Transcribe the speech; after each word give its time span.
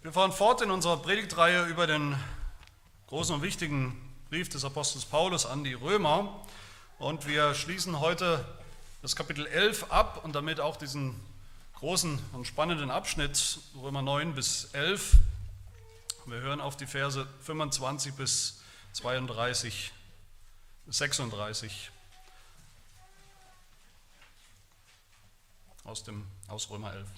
Wir 0.00 0.12
fahren 0.12 0.30
fort 0.30 0.62
in 0.62 0.70
unserer 0.70 0.96
Predigtreihe 0.98 1.64
über 1.64 1.88
den 1.88 2.16
großen 3.08 3.34
und 3.34 3.42
wichtigen 3.42 4.00
Brief 4.30 4.48
des 4.48 4.64
Apostels 4.64 5.04
Paulus 5.04 5.44
an 5.44 5.64
die 5.64 5.74
Römer 5.74 6.40
und 7.00 7.26
wir 7.26 7.52
schließen 7.52 7.98
heute 7.98 8.44
das 9.02 9.16
Kapitel 9.16 9.44
11 9.46 9.90
ab 9.90 10.20
und 10.22 10.36
damit 10.36 10.60
auch 10.60 10.76
diesen 10.76 11.18
großen 11.80 12.16
und 12.32 12.46
spannenden 12.46 12.92
Abschnitt 12.92 13.58
Römer 13.74 14.02
9 14.02 14.36
bis 14.36 14.66
11. 14.72 15.16
Wir 16.26 16.38
hören 16.42 16.60
auf 16.60 16.76
die 16.76 16.86
Verse 16.86 17.26
25 17.42 18.14
bis 18.14 18.60
32, 18.92 19.92
36 20.86 21.90
aus, 25.82 26.04
dem, 26.04 26.24
aus 26.46 26.70
Römer 26.70 26.92
11. 26.92 27.08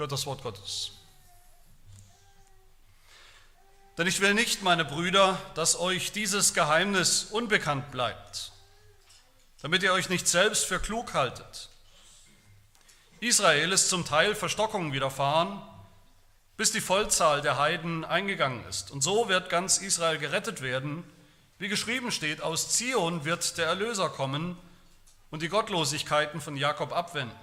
Hört 0.00 0.12
das 0.12 0.24
Wort 0.24 0.42
Gottes. 0.42 0.92
Denn 3.98 4.06
ich 4.06 4.22
will 4.22 4.32
nicht, 4.32 4.62
meine 4.62 4.86
Brüder, 4.86 5.38
dass 5.54 5.78
euch 5.78 6.10
dieses 6.10 6.54
Geheimnis 6.54 7.24
unbekannt 7.24 7.90
bleibt, 7.90 8.50
damit 9.60 9.82
ihr 9.82 9.92
euch 9.92 10.08
nicht 10.08 10.26
selbst 10.26 10.64
für 10.64 10.80
klug 10.80 11.12
haltet. 11.12 11.68
Israel 13.20 13.72
ist 13.72 13.90
zum 13.90 14.06
Teil 14.06 14.34
Verstockung 14.34 14.94
widerfahren, 14.94 15.60
bis 16.56 16.72
die 16.72 16.80
Vollzahl 16.80 17.42
der 17.42 17.58
Heiden 17.58 18.06
eingegangen 18.06 18.64
ist. 18.70 18.90
Und 18.90 19.02
so 19.02 19.28
wird 19.28 19.50
ganz 19.50 19.76
Israel 19.76 20.16
gerettet 20.16 20.62
werden. 20.62 21.04
Wie 21.58 21.68
geschrieben 21.68 22.10
steht, 22.10 22.40
aus 22.40 22.70
Zion 22.70 23.26
wird 23.26 23.58
der 23.58 23.66
Erlöser 23.66 24.08
kommen 24.08 24.56
und 25.30 25.42
die 25.42 25.50
Gottlosigkeiten 25.50 26.40
von 26.40 26.56
Jakob 26.56 26.92
abwenden. 26.92 27.36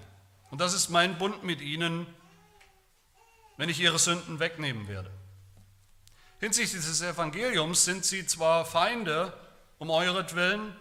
Und 0.50 0.60
das 0.60 0.74
ist 0.74 0.90
mein 0.90 1.20
Bund 1.20 1.44
mit 1.44 1.62
ihnen, 1.62 2.08
wenn 3.58 3.70
ich 3.70 3.80
ihre 3.80 4.00
Sünden 4.00 4.40
wegnehmen 4.40 4.88
werde. 4.88 5.12
Hinsichtlich 6.40 6.86
des 6.86 7.02
Evangeliums 7.02 7.84
sind 7.84 8.06
sie 8.06 8.26
zwar 8.28 8.66
Feinde 8.66 9.34
um 9.80 9.90
euretwillen, 9.90 10.76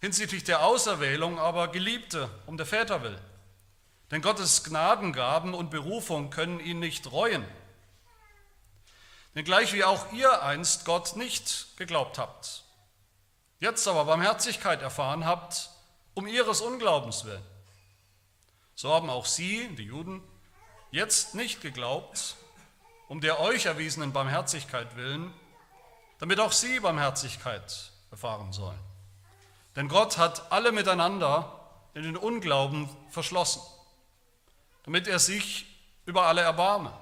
hinsichtlich 0.00 0.44
der 0.44 0.62
Auserwählung 0.64 1.38
aber 1.38 1.68
Geliebte 1.68 2.30
um 2.46 2.56
der 2.56 2.66
Väter 2.66 3.02
willen. 3.02 3.20
Denn 4.10 4.22
Gottes 4.22 4.64
Gnadengaben 4.64 5.54
und 5.54 5.70
Berufung 5.70 6.30
können 6.30 6.60
ihn 6.60 6.80
nicht 6.80 7.10
reuen. 7.12 7.44
Denn 9.34 9.44
gleich 9.44 9.72
wie 9.72 9.84
auch 9.84 10.12
ihr 10.12 10.42
einst 10.42 10.84
Gott 10.84 11.16
nicht 11.16 11.76
geglaubt 11.76 12.18
habt, 12.18 12.64
jetzt 13.60 13.86
aber 13.86 14.04
Barmherzigkeit 14.04 14.82
erfahren 14.82 15.24
habt, 15.24 15.70
um 16.14 16.26
ihres 16.26 16.60
Unglaubens 16.60 17.24
willen, 17.24 17.44
so 18.74 18.92
haben 18.92 19.08
auch 19.08 19.26
sie, 19.26 19.68
die 19.76 19.84
Juden, 19.84 20.22
jetzt 20.90 21.34
nicht 21.34 21.60
geglaubt, 21.60 22.36
um 23.08 23.20
der 23.20 23.40
euch 23.40 23.66
erwiesenen 23.66 24.12
Barmherzigkeit 24.12 24.96
willen, 24.96 25.32
damit 26.18 26.40
auch 26.40 26.52
sie 26.52 26.80
Barmherzigkeit 26.80 27.90
erfahren 28.10 28.52
sollen. 28.52 28.78
Denn 29.76 29.88
Gott 29.88 30.18
hat 30.18 30.52
alle 30.52 30.72
miteinander 30.72 31.60
in 31.94 32.02
den 32.02 32.16
Unglauben 32.16 32.88
verschlossen, 33.10 33.62
damit 34.84 35.08
er 35.08 35.18
sich 35.18 35.66
über 36.06 36.26
alle 36.26 36.40
erbarme. 36.42 36.92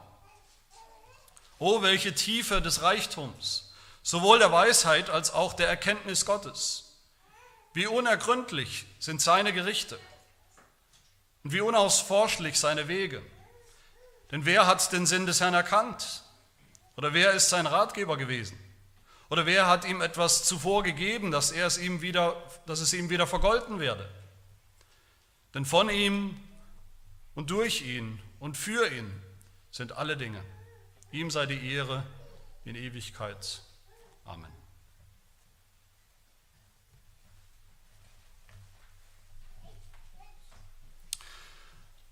Oh, 1.58 1.82
welche 1.82 2.14
Tiefe 2.14 2.62
des 2.62 2.82
Reichtums, 2.82 3.72
sowohl 4.02 4.38
der 4.38 4.52
Weisheit 4.52 5.10
als 5.10 5.32
auch 5.32 5.54
der 5.54 5.68
Erkenntnis 5.68 6.24
Gottes. 6.24 6.96
Wie 7.74 7.86
unergründlich 7.86 8.86
sind 8.98 9.20
seine 9.20 9.52
Gerichte 9.52 9.98
und 11.42 11.52
wie 11.52 11.60
unausforschlich 11.60 12.58
seine 12.58 12.88
Wege. 12.88 13.22
Denn 14.30 14.44
wer 14.44 14.66
hat 14.66 14.92
den 14.92 15.06
Sinn 15.06 15.26
des 15.26 15.40
Herrn 15.40 15.54
erkannt? 15.54 16.22
Oder 16.96 17.14
wer 17.14 17.32
ist 17.32 17.48
sein 17.48 17.66
Ratgeber 17.66 18.16
gewesen? 18.16 18.58
Oder 19.30 19.46
wer 19.46 19.66
hat 19.66 19.84
ihm 19.84 20.00
etwas 20.00 20.44
zuvor 20.44 20.82
gegeben, 20.82 21.30
dass, 21.30 21.50
er 21.50 21.66
es 21.66 21.78
ihm 21.78 22.00
wieder, 22.00 22.42
dass 22.66 22.80
es 22.80 22.92
ihm 22.92 23.10
wieder 23.10 23.26
vergolten 23.26 23.78
werde? 23.78 24.08
Denn 25.54 25.64
von 25.64 25.90
ihm 25.90 26.38
und 27.34 27.50
durch 27.50 27.82
ihn 27.82 28.20
und 28.38 28.56
für 28.56 28.90
ihn 28.90 29.10
sind 29.70 29.92
alle 29.92 30.16
Dinge. 30.16 30.42
Ihm 31.12 31.30
sei 31.30 31.46
die 31.46 31.72
Ehre 31.72 32.04
in 32.64 32.74
Ewigkeit. 32.74 33.62
Amen. 34.24 34.52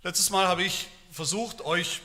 Letztes 0.02 0.30
Mal 0.30 0.46
habe 0.46 0.62
ich 0.62 0.88
versucht, 1.16 1.64
euch 1.64 2.02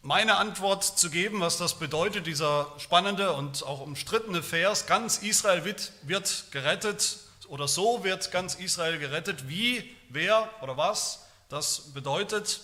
meine 0.00 0.36
Antwort 0.36 0.84
zu 0.84 1.10
geben, 1.10 1.40
was 1.40 1.58
das 1.58 1.78
bedeutet, 1.78 2.26
dieser 2.26 2.72
spannende 2.78 3.34
und 3.34 3.62
auch 3.62 3.80
umstrittene 3.80 4.42
Vers. 4.42 4.86
Ganz 4.86 5.18
Israel 5.18 5.64
wird, 5.64 5.92
wird 6.02 6.46
gerettet 6.50 7.18
oder 7.48 7.68
so 7.68 8.04
wird 8.04 8.30
ganz 8.30 8.54
Israel 8.54 8.98
gerettet. 8.98 9.48
Wie, 9.48 9.94
wer 10.08 10.48
oder 10.62 10.78
was 10.78 11.26
das 11.50 11.92
bedeutet. 11.92 12.60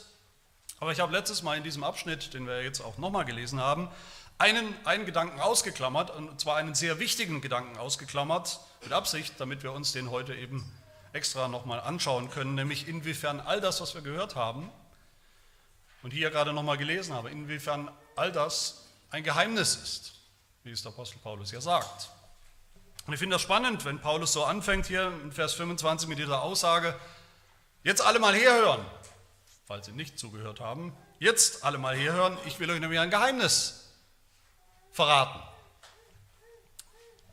Aber 0.81 0.93
ich 0.93 1.00
habe 1.00 1.12
letztes 1.12 1.43
Mal 1.43 1.59
in 1.59 1.65
diesem 1.65 1.84
Abschnitt, 1.84 2.32
den 2.32 2.47
wir 2.47 2.62
jetzt 2.62 2.81
auch 2.81 2.97
nochmal 2.97 3.27
gelesen 3.27 3.61
haben, 3.61 3.91
einen, 4.38 4.75
einen 4.87 5.05
Gedanken 5.05 5.38
ausgeklammert, 5.38 6.11
und 6.17 6.41
zwar 6.41 6.56
einen 6.56 6.75
sehr 6.75 6.99
wichtigen 6.99 7.43
Gedanken 7.43 7.77
ausgeklammert, 7.77 8.59
mit 8.82 8.93
Absicht, 8.94 9.34
damit 9.37 9.62
wir 9.62 9.72
uns 9.72 9.93
den 9.93 10.11
heute 10.11 10.34
eben 10.34 10.72
extra 11.12 11.49
nochmal 11.49 11.81
anschauen 11.81 12.31
können, 12.31 12.55
nämlich 12.55 12.88
inwiefern 12.88 13.38
all 13.41 13.61
das, 13.61 13.82
was 13.82 13.94
wir 13.94 14.00
gehört 14.00 14.34
haben, 14.34 14.71
und 16.03 16.12
hier 16.12 16.31
gerade 16.31 16.53
nochmal 16.53 16.78
gelesen 16.78 17.15
habe, 17.15 17.31
inwiefern 17.31 17.91
all 18.16 18.33
das 18.33 18.84
ein 19.11 19.25
Geheimnis 19.25 19.77
ist, 19.77 20.12
wie 20.62 20.71
es 20.71 20.83
der 20.83 20.93
Apostel 20.93 21.19
Paulus 21.19 21.50
ja 21.53 21.61
sagt. 21.61 22.11
Und 23.06 23.15
ich 23.15 23.19
finde 23.19 23.34
das 23.34 23.43
spannend, 23.43 23.84
wenn 23.84 24.00
Paulus 24.00 24.33
so 24.33 24.44
anfängt 24.44 24.87
hier 24.87 25.09
in 25.25 25.33
Vers 25.33 25.55
25 25.55 26.09
mit 26.09 26.19
dieser 26.19 26.43
Aussage, 26.43 26.99
jetzt 27.83 28.03
alle 28.03 28.19
mal 28.19 28.34
herhören, 28.34 28.84
falls 29.66 29.87
Sie 29.87 29.93
nicht 29.93 30.19
zugehört 30.19 30.61
haben, 30.61 30.97
jetzt 31.19 31.65
alle 31.65 31.78
mal 31.78 31.97
herhören, 31.97 32.38
ich 32.47 32.61
will 32.61 32.71
euch 32.71 32.81
nämlich 32.81 33.00
ein 33.00 33.11
Geheimnis 33.11 33.94
verraten. 34.93 35.41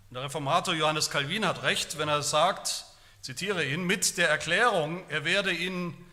Der 0.09 0.23
Reformator 0.23 0.73
Johannes 0.73 1.09
Calvin 1.09 1.45
hat 1.45 1.63
recht, 1.63 1.97
wenn 1.97 2.07
er 2.07 2.23
sagt, 2.23 2.85
zitiere 3.21 3.65
ihn, 3.65 3.83
mit 3.83 4.17
der 4.17 4.29
Erklärung, 4.29 5.07
er 5.09 5.25
werde 5.25 5.51
ihnen 5.51 6.06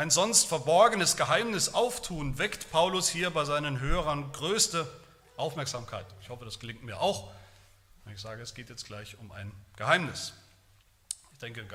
ein 0.00 0.08
sonst 0.08 0.46
verborgenes 0.46 1.18
Geheimnis 1.18 1.74
auftun, 1.74 2.38
weckt 2.38 2.70
Paulus 2.70 3.10
hier 3.10 3.28
bei 3.28 3.44
seinen 3.44 3.80
Hörern 3.80 4.32
größte 4.32 4.90
Aufmerksamkeit. 5.36 6.06
Ich 6.22 6.30
hoffe, 6.30 6.46
das 6.46 6.58
gelingt 6.58 6.82
mir 6.82 7.02
auch, 7.02 7.30
ich 8.10 8.18
sage, 8.18 8.40
es 8.40 8.54
geht 8.54 8.70
jetzt 8.70 8.86
gleich 8.86 9.18
um 9.18 9.30
ein 9.30 9.52
Geheimnis. 9.76 10.32
Ich 11.34 11.38
denke, 11.40 11.66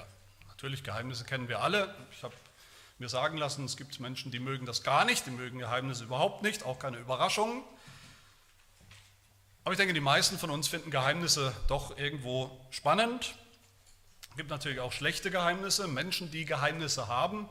natürlich, 0.47 0.83
Geheimnisse 0.83 1.23
kennen 1.23 1.47
wir 1.49 1.61
alle. 1.61 1.93
Ich 2.13 2.23
habe 2.23 2.33
mir 2.97 3.09
sagen 3.09 3.37
lassen, 3.37 3.63
es 3.63 3.77
gibt 3.77 3.99
Menschen, 3.99 4.31
die 4.31 4.39
mögen 4.39 4.65
das 4.65 4.81
gar 4.81 5.05
nicht, 5.05 5.27
die 5.27 5.31
mögen 5.31 5.59
Geheimnisse 5.59 6.05
überhaupt 6.05 6.41
nicht, 6.41 6.65
auch 6.65 6.79
keine 6.79 6.97
Überraschungen. 6.97 7.61
Aber 9.65 9.73
ich 9.73 9.77
denke, 9.77 9.93
die 9.93 9.99
meisten 9.99 10.39
von 10.39 10.49
uns 10.49 10.67
finden 10.67 10.89
Geheimnisse 10.89 11.53
doch 11.67 11.95
irgendwo 11.95 12.59
spannend. 12.71 13.35
Es 14.31 14.35
gibt 14.35 14.49
natürlich 14.49 14.79
auch 14.79 14.93
schlechte 14.93 15.29
Geheimnisse, 15.29 15.87
Menschen, 15.87 16.31
die 16.31 16.45
Geheimnisse 16.45 17.07
haben, 17.07 17.47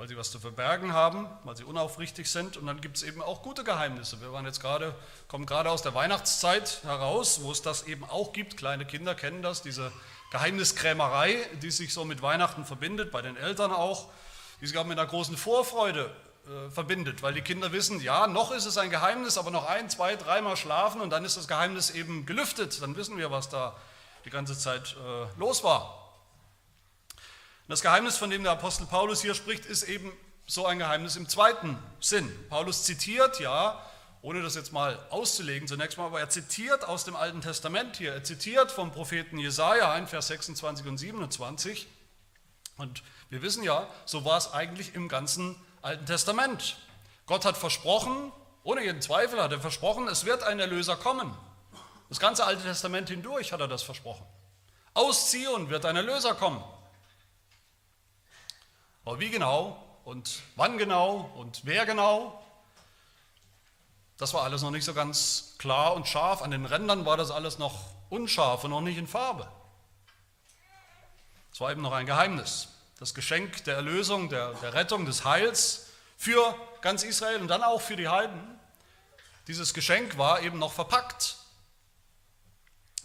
weil 0.00 0.08
sie 0.08 0.16
was 0.16 0.30
zu 0.30 0.40
verbergen 0.40 0.94
haben, 0.94 1.28
weil 1.44 1.58
sie 1.58 1.64
unaufrichtig 1.64 2.30
sind. 2.30 2.56
Und 2.56 2.66
dann 2.66 2.80
gibt 2.80 2.96
es 2.96 3.02
eben 3.02 3.20
auch 3.20 3.42
gute 3.42 3.64
Geheimnisse. 3.64 4.18
Wir 4.22 4.32
waren 4.32 4.46
jetzt 4.46 4.58
gerade, 4.58 4.94
kommen 5.28 5.44
gerade 5.44 5.70
aus 5.70 5.82
der 5.82 5.94
Weihnachtszeit 5.94 6.82
heraus, 6.84 7.42
wo 7.42 7.52
es 7.52 7.60
das 7.60 7.82
eben 7.82 8.04
auch 8.04 8.32
gibt. 8.32 8.56
Kleine 8.56 8.86
Kinder 8.86 9.14
kennen 9.14 9.42
das, 9.42 9.60
diese 9.60 9.92
Geheimniskrämerei, 10.30 11.36
die 11.60 11.70
sich 11.70 11.92
so 11.92 12.06
mit 12.06 12.22
Weihnachten 12.22 12.64
verbindet, 12.64 13.12
bei 13.12 13.20
den 13.20 13.36
Eltern 13.36 13.72
auch, 13.72 14.06
die 14.62 14.68
sich 14.68 14.78
auch 14.78 14.86
mit 14.86 14.98
einer 14.98 15.06
großen 15.06 15.36
Vorfreude 15.36 16.10
äh, 16.46 16.70
verbindet, 16.70 17.22
weil 17.22 17.34
die 17.34 17.42
Kinder 17.42 17.70
wissen, 17.72 18.00
ja, 18.00 18.26
noch 18.26 18.52
ist 18.52 18.64
es 18.64 18.78
ein 18.78 18.88
Geheimnis, 18.88 19.36
aber 19.36 19.50
noch 19.50 19.68
ein, 19.68 19.90
zwei, 19.90 20.16
dreimal 20.16 20.56
schlafen 20.56 21.02
und 21.02 21.10
dann 21.10 21.26
ist 21.26 21.36
das 21.36 21.46
Geheimnis 21.46 21.90
eben 21.90 22.24
gelüftet. 22.24 22.80
Dann 22.80 22.96
wissen 22.96 23.18
wir, 23.18 23.30
was 23.30 23.50
da 23.50 23.76
die 24.24 24.30
ganze 24.30 24.58
Zeit 24.58 24.96
äh, 24.96 25.38
los 25.38 25.62
war. 25.62 26.09
Das 27.70 27.82
Geheimnis, 27.82 28.16
von 28.16 28.30
dem 28.30 28.42
der 28.42 28.50
Apostel 28.50 28.84
Paulus 28.84 29.22
hier 29.22 29.32
spricht, 29.32 29.64
ist 29.64 29.84
eben 29.84 30.12
so 30.44 30.66
ein 30.66 30.80
Geheimnis 30.80 31.14
im 31.14 31.28
zweiten 31.28 31.78
Sinn. 32.00 32.28
Paulus 32.48 32.82
zitiert 32.82 33.38
ja, 33.38 33.80
ohne 34.22 34.42
das 34.42 34.56
jetzt 34.56 34.72
mal 34.72 34.98
auszulegen 35.10 35.68
zunächst 35.68 35.96
mal, 35.96 36.06
aber 36.06 36.18
er 36.18 36.28
zitiert 36.28 36.82
aus 36.82 37.04
dem 37.04 37.14
Alten 37.14 37.42
Testament 37.42 37.96
hier. 37.96 38.12
Er 38.12 38.24
zitiert 38.24 38.72
vom 38.72 38.90
Propheten 38.90 39.38
Jesaja 39.38 39.92
1, 39.92 40.10
Vers 40.10 40.26
26 40.26 40.84
und 40.88 40.98
27. 40.98 41.86
Und 42.76 43.04
wir 43.28 43.40
wissen 43.40 43.62
ja, 43.62 43.88
so 44.04 44.24
war 44.24 44.36
es 44.36 44.52
eigentlich 44.52 44.96
im 44.96 45.06
ganzen 45.06 45.54
Alten 45.80 46.06
Testament. 46.06 46.76
Gott 47.26 47.44
hat 47.44 47.56
versprochen, 47.56 48.32
ohne 48.64 48.82
jeden 48.82 49.00
Zweifel 49.00 49.40
hat 49.40 49.52
er 49.52 49.60
versprochen, 49.60 50.08
es 50.08 50.24
wird 50.24 50.42
ein 50.42 50.58
Erlöser 50.58 50.96
kommen. 50.96 51.38
Das 52.08 52.18
ganze 52.18 52.44
Alte 52.44 52.64
Testament 52.64 53.10
hindurch 53.10 53.52
hat 53.52 53.60
er 53.60 53.68
das 53.68 53.84
versprochen. 53.84 54.26
Aus 54.92 55.30
Zion 55.30 55.70
wird 55.70 55.84
ein 55.84 55.94
Erlöser 55.94 56.34
kommen. 56.34 56.64
Aber 59.04 59.20
wie 59.20 59.30
genau 59.30 59.82
und 60.04 60.42
wann 60.56 60.78
genau 60.78 61.30
und 61.36 61.62
wer 61.64 61.86
genau, 61.86 62.40
das 64.18 64.34
war 64.34 64.42
alles 64.42 64.60
noch 64.60 64.70
nicht 64.70 64.84
so 64.84 64.92
ganz 64.92 65.54
klar 65.58 65.94
und 65.94 66.06
scharf. 66.06 66.42
An 66.42 66.50
den 66.50 66.66
Rändern 66.66 67.06
war 67.06 67.16
das 67.16 67.30
alles 67.30 67.58
noch 67.58 67.86
unscharf 68.10 68.64
und 68.64 68.70
noch 68.70 68.82
nicht 68.82 68.98
in 68.98 69.06
Farbe. 69.06 69.48
Es 71.52 71.60
war 71.60 71.70
eben 71.70 71.80
noch 71.80 71.92
ein 71.92 72.04
Geheimnis. 72.04 72.68
Das 72.98 73.14
Geschenk 73.14 73.64
der 73.64 73.76
Erlösung, 73.76 74.28
der, 74.28 74.52
der 74.54 74.74
Rettung, 74.74 75.06
des 75.06 75.24
Heils 75.24 75.86
für 76.18 76.54
ganz 76.82 77.02
Israel 77.02 77.40
und 77.40 77.48
dann 77.48 77.62
auch 77.62 77.80
für 77.80 77.96
die 77.96 78.08
Heiden. 78.08 78.58
Dieses 79.46 79.72
Geschenk 79.72 80.18
war 80.18 80.42
eben 80.42 80.58
noch 80.58 80.72
verpackt 80.72 81.38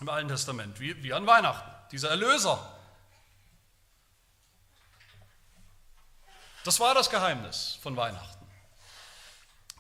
im 0.01 0.09
Alten 0.09 0.27
Testament, 0.27 0.81
wie, 0.81 1.01
wie 1.01 1.13
an 1.13 1.25
Weihnachten. 1.25 1.71
Dieser 1.91 2.09
Erlöser. 2.09 2.74
Das 6.65 6.79
war 6.79 6.95
das 6.95 7.11
Geheimnis 7.11 7.77
von 7.83 7.95
Weihnachten, 7.95 8.43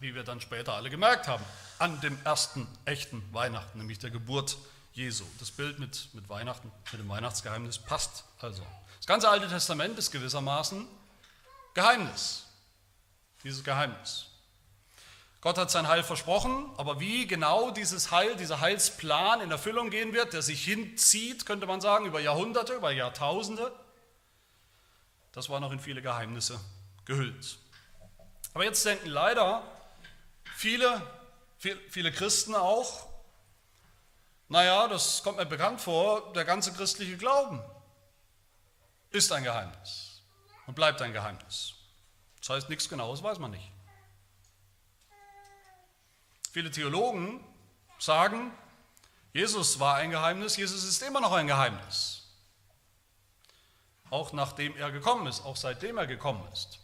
wie 0.01 0.13
wir 0.13 0.23
dann 0.23 0.39
später 0.39 0.75
alle 0.75 0.91
gemerkt 0.91 1.27
haben, 1.27 1.43
an 1.79 1.99
dem 2.01 2.15
ersten 2.23 2.67
echten 2.85 3.27
Weihnachten, 3.33 3.79
nämlich 3.79 3.97
der 3.97 4.11
Geburt 4.11 4.55
Jesu. 4.93 5.25
Das 5.39 5.49
Bild 5.49 5.79
mit, 5.79 6.09
mit 6.13 6.29
Weihnachten, 6.29 6.71
mit 6.91 7.01
dem 7.01 7.09
Weihnachtsgeheimnis 7.09 7.79
passt 7.79 8.23
also. 8.39 8.61
Das 8.97 9.07
ganze 9.07 9.27
Alte 9.27 9.47
Testament 9.47 9.97
ist 9.97 10.11
gewissermaßen 10.11 10.87
Geheimnis, 11.73 12.45
dieses 13.43 13.63
Geheimnis. 13.63 14.27
Gott 15.41 15.57
hat 15.57 15.71
sein 15.71 15.87
Heil 15.87 16.03
versprochen, 16.03 16.69
aber 16.77 16.99
wie 16.99 17.25
genau 17.25 17.71
dieses 17.71 18.11
Heil, 18.11 18.35
dieser 18.35 18.61
Heilsplan 18.61 19.41
in 19.41 19.49
Erfüllung 19.49 19.89
gehen 19.89 20.13
wird, 20.13 20.33
der 20.33 20.43
sich 20.43 20.63
hinzieht, 20.63 21.47
könnte 21.47 21.65
man 21.65 21.81
sagen, 21.81 22.05
über 22.05 22.19
Jahrhunderte, 22.19 22.73
über 22.73 22.91
Jahrtausende, 22.91 23.73
das 25.31 25.49
war 25.49 25.59
noch 25.59 25.71
in 25.71 25.79
viele 25.79 26.03
Geheimnisse 26.03 26.59
gehüllt. 27.05 27.57
Aber 28.53 28.63
jetzt 28.63 28.85
denken 28.85 29.07
leider 29.07 29.63
viele, 30.55 31.01
viele 31.89 32.11
Christen 32.11 32.55
auch, 32.55 33.07
naja, 34.47 34.87
das 34.87 35.23
kommt 35.23 35.37
mir 35.37 35.45
bekannt 35.45 35.81
vor, 35.81 36.33
der 36.33 36.45
ganze 36.45 36.71
christliche 36.71 37.17
Glauben 37.17 37.61
ist 39.11 39.31
ein 39.31 39.43
Geheimnis 39.43 40.21
und 40.67 40.75
bleibt 40.75 41.01
ein 41.01 41.13
Geheimnis. 41.13 41.73
Das 42.39 42.49
heißt, 42.49 42.69
nichts 42.69 42.87
Genaues 42.87 43.23
weiß 43.23 43.39
man 43.39 43.51
nicht. 43.51 43.71
Viele 46.51 46.71
Theologen 46.71 47.43
sagen, 47.97 48.51
Jesus 49.33 49.79
war 49.79 49.95
ein 49.95 50.11
Geheimnis, 50.11 50.55
Jesus 50.55 50.83
ist 50.83 51.01
immer 51.01 51.19
noch 51.19 51.33
ein 51.33 51.47
Geheimnis. 51.47 52.21
Auch 54.09 54.31
nachdem 54.31 54.77
er 54.77 54.91
gekommen 54.91 55.27
ist, 55.27 55.43
auch 55.43 55.57
seitdem 55.57 55.97
er 55.97 56.07
gekommen 56.07 56.47
ist, 56.53 56.79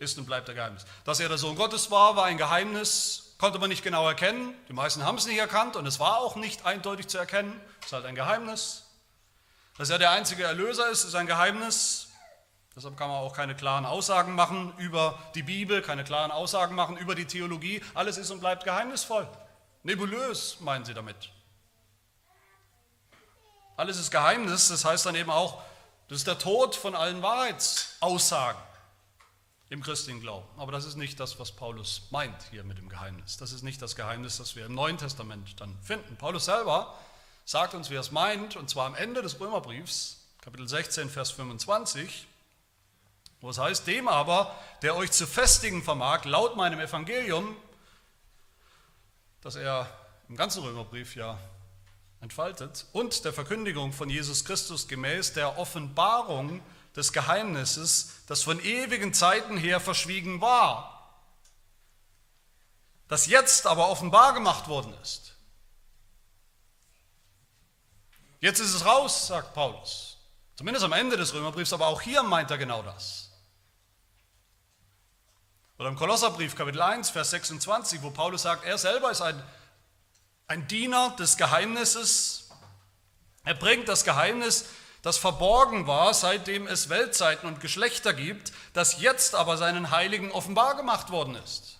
ist 0.00 0.18
und 0.18 0.24
bleibt 0.24 0.48
er 0.48 0.54
Geheimnis. 0.54 0.84
Dass 1.04 1.20
er 1.20 1.28
der 1.28 1.38
Sohn 1.38 1.54
Gottes 1.56 1.90
war, 1.90 2.16
war 2.16 2.24
ein 2.24 2.38
Geheimnis, 2.38 3.34
konnte 3.38 3.58
man 3.58 3.68
nicht 3.68 3.84
genau 3.84 4.08
erkennen. 4.08 4.54
Die 4.68 4.72
meisten 4.72 5.04
haben 5.04 5.18
es 5.18 5.26
nicht 5.26 5.38
erkannt 5.38 5.76
und 5.76 5.86
es 5.86 6.00
war 6.00 6.18
auch 6.18 6.36
nicht 6.36 6.66
eindeutig 6.66 7.06
zu 7.06 7.18
erkennen. 7.18 7.60
Es 7.80 7.86
ist 7.86 7.92
halt 7.92 8.06
ein 8.06 8.14
Geheimnis. 8.14 8.86
Dass 9.76 9.90
er 9.90 9.98
der 9.98 10.10
einzige 10.10 10.44
Erlöser 10.44 10.88
ist, 10.88 11.04
ist 11.04 11.14
ein 11.14 11.26
Geheimnis. 11.26 12.08
Deshalb 12.74 12.96
kann 12.96 13.08
man 13.08 13.18
auch 13.18 13.34
keine 13.34 13.54
klaren 13.54 13.84
Aussagen 13.84 14.34
machen 14.34 14.72
über 14.78 15.18
die 15.34 15.42
Bibel, 15.42 15.82
keine 15.82 16.02
klaren 16.02 16.30
Aussagen 16.30 16.74
machen 16.74 16.96
über 16.96 17.14
die 17.14 17.26
Theologie. 17.26 17.82
Alles 17.92 18.16
ist 18.16 18.30
und 18.30 18.40
bleibt 18.40 18.64
geheimnisvoll. 18.64 19.28
Nebulös 19.82 20.60
meinen 20.60 20.86
sie 20.86 20.94
damit. 20.94 21.30
Alles 23.76 23.98
ist 23.98 24.10
Geheimnis, 24.10 24.68
das 24.68 24.84
heißt 24.84 25.04
dann 25.04 25.14
eben 25.14 25.30
auch, 25.30 25.62
das 26.08 26.18
ist 26.18 26.26
der 26.26 26.38
Tod 26.38 26.74
von 26.74 26.94
allen 26.94 27.22
Wahrheitsaussagen 27.22 28.60
im 29.70 29.82
christlichen 29.82 30.20
Glauben. 30.20 30.46
Aber 30.58 30.72
das 30.72 30.84
ist 30.84 30.96
nicht 30.96 31.18
das, 31.18 31.38
was 31.38 31.52
Paulus 31.52 32.02
meint 32.10 32.42
hier 32.50 32.64
mit 32.64 32.76
dem 32.76 32.88
Geheimnis. 32.88 33.38
Das 33.38 33.52
ist 33.52 33.62
nicht 33.62 33.80
das 33.80 33.96
Geheimnis, 33.96 34.36
das 34.36 34.56
wir 34.56 34.66
im 34.66 34.74
Neuen 34.74 34.98
Testament 34.98 35.58
dann 35.60 35.78
finden. 35.82 36.16
Paulus 36.16 36.44
selber 36.44 36.98
sagt 37.46 37.72
uns, 37.72 37.88
wie 37.88 37.94
er 37.94 38.00
es 38.00 38.10
meint, 38.10 38.56
und 38.56 38.68
zwar 38.68 38.86
am 38.86 38.94
Ende 38.94 39.22
des 39.22 39.40
Römerbriefs, 39.40 40.26
Kapitel 40.42 40.68
16, 40.68 41.08
Vers 41.08 41.30
25 41.30 42.26
wo 43.40 43.50
es 43.50 43.58
heißt, 43.58 43.86
dem 43.86 44.08
aber, 44.08 44.54
der 44.82 44.96
euch 44.96 45.10
zu 45.12 45.26
festigen 45.26 45.82
vermag, 45.82 46.24
laut 46.24 46.56
meinem 46.56 46.78
Evangelium, 46.78 47.56
das 49.40 49.56
er 49.56 49.90
im 50.28 50.36
ganzen 50.36 50.62
Römerbrief 50.62 51.16
ja 51.16 51.38
entfaltet, 52.20 52.86
und 52.92 53.24
der 53.24 53.32
Verkündigung 53.32 53.92
von 53.92 54.10
Jesus 54.10 54.44
Christus 54.44 54.88
gemäß 54.88 55.32
der 55.32 55.58
Offenbarung 55.58 56.60
des 56.96 57.12
Geheimnisses, 57.12 58.10
das 58.26 58.42
von 58.42 58.60
ewigen 58.60 59.14
Zeiten 59.14 59.56
her 59.56 59.80
verschwiegen 59.80 60.40
war, 60.40 61.18
das 63.08 63.26
jetzt 63.26 63.66
aber 63.66 63.88
offenbar 63.88 64.34
gemacht 64.34 64.68
worden 64.68 64.94
ist. 65.02 65.34
Jetzt 68.40 68.60
ist 68.60 68.74
es 68.74 68.84
raus, 68.84 69.26
sagt 69.26 69.52
Paulus. 69.54 70.16
Zumindest 70.56 70.84
am 70.84 70.92
Ende 70.92 71.16
des 71.16 71.34
Römerbriefs, 71.34 71.72
aber 71.72 71.86
auch 71.86 72.00
hier 72.00 72.22
meint 72.22 72.50
er 72.50 72.58
genau 72.58 72.82
das. 72.82 73.30
Oder 75.78 75.88
im 75.88 75.96
Kolosserbrief 75.96 76.54
Kapitel 76.54 76.82
1, 76.82 77.10
Vers 77.10 77.30
26, 77.30 78.02
wo 78.02 78.10
Paulus 78.10 78.42
sagt, 78.42 78.64
er 78.64 78.76
selber 78.76 79.10
ist 79.10 79.22
ein, 79.22 79.42
ein 80.46 80.68
Diener 80.68 81.16
des 81.18 81.38
Geheimnisses. 81.38 82.50
Er 83.44 83.54
bringt 83.54 83.88
das 83.88 84.04
Geheimnis, 84.04 84.66
das 85.02 85.16
verborgen 85.16 85.86
war, 85.86 86.12
seitdem 86.12 86.66
es 86.66 86.88
Weltzeiten 86.88 87.48
und 87.48 87.60
Geschlechter 87.60 88.12
gibt, 88.12 88.52
das 88.74 89.00
jetzt 89.00 89.34
aber 89.34 89.56
seinen 89.56 89.90
Heiligen 89.90 90.30
offenbar 90.30 90.76
gemacht 90.76 91.10
worden 91.10 91.36
ist. 91.36 91.78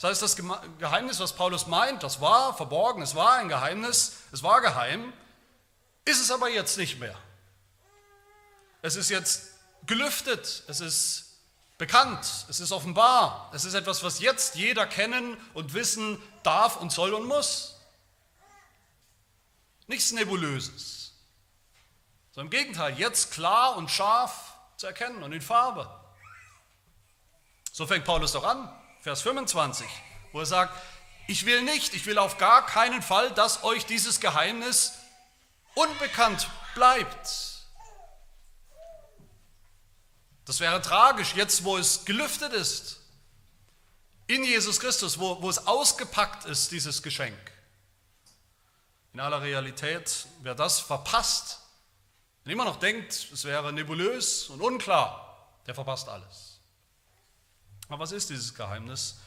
Das 0.00 0.10
heißt, 0.10 0.22
das 0.22 0.36
Geheimnis, 0.78 1.20
was 1.20 1.34
Paulus 1.34 1.66
meint, 1.66 2.02
das 2.02 2.22
war 2.22 2.56
verborgen, 2.56 3.02
es 3.02 3.14
war 3.14 3.34
ein 3.34 3.48
Geheimnis, 3.48 4.16
es 4.32 4.42
war 4.42 4.62
geheim, 4.62 5.12
ist 6.06 6.22
es 6.22 6.30
aber 6.30 6.48
jetzt 6.48 6.78
nicht 6.78 6.98
mehr. 6.98 7.14
Es 8.80 8.96
ist 8.96 9.10
jetzt 9.10 9.50
gelüftet, 9.86 10.62
es 10.68 10.80
ist 10.80 11.26
bekannt, 11.76 12.26
es 12.48 12.60
ist 12.60 12.72
offenbar, 12.72 13.50
es 13.54 13.64
ist 13.64 13.74
etwas, 13.74 14.02
was 14.02 14.20
jetzt 14.20 14.54
jeder 14.54 14.86
kennen 14.86 15.36
und 15.52 15.74
wissen 15.74 16.20
darf 16.42 16.76
und 16.76 16.92
soll 16.92 17.12
und 17.12 17.26
muss. 17.26 17.76
Nichts 19.86 20.12
Nebulöses, 20.12 20.99
sondern 22.32 22.46
im 22.46 22.58
Gegenteil, 22.58 22.98
jetzt 22.98 23.32
klar 23.32 23.76
und 23.76 23.90
scharf 23.90 24.54
zu 24.76 24.86
erkennen 24.86 25.22
und 25.22 25.32
in 25.32 25.40
Farbe. 25.40 25.88
So 27.72 27.86
fängt 27.86 28.04
Paulus 28.04 28.32
doch 28.32 28.44
an, 28.44 28.72
Vers 29.00 29.22
25, 29.22 29.86
wo 30.32 30.40
er 30.40 30.46
sagt, 30.46 30.74
ich 31.26 31.46
will 31.46 31.62
nicht, 31.62 31.94
ich 31.94 32.06
will 32.06 32.18
auf 32.18 32.38
gar 32.38 32.66
keinen 32.66 33.02
Fall, 33.02 33.30
dass 33.32 33.62
euch 33.62 33.86
dieses 33.86 34.20
Geheimnis 34.20 34.98
unbekannt 35.74 36.48
bleibt 36.74 37.50
das 40.50 40.58
wäre 40.58 40.82
tragisch, 40.82 41.34
jetzt 41.36 41.62
wo 41.62 41.78
es 41.78 42.04
gelüftet 42.04 42.52
ist, 42.52 42.98
in 44.26 44.42
Jesus 44.42 44.80
Christus, 44.80 45.20
wo, 45.20 45.40
wo 45.40 45.48
es 45.48 45.64
ausgepackt 45.68 46.44
ist, 46.44 46.72
dieses 46.72 47.04
Geschenk. 47.04 47.38
In 49.12 49.20
aller 49.20 49.42
Realität, 49.42 50.26
wer 50.40 50.56
das 50.56 50.80
verpasst, 50.80 51.59
und 52.44 52.50
immer 52.50 52.64
noch 52.64 52.76
denkt, 52.76 53.12
es 53.12 53.44
wäre 53.44 53.72
nebulös 53.72 54.48
und 54.48 54.60
unklar, 54.60 55.48
der 55.66 55.74
verpasst 55.74 56.08
alles. 56.08 56.60
Aber 57.88 58.00
was 58.00 58.12
ist 58.12 58.30
dieses 58.30 58.54
Geheimnis, 58.54 59.18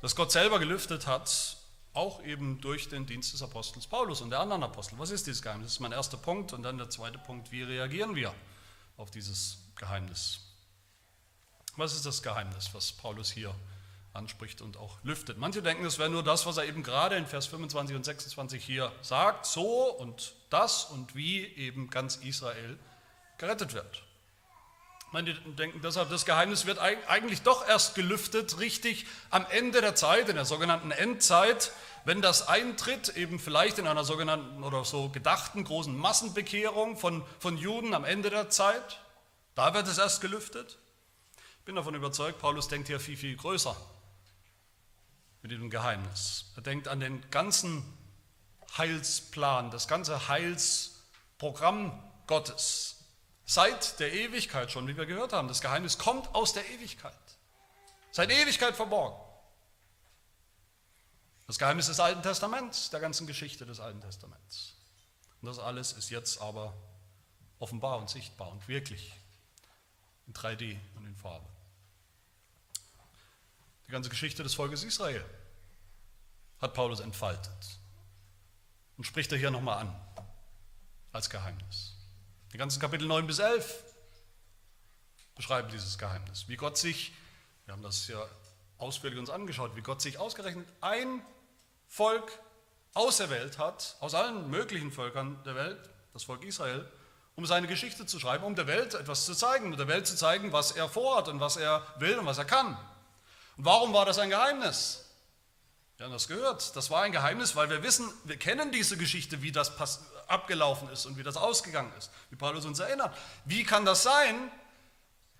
das 0.00 0.14
Gott 0.14 0.32
selber 0.32 0.58
gelüftet 0.58 1.06
hat, 1.06 1.56
auch 1.92 2.22
eben 2.22 2.60
durch 2.60 2.88
den 2.88 3.06
Dienst 3.06 3.32
des 3.32 3.42
Apostels 3.42 3.86
Paulus 3.86 4.20
und 4.20 4.30
der 4.30 4.40
anderen 4.40 4.62
Apostel? 4.62 4.98
Was 4.98 5.10
ist 5.10 5.26
dieses 5.26 5.42
Geheimnis? 5.42 5.68
Das 5.68 5.72
ist 5.74 5.80
mein 5.80 5.92
erster 5.92 6.16
Punkt. 6.16 6.52
Und 6.52 6.62
dann 6.62 6.78
der 6.78 6.90
zweite 6.90 7.18
Punkt, 7.18 7.50
wie 7.50 7.62
reagieren 7.62 8.14
wir 8.14 8.34
auf 8.96 9.10
dieses 9.10 9.58
Geheimnis. 9.76 10.40
Was 11.76 11.94
ist 11.94 12.06
das 12.06 12.22
Geheimnis, 12.22 12.70
was 12.72 12.92
Paulus 12.92 13.30
hier 13.30 13.54
anspricht 14.12 14.60
und 14.60 14.76
auch 14.76 14.98
lüftet? 15.02 15.38
Manche 15.38 15.62
denken, 15.62 15.84
es 15.84 15.98
wäre 15.98 16.08
nur 16.08 16.22
das, 16.22 16.46
was 16.46 16.56
er 16.56 16.64
eben 16.64 16.82
gerade 16.82 17.16
in 17.16 17.26
Vers 17.26 17.46
25 17.46 17.96
und 17.96 18.04
26 18.04 18.64
hier 18.64 18.92
sagt, 19.02 19.46
so 19.46 19.92
und 19.92 20.34
das 20.50 20.84
und 20.84 21.14
wie 21.14 21.44
eben 21.44 21.90
ganz 21.90 22.16
Israel 22.16 22.78
gerettet 23.38 23.74
wird. 23.74 24.02
Manche 25.12 25.34
denken 25.34 25.80
deshalb, 25.82 26.10
das 26.10 26.26
Geheimnis 26.26 26.66
wird 26.66 26.78
eigentlich 26.78 27.42
doch 27.42 27.66
erst 27.66 27.94
gelüftet, 27.94 28.58
richtig 28.58 29.06
am 29.30 29.46
Ende 29.50 29.80
der 29.80 29.94
Zeit, 29.94 30.28
in 30.28 30.34
der 30.34 30.44
sogenannten 30.44 30.90
Endzeit, 30.90 31.72
wenn 32.04 32.20
das 32.22 32.48
eintritt, 32.48 33.16
eben 33.16 33.38
vielleicht 33.38 33.78
in 33.78 33.86
einer 33.86 34.04
sogenannten 34.04 34.62
oder 34.64 34.84
so 34.84 35.08
gedachten 35.08 35.64
großen 35.64 35.96
Massenbekehrung 35.96 36.96
von, 36.96 37.24
von 37.38 37.56
Juden 37.56 37.94
am 37.94 38.04
Ende 38.04 38.30
der 38.30 38.50
Zeit. 38.50 39.00
Da 39.54 39.74
wird 39.74 39.86
es 39.88 39.98
erst 39.98 40.20
gelüftet. 40.20 40.76
Ich 41.60 41.64
bin 41.64 41.76
davon 41.76 41.94
überzeugt, 41.94 42.38
Paulus 42.38 42.68
denkt 42.68 42.88
hier 42.88 43.00
viel, 43.00 43.16
viel 43.16 43.36
größer 43.36 43.76
mit 45.42 45.50
diesem 45.50 45.70
Geheimnis. 45.70 46.46
Er 46.56 46.62
denkt 46.62 46.88
an 46.88 47.00
den 47.00 47.22
ganzen 47.30 47.84
Heilsplan, 48.76 49.70
das 49.70 49.88
ganze 49.88 50.28
Heilsprogramm 50.28 52.02
Gottes. 52.26 52.96
Seit 53.44 54.00
der 54.00 54.12
Ewigkeit 54.12 54.72
schon, 54.72 54.88
wie 54.88 54.96
wir 54.96 55.06
gehört 55.06 55.32
haben. 55.32 55.48
Das 55.48 55.60
Geheimnis 55.60 55.98
kommt 55.98 56.34
aus 56.34 56.52
der 56.52 56.68
Ewigkeit. 56.70 57.14
Seit 58.10 58.30
Ewigkeit 58.30 58.74
verborgen. 58.74 59.16
Das 61.46 61.58
Geheimnis 61.58 61.86
des 61.86 62.00
Alten 62.00 62.22
Testaments, 62.22 62.90
der 62.90 62.98
ganzen 62.98 63.26
Geschichte 63.26 63.64
des 63.64 63.78
Alten 63.78 64.00
Testaments. 64.00 64.74
Und 65.40 65.48
das 65.48 65.60
alles 65.60 65.92
ist 65.92 66.10
jetzt 66.10 66.40
aber 66.40 66.74
offenbar 67.60 67.98
und 67.98 68.10
sichtbar 68.10 68.50
und 68.50 68.66
wirklich 68.66 69.12
in 70.26 70.34
3D 70.34 70.76
und 70.96 71.06
in 71.06 71.14
Farbe. 71.14 71.46
Die 73.86 73.92
ganze 73.92 74.10
Geschichte 74.10 74.42
des 74.42 74.54
Volkes 74.54 74.82
Israel 74.82 75.24
hat 76.60 76.74
Paulus 76.74 76.98
entfaltet 76.98 77.78
und 78.96 79.04
spricht 79.04 79.32
er 79.32 79.38
hier 79.38 79.50
nochmal 79.50 79.78
an 79.78 80.00
als 81.12 81.30
Geheimnis. 81.30 81.96
Die 82.52 82.58
ganzen 82.58 82.80
Kapitel 82.80 83.06
9 83.06 83.26
bis 83.26 83.38
11 83.38 83.84
beschreiben 85.34 85.68
dieses 85.70 85.98
Geheimnis, 85.98 86.48
wie 86.48 86.56
Gott 86.56 86.78
sich, 86.78 87.12
wir 87.64 87.72
haben 87.74 87.82
das 87.82 88.08
ja 88.08 88.26
ausführlich 88.78 89.18
uns 89.18 89.30
angeschaut, 89.30 89.76
wie 89.76 89.82
Gott 89.82 90.00
sich 90.00 90.18
ausgerechnet 90.18 90.68
ein 90.80 91.22
Volk 91.86 92.30
auserwählt 92.94 93.58
hat, 93.58 93.96
aus 94.00 94.14
allen 94.14 94.50
möglichen 94.50 94.90
Völkern 94.90 95.42
der 95.44 95.54
Welt, 95.54 95.90
das 96.12 96.24
Volk 96.24 96.44
Israel, 96.44 96.90
um 97.34 97.44
seine 97.44 97.66
Geschichte 97.66 98.06
zu 98.06 98.18
schreiben, 98.18 98.44
um 98.44 98.54
der 98.54 98.66
Welt 98.66 98.94
etwas 98.94 99.26
zu 99.26 99.34
zeigen, 99.34 99.66
um 99.66 99.76
der 99.76 99.88
Welt 99.88 100.06
zu 100.06 100.16
zeigen, 100.16 100.52
was 100.52 100.72
er 100.72 100.88
vorhat 100.88 101.28
und 101.28 101.38
was 101.38 101.56
er 101.56 101.86
will 101.98 102.18
und 102.18 102.24
was 102.24 102.38
er 102.38 102.46
kann. 102.46 102.76
Und 103.58 103.64
warum 103.64 103.92
war 103.92 104.06
das 104.06 104.18
ein 104.18 104.30
Geheimnis? 104.30 105.05
Wir 105.96 106.04
haben 106.04 106.12
das 106.12 106.28
gehört. 106.28 106.76
Das 106.76 106.90
war 106.90 107.02
ein 107.02 107.12
Geheimnis, 107.12 107.56
weil 107.56 107.70
wir 107.70 107.82
wissen, 107.82 108.12
wir 108.24 108.36
kennen 108.36 108.70
diese 108.70 108.96
Geschichte, 108.96 109.42
wie 109.42 109.52
das 109.52 109.72
abgelaufen 110.26 110.88
ist 110.90 111.06
und 111.06 111.16
wie 111.16 111.22
das 111.22 111.36
ausgegangen 111.36 111.92
ist, 111.96 112.10
wie 112.30 112.36
Paulus 112.36 112.64
uns 112.64 112.80
erinnert. 112.80 113.16
Wie 113.44 113.64
kann 113.64 113.84
das 113.84 114.02
sein? 114.02 114.50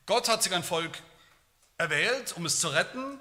Gott 0.06 0.28
hat 0.28 0.42
sich 0.42 0.54
ein 0.54 0.62
Volk 0.62 1.02
erwählt, 1.76 2.34
um 2.36 2.46
es 2.46 2.60
zu 2.60 2.68
retten, 2.68 3.20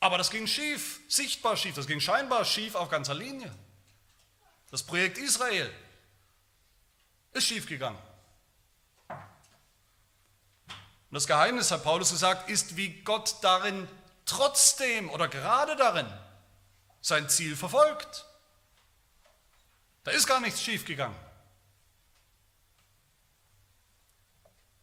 aber 0.00 0.16
das 0.16 0.30
ging 0.30 0.46
schief, 0.46 1.00
sichtbar 1.08 1.56
schief, 1.56 1.74
das 1.74 1.86
ging 1.86 2.00
scheinbar 2.00 2.44
schief 2.44 2.76
auf 2.76 2.88
ganzer 2.88 3.14
Linie. 3.14 3.52
Das 4.70 4.84
Projekt 4.84 5.18
Israel 5.18 5.70
ist 7.32 7.44
schiefgegangen. 7.44 7.98
Und 9.10 11.14
das 11.14 11.26
Geheimnis, 11.26 11.70
hat 11.70 11.84
Paulus 11.84 12.10
gesagt, 12.10 12.48
ist, 12.48 12.76
wie 12.76 13.02
Gott 13.02 13.36
darin 13.42 13.88
trotzdem 14.24 15.10
oder 15.10 15.26
gerade 15.26 15.74
darin 15.74 16.06
sein 17.00 17.28
Ziel 17.28 17.56
verfolgt. 17.56 18.26
Da 20.04 20.10
ist 20.10 20.26
gar 20.26 20.40
nichts 20.40 20.62
schiefgegangen. 20.62 21.16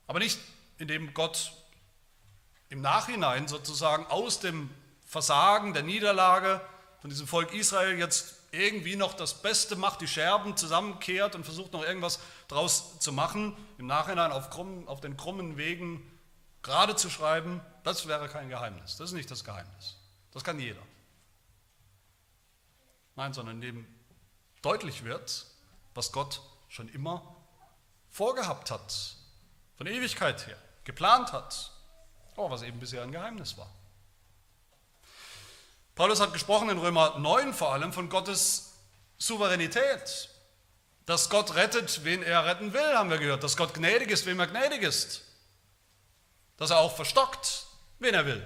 Aber 0.07 0.19
nicht, 0.19 0.39
indem 0.77 1.13
Gott 1.13 1.53
im 2.69 2.81
Nachhinein 2.81 3.48
sozusagen 3.48 4.05
aus 4.07 4.39
dem 4.39 4.69
Versagen, 5.05 5.74
der 5.74 5.84
Niederlage 5.84 6.62
von 7.01 7.10
diesem 7.10 7.27
Volk 7.27 7.53
Israel 7.53 7.98
jetzt 7.98 8.36
irgendwie 8.51 8.95
noch 8.95 9.13
das 9.13 9.41
Beste 9.41 9.75
macht, 9.75 10.01
die 10.01 10.07
Scherben 10.07 10.55
zusammenkehrt 10.57 11.36
und 11.36 11.43
versucht 11.43 11.74
noch 11.74 11.84
irgendwas 11.84 12.19
draus 12.48 13.00
zu 13.00 13.12
machen, 13.12 13.55
im 13.77 13.88
Nachhinein 13.88 14.31
auf, 14.31 14.50
krumm, 14.50 14.88
auf 14.88 15.01
den 15.01 15.17
krummen 15.17 15.57
Wegen 15.57 16.01
gerade 16.62 16.95
zu 16.95 17.10
schreiben, 17.10 17.62
das 17.84 18.07
wäre 18.07 18.27
kein 18.27 18.50
Geheimnis. 18.50 18.98
Das 18.98 19.10
ist 19.10 19.15
nicht 19.15 19.29
das 19.29 19.43
Geheimnis. 19.43 19.98
Das 20.31 20.43
kann 20.43 20.60
jeder. 20.60 20.81
Nein, 23.15 23.34
sondern 23.34 23.55
indem 23.55 23.88
deutlich 24.62 25.03
wird, 25.03 25.45
was 25.93 26.12
Gott 26.12 26.41
schon 26.67 26.89
immer 26.89 27.36
vorgehabt 28.10 28.72
hat, 28.72 29.15
von 29.77 29.88
Ewigkeit 29.88 30.48
her, 30.48 30.57
geplant 30.84 31.34
hat, 31.34 31.72
aber 32.36 32.50
was 32.51 32.62
eben 32.62 32.79
bisher 32.79 33.03
ein 33.03 33.12
Geheimnis 33.12 33.57
war. 33.57 33.69
Paulus 35.95 36.19
hat 36.19 36.34
gesprochen 36.34 36.69
in 36.69 36.77
Römer 36.77 37.17
9 37.19 37.53
vor 37.53 37.72
allem 37.72 37.93
von 37.93 38.10
Gottes 38.10 38.74
Souveränität. 39.17 40.29
Dass 41.05 41.29
Gott 41.29 41.55
rettet, 41.55 42.03
wen 42.03 42.24
er 42.24 42.45
retten 42.45 42.74
will, 42.74 42.95
haben 42.95 43.10
wir 43.10 43.17
gehört. 43.17 43.43
Dass 43.43 43.55
Gott 43.55 43.74
gnädig 43.74 44.10
ist, 44.10 44.25
wem 44.25 44.39
er 44.39 44.48
gnädig 44.48 44.81
ist. 44.81 45.22
Dass 46.57 46.72
er 46.72 46.79
auch 46.79 46.95
verstockt, 46.95 47.67
wen 48.00 48.13
er 48.13 48.25
will. 48.25 48.45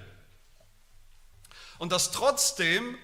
Und 1.79 1.91
dass 1.91 2.11
trotzdem, 2.11 2.97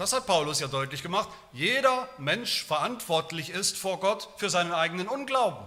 das 0.00 0.14
hat 0.14 0.26
Paulus 0.26 0.60
ja 0.60 0.66
deutlich 0.66 1.02
gemacht, 1.02 1.28
jeder 1.52 2.08
Mensch 2.16 2.64
verantwortlich 2.64 3.50
ist 3.50 3.76
vor 3.76 4.00
Gott 4.00 4.30
für 4.38 4.48
seinen 4.48 4.72
eigenen 4.72 5.06
Unglauben. 5.06 5.66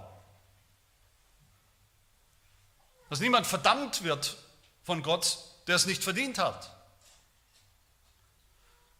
Dass 3.11 3.19
niemand 3.19 3.45
verdammt 3.45 4.03
wird 4.03 4.37
von 4.83 5.03
Gott, 5.03 5.37
der 5.67 5.75
es 5.75 5.85
nicht 5.85 6.03
verdient 6.03 6.39
hat. 6.39 6.75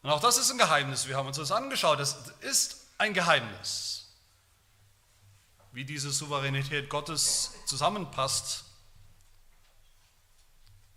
Und 0.04 0.12
auch 0.12 0.20
das 0.22 0.38
ist 0.38 0.52
ein 0.52 0.60
Geheimnis. 0.60 1.08
Wir 1.08 1.18
haben 1.18 1.25
uns 1.25 1.38
das 1.38 1.52
angeschaut. 1.52 2.00
Es 2.00 2.16
ist 2.42 2.86
ein 3.00 3.16
Geheimnis, 3.16 4.13
wie 5.72 5.84
diese 5.84 6.12
Souveränität 6.12 6.92
Gottes 6.92 7.54
zusammenpasst 7.66 8.66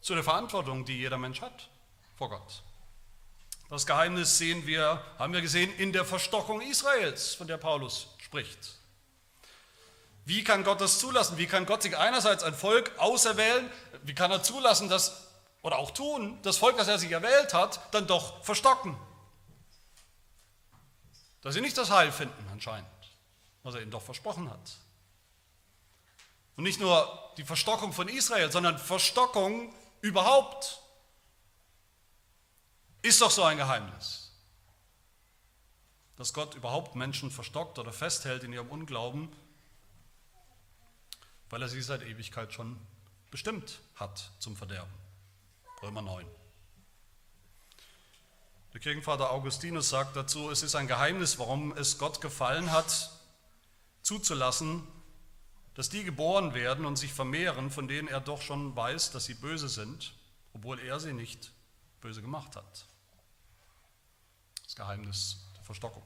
zu 0.03 0.15
der 0.15 0.25
Verantwortung, 0.25 0.85
die 0.85 0.99
jeder 0.99 1.17
Mensch 1.17 1.41
hat 1.41 1.71
vor 2.19 2.29
Gott. 2.29 2.66
Das 3.69 3.87
Geheimnis 3.87 4.39
sehen 4.39 4.67
wir, 4.67 5.03
haben 5.19 5.33
wir 5.33 5.41
gesehen, 5.41 5.75
in 5.77 5.93
der 5.93 6.05
Verstockung 6.05 6.61
Israels, 6.61 7.35
von 7.35 7.47
der 7.47 7.57
Paulus 7.57 8.09
spricht. 8.19 8.77
Wie 10.25 10.45
kann 10.45 10.65
Gott 10.65 10.81
das 10.81 10.99
zulassen? 10.99 11.39
Wie 11.39 11.47
kann 11.47 11.67
Gott 11.67 11.83
sich 11.83 11.97
einerseits 11.97 12.43
ein 12.43 12.55
Volk 12.55 12.93
auserwählen? 12.99 13.71
Wie 14.03 14.15
kann 14.15 14.31
er 14.31 14.43
zulassen, 14.43 14.89
dass 14.89 15.27
oder 15.67 15.79
auch 15.79 15.91
tun, 15.91 16.39
das 16.43 16.59
Volk, 16.59 16.77
das 16.77 16.87
er 16.87 16.97
sich 16.97 17.11
erwählt 17.11 17.53
hat, 17.53 17.93
dann 17.93 18.07
doch 18.07 18.45
verstocken. 18.45 18.97
Dass 21.43 21.55
sie 21.55 21.61
nicht 21.61 21.77
das 21.77 21.91
Heil 21.91 22.13
finden 22.13 22.49
anscheinend, 22.53 22.87
was 23.65 23.75
er 23.75 23.83
ihnen 23.83 23.91
doch 23.91 24.03
versprochen 24.03 24.49
hat. 24.49 24.77
Und 26.57 26.63
nicht 26.63 26.79
nur 26.79 27.33
die 27.37 27.43
Verstockung 27.43 27.93
von 27.93 28.07
Israel, 28.07 28.53
sondern 28.53 28.79
Verstockung 28.79 29.75
überhaupt 30.03 30.81
ist 33.07 33.21
doch 33.21 33.31
so 33.31 33.45
ein 33.45 33.57
Geheimnis. 33.57 34.33
Dass 36.17 36.33
Gott 36.33 36.55
überhaupt 36.55 36.97
Menschen 36.97 37.31
verstockt 37.31 37.79
oder 37.79 37.93
festhält 37.93 38.43
in 38.43 38.53
ihrem 38.53 38.71
Unglauben, 38.71 39.29
weil 41.51 41.63
er 41.63 41.69
sie 41.69 41.83
seit 41.83 42.03
Ewigkeit 42.03 42.53
schon 42.53 42.79
bestimmt 43.31 43.81
hat 43.95 44.31
zum 44.39 44.57
Verderben. 44.57 44.93
Römer 45.83 46.03
9. 46.03 46.27
Der 48.73 48.81
Kirchenvater 48.81 49.31
Augustinus 49.31 49.89
sagt 49.89 50.17
dazu, 50.17 50.51
es 50.51 50.63
ist 50.63 50.75
ein 50.75 50.87
Geheimnis, 50.87 51.39
warum 51.39 51.77
es 51.77 51.99
Gott 51.99 52.21
gefallen 52.21 52.73
hat, 52.73 53.11
zuzulassen, 54.03 54.87
dass 55.75 55.89
die 55.89 56.05
geboren 56.05 56.55
werden 56.55 56.85
und 56.87 56.97
sich 56.97 57.13
vermehren, 57.13 57.71
von 57.71 57.89
denen 57.89 58.09
er 58.09 58.21
doch 58.21 58.41
schon 58.41 58.75
weiß, 58.75 59.13
dass 59.13 59.27
sie 59.27 59.35
böse 59.35 59.69
sind, 59.69 60.15
obwohl 60.55 60.81
er 60.81 61.01
sie 61.01 61.13
nicht 61.13 61.53
böse 62.01 62.23
gemacht 62.23 62.57
hat. 62.57 62.87
Geheimnis 64.77 65.45
der 65.57 65.65
Verstockung. 65.65 66.05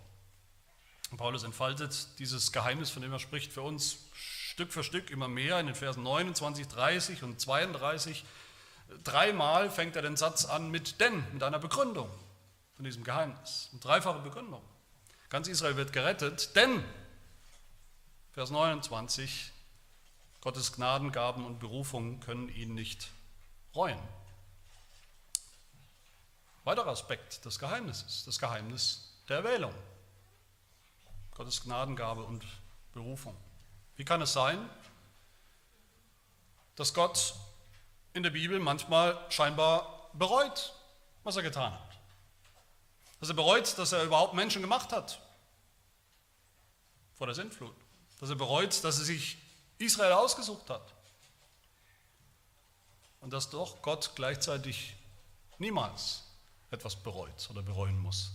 Und 1.10 1.18
Paulus 1.18 1.42
entfaltet 1.42 2.18
dieses 2.18 2.52
Geheimnis, 2.52 2.88
von 2.90 3.02
dem 3.02 3.12
er 3.12 3.18
spricht, 3.18 3.52
für 3.52 3.62
uns 3.62 3.98
Stück 4.14 4.72
für 4.72 4.82
Stück 4.82 5.10
immer 5.10 5.28
mehr 5.28 5.60
in 5.60 5.66
den 5.66 5.74
Versen 5.74 6.02
29, 6.02 6.66
30 6.68 7.22
und 7.22 7.40
32 7.40 8.24
Dreimal 9.04 9.70
fängt 9.70 9.96
er 9.96 10.02
den 10.02 10.16
Satz 10.16 10.44
an 10.44 10.70
mit 10.70 11.00
denn, 11.00 11.24
mit 11.32 11.42
einer 11.42 11.58
Begründung 11.58 12.10
von 12.74 12.84
diesem 12.84 13.04
Geheimnis. 13.04 13.68
Eine 13.72 13.80
dreifache 13.80 14.20
Begründung. 14.20 14.62
Ganz 15.28 15.48
Israel 15.48 15.76
wird 15.76 15.92
gerettet, 15.92 16.56
denn, 16.56 16.84
Vers 18.32 18.50
29, 18.50 19.52
Gottes 20.40 20.72
Gnadengaben 20.72 21.44
und 21.44 21.60
Berufungen 21.60 22.20
können 22.20 22.48
ihn 22.48 22.74
nicht 22.74 23.10
reuen. 23.74 23.98
Weiterer 26.70 26.92
Aspekt 26.92 27.44
des 27.44 27.58
Geheimnisses, 27.58 28.24
das 28.26 28.38
Geheimnis 28.38 29.12
der 29.28 29.38
Erwählung. 29.38 29.74
Gottes 31.34 31.64
Gnadengabe 31.64 32.22
und 32.22 32.46
Berufung. 32.92 33.36
Wie 33.96 34.04
kann 34.04 34.22
es 34.22 34.32
sein, 34.32 34.70
dass 36.76 36.94
Gott 36.94 37.34
in 38.12 38.22
der 38.22 38.30
Bibel 38.30 38.60
manchmal 38.60 39.18
scheinbar 39.30 40.10
bereut, 40.12 40.72
was 41.24 41.34
er 41.34 41.42
getan 41.42 41.72
hat. 41.72 41.98
Dass 43.18 43.30
er 43.30 43.34
bereut, 43.34 43.76
dass 43.76 43.90
er 43.90 44.04
überhaupt 44.04 44.34
Menschen 44.34 44.62
gemacht 44.62 44.92
hat 44.92 45.20
vor 47.14 47.26
der 47.26 47.34
Sintflut. 47.34 47.74
Dass 48.20 48.30
er 48.30 48.36
bereut, 48.36 48.84
dass 48.84 49.00
er 49.00 49.06
sich 49.06 49.38
Israel 49.78 50.12
ausgesucht 50.12 50.70
hat. 50.70 50.94
Und 53.18 53.32
dass 53.32 53.50
doch 53.50 53.82
Gott 53.82 54.12
gleichzeitig 54.14 54.94
niemals 55.58 56.29
etwas 56.70 56.96
bereut 56.96 57.48
oder 57.50 57.62
bereuen 57.62 57.98
muss. 57.98 58.32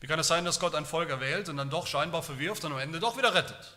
Wie 0.00 0.06
kann 0.06 0.18
es 0.18 0.28
sein, 0.28 0.44
dass 0.44 0.60
Gott 0.60 0.74
ein 0.74 0.86
Volk 0.86 1.10
erwählt 1.10 1.48
und 1.48 1.58
dann 1.58 1.68
doch 1.68 1.86
scheinbar 1.86 2.22
verwirft 2.22 2.64
und 2.64 2.72
am 2.72 2.78
Ende 2.78 3.00
doch 3.00 3.18
wieder 3.18 3.34
rettet? 3.34 3.76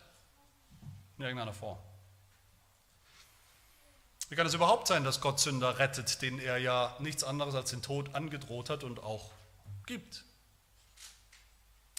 In 1.17 1.25
irgendeiner 1.25 1.53
Form. 1.53 1.77
Wie 4.29 4.35
kann 4.35 4.47
es 4.47 4.53
überhaupt 4.53 4.87
sein, 4.87 5.03
dass 5.03 5.21
Gott 5.21 5.39
Sünder 5.39 5.77
rettet, 5.79 6.21
denen 6.21 6.39
er 6.39 6.57
ja 6.57 6.95
nichts 6.99 7.23
anderes 7.23 7.55
als 7.55 7.71
den 7.71 7.81
Tod 7.81 8.15
angedroht 8.15 8.69
hat 8.69 8.83
und 8.83 9.03
auch 9.03 9.29
gibt? 9.85 10.23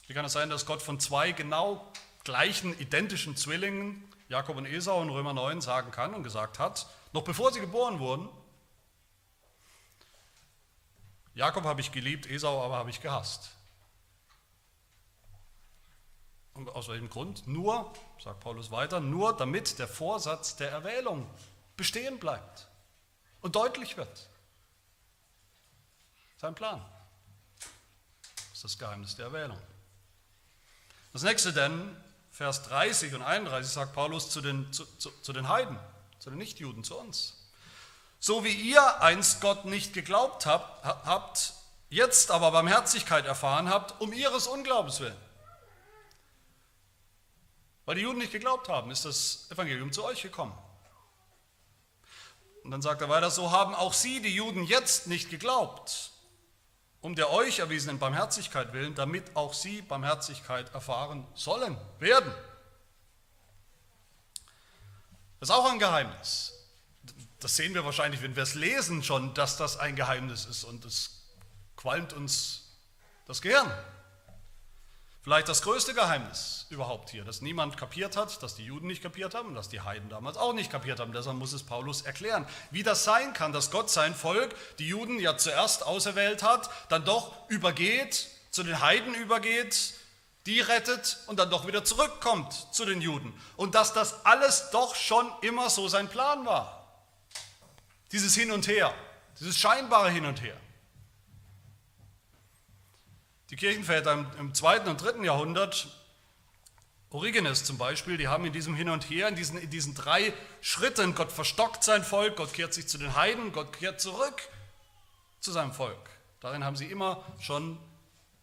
Wie 0.07 0.15
kann 0.15 0.25
es 0.25 0.33
sein, 0.33 0.51
dass 0.51 0.67
Gott 0.67 0.83
von 0.83 0.99
zwei 0.99 1.33
genau 1.33 1.87
gleichen, 2.25 2.79
identischen 2.79 3.37
Zwillingen, 3.37 4.03
Jakob 4.29 4.57
und 4.57 4.67
Esau 4.67 5.03
in 5.03 5.11
Römer 5.11 5.35
9, 5.35 5.61
sagen 5.61 5.91
kann 5.91 6.15
und 6.15 6.23
gesagt 6.23 6.59
hat, 6.59 6.87
noch 7.13 7.23
bevor 7.23 7.53
sie 7.53 7.61
geboren 7.61 8.01
wurden, 8.01 8.29
Jakob 11.35 11.65
habe 11.65 11.81
ich 11.81 11.91
geliebt, 11.93 12.27
Esau 12.27 12.63
aber 12.65 12.77
habe 12.77 12.91
ich 12.91 13.01
gehasst. 13.01 13.51
Und 16.55 16.69
aus 16.69 16.89
welchem 16.89 17.11
Grund? 17.11 17.47
Nur, 17.49 17.93
sagt 18.23 18.41
Paulus 18.41 18.71
weiter, 18.71 19.01
nur 19.01 19.37
damit 19.37 19.79
der 19.79 19.89
Vorsatz 19.89 20.55
der 20.55 20.71
Erwählung 20.71 21.29
bestehen 21.77 22.19
bleibt 22.19 22.69
und 23.41 23.57
deutlich 23.57 23.97
wird. 23.97 24.29
Sein 26.37 26.55
Plan. 26.55 26.85
Das 27.59 28.53
ist 28.53 28.65
das 28.65 28.79
Geheimnis 28.79 29.17
der 29.17 29.27
Erwählung. 29.27 29.59
Das 31.13 31.23
nächste 31.25 31.53
denn, 31.53 31.97
Vers 32.31 32.63
30 32.65 33.15
und 33.15 33.23
31 33.23 33.73
sagt 33.73 33.93
Paulus 33.93 34.31
zu 34.31 34.41
den, 34.41 34.73
zu, 34.73 34.85
zu, 34.99 35.11
zu 35.11 35.33
den 35.33 35.49
Heiden, 35.49 35.79
zu 36.19 36.31
den 36.31 36.39
Nichtjuden, 36.39 36.85
zu 36.85 36.99
uns. 36.99 37.44
So 38.25 38.43
wie 38.43 38.55
ihr 38.55 39.03
einst 39.03 39.43
Gott 39.43 39.67
nicht 39.67 39.93
geglaubt 39.93 40.47
habt, 40.47 40.83
habt, 40.83 41.53
jetzt 41.91 42.31
aber 42.31 42.53
Barmherzigkeit 42.53 43.27
erfahren 43.27 43.69
habt, 43.69 44.01
um 44.01 44.15
ihres 44.15 44.47
Unglaubens 44.47 45.01
willen. 45.01 45.21
Weil 47.85 47.97
die 47.97 48.01
Juden 48.01 48.21
nicht 48.21 48.33
geglaubt 48.33 48.71
haben, 48.71 48.91
ist 48.91 49.05
das 49.05 49.51
Evangelium 49.51 49.93
zu 49.93 50.03
euch 50.05 50.23
gekommen. 50.23 50.57
Und 52.63 52.71
dann 52.71 52.81
sagt 52.81 53.03
er 53.03 53.11
weiter, 53.11 53.31
so 53.31 53.51
haben 53.51 53.75
auch 53.75 53.93
sie, 53.93 54.23
die 54.23 54.35
Juden, 54.35 54.65
jetzt 54.65 55.07
nicht 55.07 55.29
geglaubt, 55.29 56.11
um 57.03 57.15
der 57.15 57.31
euch 57.31 57.59
erwiesenen 57.59 57.99
Barmherzigkeit 57.99 58.73
willen, 58.73 58.95
damit 58.95 59.37
auch 59.37 59.53
sie 59.53 59.83
Barmherzigkeit 59.83 60.73
erfahren 60.73 61.27
sollen, 61.35 61.77
werden. 61.99 62.35
Das 65.41 65.51
ist 65.51 65.55
auch 65.55 65.71
ein 65.71 65.79
Geheimnis. 65.79 66.54
Das 67.45 67.57
sehen 67.57 67.75
wir 67.75 67.85
wahrscheinlich, 67.85 68.23
wenn 68.23 68.37
wir 68.37 68.43
es 68.43 68.55
lesen 68.55 69.03
schon, 69.03 69.35
dass 69.35 69.59
das 69.59 69.77
ein 69.77 69.97
Geheimnis 69.97 70.47
ist 70.47 70.65
und 70.65 70.83
es 70.87 71.27
qualmt 71.77 72.15
uns 72.15 72.79
das 73.27 73.43
Gehirn. 73.43 73.71
Vielleicht 75.21 75.51
das 75.51 75.61
größte 75.61 75.93
Geheimnis 75.93 76.65
überhaupt 76.71 77.11
hier, 77.11 77.23
das 77.23 77.43
niemand 77.43 77.77
kapiert 77.77 78.17
hat, 78.17 78.43
das 78.43 78.55
die 78.55 78.65
Juden 78.65 78.87
nicht 78.87 79.03
kapiert 79.03 79.35
haben 79.35 79.49
und 79.49 79.57
das 79.57 79.69
die 79.69 79.83
Heiden 79.83 80.09
damals 80.09 80.39
auch 80.39 80.55
nicht 80.55 80.73
kapiert 80.73 81.01
haben. 81.01 81.13
Deshalb 81.13 81.37
muss 81.37 81.53
es 81.53 81.63
Paulus 81.63 82.01
erklären, 82.01 82.47
wie 82.71 82.83
das 82.83 83.05
sein 83.05 83.35
kann, 83.35 83.53
dass 83.53 83.71
Gott 83.71 83.91
sein 83.91 84.15
Volk, 84.15 84.55
die 84.79 84.89
Juden 84.89 85.21
ja 85.21 85.37
zuerst 85.37 85.85
auserwählt 85.85 86.43
hat, 86.43 86.71
dann 86.89 87.05
doch 87.05 87.35
übergeht, 87.51 88.27
zu 88.53 88.63
den 88.63 88.81
Heiden 88.81 89.13
übergeht, 89.13 89.93
die 90.47 90.61
rettet 90.63 91.19
und 91.27 91.39
dann 91.39 91.51
doch 91.51 91.67
wieder 91.67 91.85
zurückkommt 91.85 92.55
zu 92.73 92.87
den 92.87 93.03
Juden. 93.03 93.39
Und 93.57 93.75
dass 93.75 93.93
das 93.93 94.25
alles 94.25 94.71
doch 94.71 94.95
schon 94.95 95.31
immer 95.43 95.69
so 95.69 95.89
sein 95.89 96.09
Plan 96.09 96.47
war. 96.47 96.84
Dieses 98.15 98.37
Hin 98.37 98.53
und 98.53 98.69
Her, 98.69 98.95
dieses 99.41 99.59
scheinbare 99.59 100.09
Hin 100.09 100.25
und 100.25 100.41
Her. 100.41 100.57
Die 103.51 103.57
Kirchenväter 103.57 104.33
im, 104.39 104.55
zweiten 104.55 104.89
und 104.89 105.03
dritten 105.03 105.25
Jahrhundert, 105.25 105.89
Origenes 107.11 107.65
zum 107.65 107.77
Beispiel, 107.77 108.17
die 108.17 108.29
haben 108.29 108.45
in 108.45 108.53
diesem 108.53 108.77
Hin 108.77 108.89
und 108.89 109.11
Her, 109.11 109.27
in 109.27 109.35
diesen, 109.35 109.59
in 109.59 109.69
diesen 109.69 109.97
drei 109.97 110.33
Schritten, 110.61 111.17
Gott 111.17 111.33
verstockt 111.33 111.83
sein 111.83 112.05
Volk, 112.05 112.37
Gott 112.37 112.53
kehrt 112.53 112.73
sich 112.73 112.87
zu 112.87 112.99
den 112.99 113.17
Heiden, 113.17 113.51
Gott 113.51 113.73
kehrt 113.73 114.01
zurück 114.01 114.49
zu 115.41 115.51
seinem 115.51 115.73
Volk. 115.73 116.09
Darin 116.39 116.63
haben 116.63 116.77
sie 116.77 116.87
immer 116.87 117.25
schon 117.41 117.81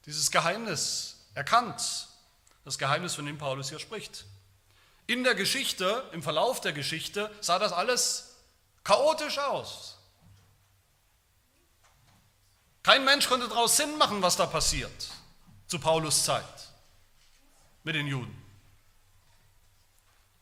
dieses 0.05 0.31
Geheimnis 0.31 1.29
erkannt, 1.33 2.09
das 2.65 2.77
Geheimnis, 2.77 3.15
von 3.15 3.25
dem 3.25 3.37
Paulus 3.37 3.69
hier 3.69 3.79
spricht. 3.79 4.25
In 5.07 5.23
der 5.23 5.35
Geschichte, 5.35 6.03
im 6.11 6.23
Verlauf 6.23 6.59
der 6.59 6.73
Geschichte, 6.73 7.31
sah 7.39 7.57
das 7.57 7.71
alles 7.71 8.30
chaotisch 8.83 9.37
aus. 9.37 9.97
Kein 12.83 13.05
Mensch 13.05 13.27
konnte 13.27 13.47
daraus 13.47 13.77
Sinn 13.77 13.97
machen, 13.97 14.21
was 14.21 14.35
da 14.37 14.45
passiert 14.45 15.09
zu 15.67 15.79
Paulus 15.79 16.25
Zeit 16.25 16.69
mit 17.83 17.95
den 17.95 18.07
Juden. 18.07 18.35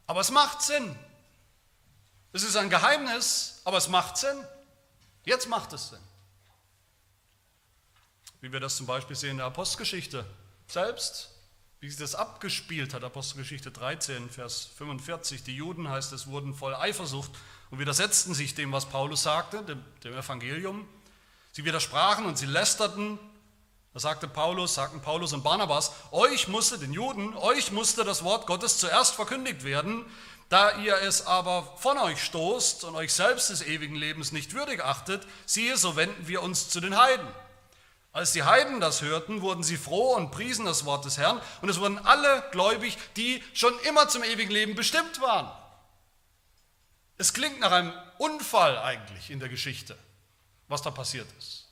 Aber 0.08 0.22
es 0.22 0.32
macht 0.32 0.62
Sinn. 0.62 0.98
Es 2.32 2.44
ist 2.44 2.56
ein 2.56 2.70
Geheimnis, 2.70 3.62
aber 3.64 3.78
es 3.78 3.90
macht 3.90 4.18
Sinn. 4.18 4.38
Jetzt 5.24 5.48
macht 5.48 5.74
es 5.74 5.90
Sinn. 5.90 6.00
Wie 8.42 8.52
wir 8.52 8.60
das 8.60 8.78
zum 8.78 8.86
Beispiel 8.86 9.16
sehen 9.16 9.32
in 9.32 9.38
der 9.38 9.48
Apostelgeschichte 9.48 10.26
selbst, 10.68 11.30
wie 11.80 11.90
sich 11.90 12.00
das 12.00 12.16
abgespielt 12.16 12.94
hat, 12.94 13.04
Apostelgeschichte 13.04 13.72
13, 13.72 14.30
Vers 14.30 14.66
45. 14.78 15.44
Die 15.44 15.56
Juden, 15.56 15.90
heißt 15.90 16.14
es, 16.14 16.28
wurden 16.28 16.54
voll 16.54 16.76
Eifersucht 16.76 17.32
und 17.72 17.80
widersetzten 17.80 18.34
sich 18.34 18.56
dem, 18.56 18.72
was 18.72 18.88
Paulus 18.88 19.24
sagte, 19.24 19.64
dem, 19.64 19.84
dem 20.04 20.18
Evangelium. 20.18 20.88
Sie 21.52 21.66
widersprachen 21.66 22.26
und 22.26 22.38
sie 22.38 22.46
lästerten. 22.46 23.20
Da 23.94 24.00
sagte 24.00 24.28
Paulus, 24.28 24.76
sagten 24.76 25.02
Paulus 25.02 25.34
und 25.34 25.44
Barnabas, 25.44 25.92
euch 26.12 26.48
musste, 26.48 26.78
den 26.78 26.94
Juden, 26.94 27.36
euch 27.36 27.72
musste 27.72 28.04
das 28.04 28.24
Wort 28.24 28.48
Gottes 28.48 28.78
zuerst 28.78 29.16
verkündigt 29.16 29.64
werden, 29.64 30.06
da 30.50 30.78
ihr 30.78 30.96
es 30.98 31.26
aber 31.26 31.76
von 31.78 31.98
euch 31.98 32.24
stoßt 32.24 32.84
und 32.84 32.96
euch 32.96 33.14
selbst 33.14 33.50
des 33.50 33.62
ewigen 33.62 33.96
Lebens 33.96 34.32
nicht 34.32 34.54
würdig 34.54 34.84
achtet, 34.84 35.28
siehe, 35.46 35.78
so 35.78 35.96
wenden 35.96 36.28
wir 36.28 36.42
uns 36.42 36.70
zu 36.70 36.80
den 36.80 36.98
Heiden. 36.98 37.28
Als 38.12 38.32
die 38.32 38.44
Heiden 38.44 38.80
das 38.80 39.04
hörten, 39.04 39.42
wurden 39.42 39.64
sie 39.64 39.78
froh 39.78 40.16
und 40.16 40.32
priesen 40.32 40.66
das 40.66 40.86
Wort 40.86 41.06
des 41.06 41.20
Herrn 41.20 41.40
und 41.62 41.70
es 41.70 41.80
wurden 41.80 42.00
alle 42.00 42.44
gläubig, 42.52 42.98
die 43.16 43.44
schon 43.54 43.74
immer 43.82 44.08
zum 44.08 44.24
ewigen 44.24 44.52
Leben 44.52 44.76
bestimmt 44.76 45.22
waren. 45.22 45.52
Es 47.20 47.34
klingt 47.34 47.60
nach 47.60 47.72
einem 47.72 47.94
Unfall 48.18 48.80
eigentlich 48.80 49.30
in 49.30 49.40
der 49.40 49.50
Geschichte 49.50 49.96
was 50.70 50.82
da 50.84 50.92
passiert 50.92 51.30
ist. 51.38 51.68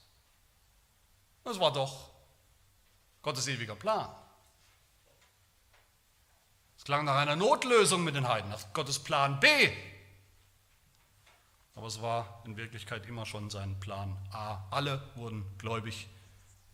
Das 1.44 1.60
war 1.60 1.72
doch 1.72 2.10
Gottes 3.22 3.48
ewiger 3.48 3.76
Plan. 3.76 4.10
Es 6.78 6.84
klang 6.84 7.06
nach 7.06 7.16
einer 7.16 7.36
Notlösung 7.36 8.04
mit 8.04 8.16
den 8.16 8.28
Heiden, 8.28 8.50
nach 8.50 8.74
Gottes 8.74 9.00
Plan 9.00 9.40
B. 9.40 9.48
Aber 11.76 11.88
es 11.88 12.02
war 12.02 12.42
in 12.46 12.58
Wirklichkeit 12.58 13.06
immer 13.06 13.26
schon 13.26 13.50
sein 13.50 13.80
Plan 13.80 14.18
A. 14.32 14.68
Alle 14.72 15.02
wurden 15.16 15.46
gläubig, 15.60 16.08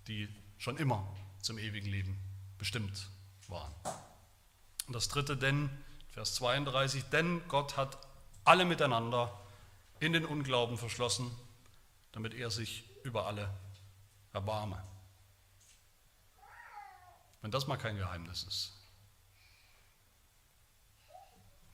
die 0.08 0.30
schon 0.58 0.78
immer 0.78 1.06
zum 1.42 1.58
ewigen 1.58 1.90
Leben 1.90 2.18
bestimmt 2.58 3.10
waren. 3.50 3.74
Und 4.88 4.94
das 4.94 5.10
dritte, 5.10 5.36
denn, 5.36 5.70
Vers 6.12 6.36
32, 6.36 7.04
denn 7.06 7.46
Gott 7.50 7.76
hat 7.76 7.98
alle 8.46 8.66
miteinander 8.66 9.40
in 10.00 10.14
den 10.14 10.26
Unglauben 10.26 10.78
verschlossen 10.78 11.32
damit 12.14 12.36
er 12.36 12.50
sich 12.50 12.86
über 13.04 13.26
alle 13.26 13.54
erbarme. 14.32 14.82
Wenn 17.42 17.52
das 17.52 17.68
mal 17.68 17.78
kein 17.78 17.98
Geheimnis 17.98 18.44
ist. 18.44 18.72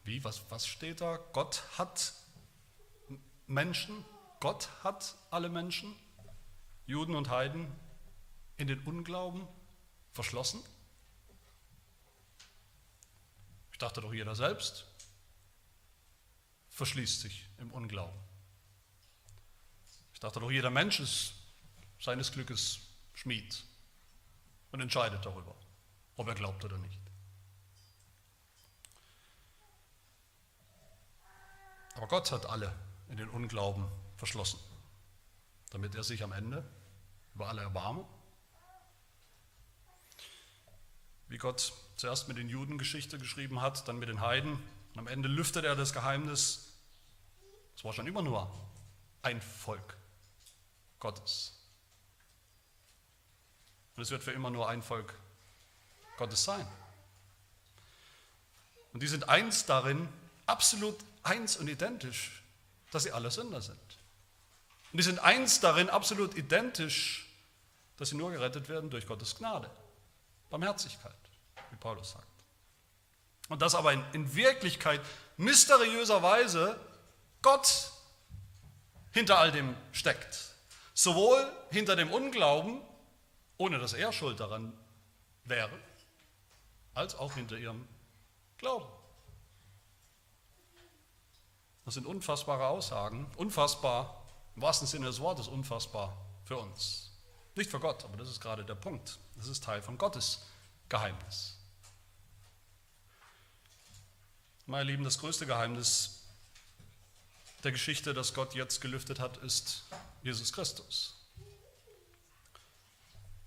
Wie, 0.03 0.23
was, 0.23 0.49
was 0.49 0.65
steht 0.65 1.01
da? 1.01 1.17
Gott 1.33 1.61
hat 1.77 2.13
Menschen, 3.45 4.03
Gott 4.39 4.69
hat 4.83 5.15
alle 5.29 5.49
Menschen, 5.49 5.93
Juden 6.87 7.13
und 7.13 7.29
Heiden, 7.29 7.67
in 8.57 8.67
den 8.67 8.79
Unglauben 8.85 9.47
verschlossen? 10.13 10.63
Ich 13.71 13.77
dachte 13.77 14.01
doch, 14.01 14.13
jeder 14.13 14.35
selbst 14.35 14.85
verschließt 16.79 17.19
sich 17.19 17.45
im 17.57 17.71
Unglauben. 17.73 18.17
Ich 20.13 20.21
dachte 20.21 20.39
doch, 20.39 20.49
jeder 20.49 20.69
Mensch 20.69 21.01
ist 21.01 21.33
seines 21.99 22.31
Glückes 22.31 22.79
Schmied 23.13 23.65
und 24.71 24.79
entscheidet 24.79 25.25
darüber, 25.25 25.53
ob 26.15 26.29
er 26.29 26.35
glaubt 26.35 26.63
oder 26.63 26.77
nicht. 26.77 26.99
Aber 31.95 32.07
Gott 32.07 32.31
hat 32.31 32.45
alle 32.45 32.73
in 33.09 33.17
den 33.17 33.27
Unglauben 33.27 33.85
verschlossen, 34.15 34.59
damit 35.71 35.95
er 35.95 36.03
sich 36.05 36.23
am 36.23 36.31
Ende 36.31 36.63
über 37.35 37.49
alle 37.49 37.61
erbarme. 37.61 38.07
Wie 41.27 41.37
Gott 41.37 41.73
zuerst 41.97 42.29
mit 42.29 42.37
den 42.37 42.47
Juden 42.47 42.77
Geschichte 42.77 43.17
geschrieben 43.17 43.61
hat, 43.61 43.85
dann 43.89 43.99
mit 43.99 44.07
den 44.07 44.21
Heiden. 44.21 44.53
Und 44.93 44.99
am 44.99 45.07
Ende 45.07 45.27
lüftet 45.27 45.65
er 45.65 45.75
das 45.75 45.91
Geheimnis. 45.91 46.68
Es 47.79 47.85
war 47.85 47.93
schon 47.93 48.07
immer 48.07 48.21
nur 48.21 48.51
ein 49.21 49.39
Volk. 49.39 49.95
Gottes. 50.99 51.53
Und 53.95 54.03
es 54.03 54.11
wird 54.11 54.21
für 54.21 54.33
immer 54.33 54.49
nur 54.49 54.67
ein 54.67 54.83
Volk 54.83 55.13
Gottes 56.17 56.43
sein. 56.43 56.67
Und 58.91 59.01
die 59.01 59.07
sind 59.07 59.29
eins 59.29 59.65
darin, 59.65 60.09
absolut 60.45 60.97
eins 61.23 61.55
und 61.55 61.69
identisch, 61.69 62.43
dass 62.91 63.03
sie 63.03 63.13
alle 63.13 63.31
Sünder 63.31 63.61
sind. 63.61 63.79
Und 64.91 64.97
die 64.97 65.03
sind 65.03 65.19
eins 65.19 65.61
darin, 65.61 65.89
absolut 65.89 66.35
identisch, 66.35 67.29
dass 67.95 68.09
sie 68.09 68.17
nur 68.17 68.31
gerettet 68.31 68.67
werden 68.67 68.89
durch 68.89 69.07
Gottes 69.07 69.37
Gnade, 69.37 69.71
Barmherzigkeit, 70.49 71.15
wie 71.71 71.77
Paulus 71.77 72.11
sagt. 72.11 72.27
Und 73.47 73.61
dass 73.61 73.73
aber 73.73 73.93
in, 73.93 74.03
in 74.11 74.35
Wirklichkeit 74.35 74.99
mysteriöserweise 75.37 76.77
Gott 77.41 77.91
hinter 79.11 79.39
all 79.39 79.51
dem 79.51 79.75
steckt. 79.91 80.53
Sowohl 80.93 81.51
hinter 81.71 81.95
dem 81.95 82.11
Unglauben, 82.11 82.81
ohne 83.57 83.79
dass 83.79 83.93
er 83.93 84.11
schuld 84.11 84.39
daran 84.39 84.73
wäre, 85.45 85.77
als 86.93 87.15
auch 87.15 87.33
hinter 87.33 87.57
ihrem 87.57 87.87
Glauben. 88.57 88.87
Das 91.85 91.93
sind 91.93 92.05
unfassbare 92.05 92.67
Aussagen, 92.67 93.31
unfassbar, 93.37 94.23
im 94.55 94.61
wahrsten 94.61 94.87
Sinne 94.87 95.07
des 95.07 95.19
Wortes 95.21 95.47
unfassbar 95.47 96.15
für 96.43 96.57
uns. 96.57 97.11
Nicht 97.55 97.71
für 97.71 97.79
Gott, 97.79 98.03
aber 98.03 98.17
das 98.17 98.29
ist 98.29 98.41
gerade 98.41 98.63
der 98.63 98.75
Punkt. 98.75 99.17
Das 99.35 99.47
ist 99.47 99.63
Teil 99.63 99.81
von 99.81 99.97
Gottes 99.97 100.45
Geheimnis. 100.87 101.57
Meine 104.65 104.83
Lieben, 104.83 105.03
das 105.03 105.17
größte 105.17 105.47
Geheimnis 105.47 106.18
der 107.63 107.71
Geschichte, 107.71 108.13
das 108.13 108.33
Gott 108.33 108.55
jetzt 108.55 108.81
gelüftet 108.81 109.19
hat, 109.19 109.37
ist 109.37 109.83
Jesus 110.23 110.53
Christus. 110.53 111.15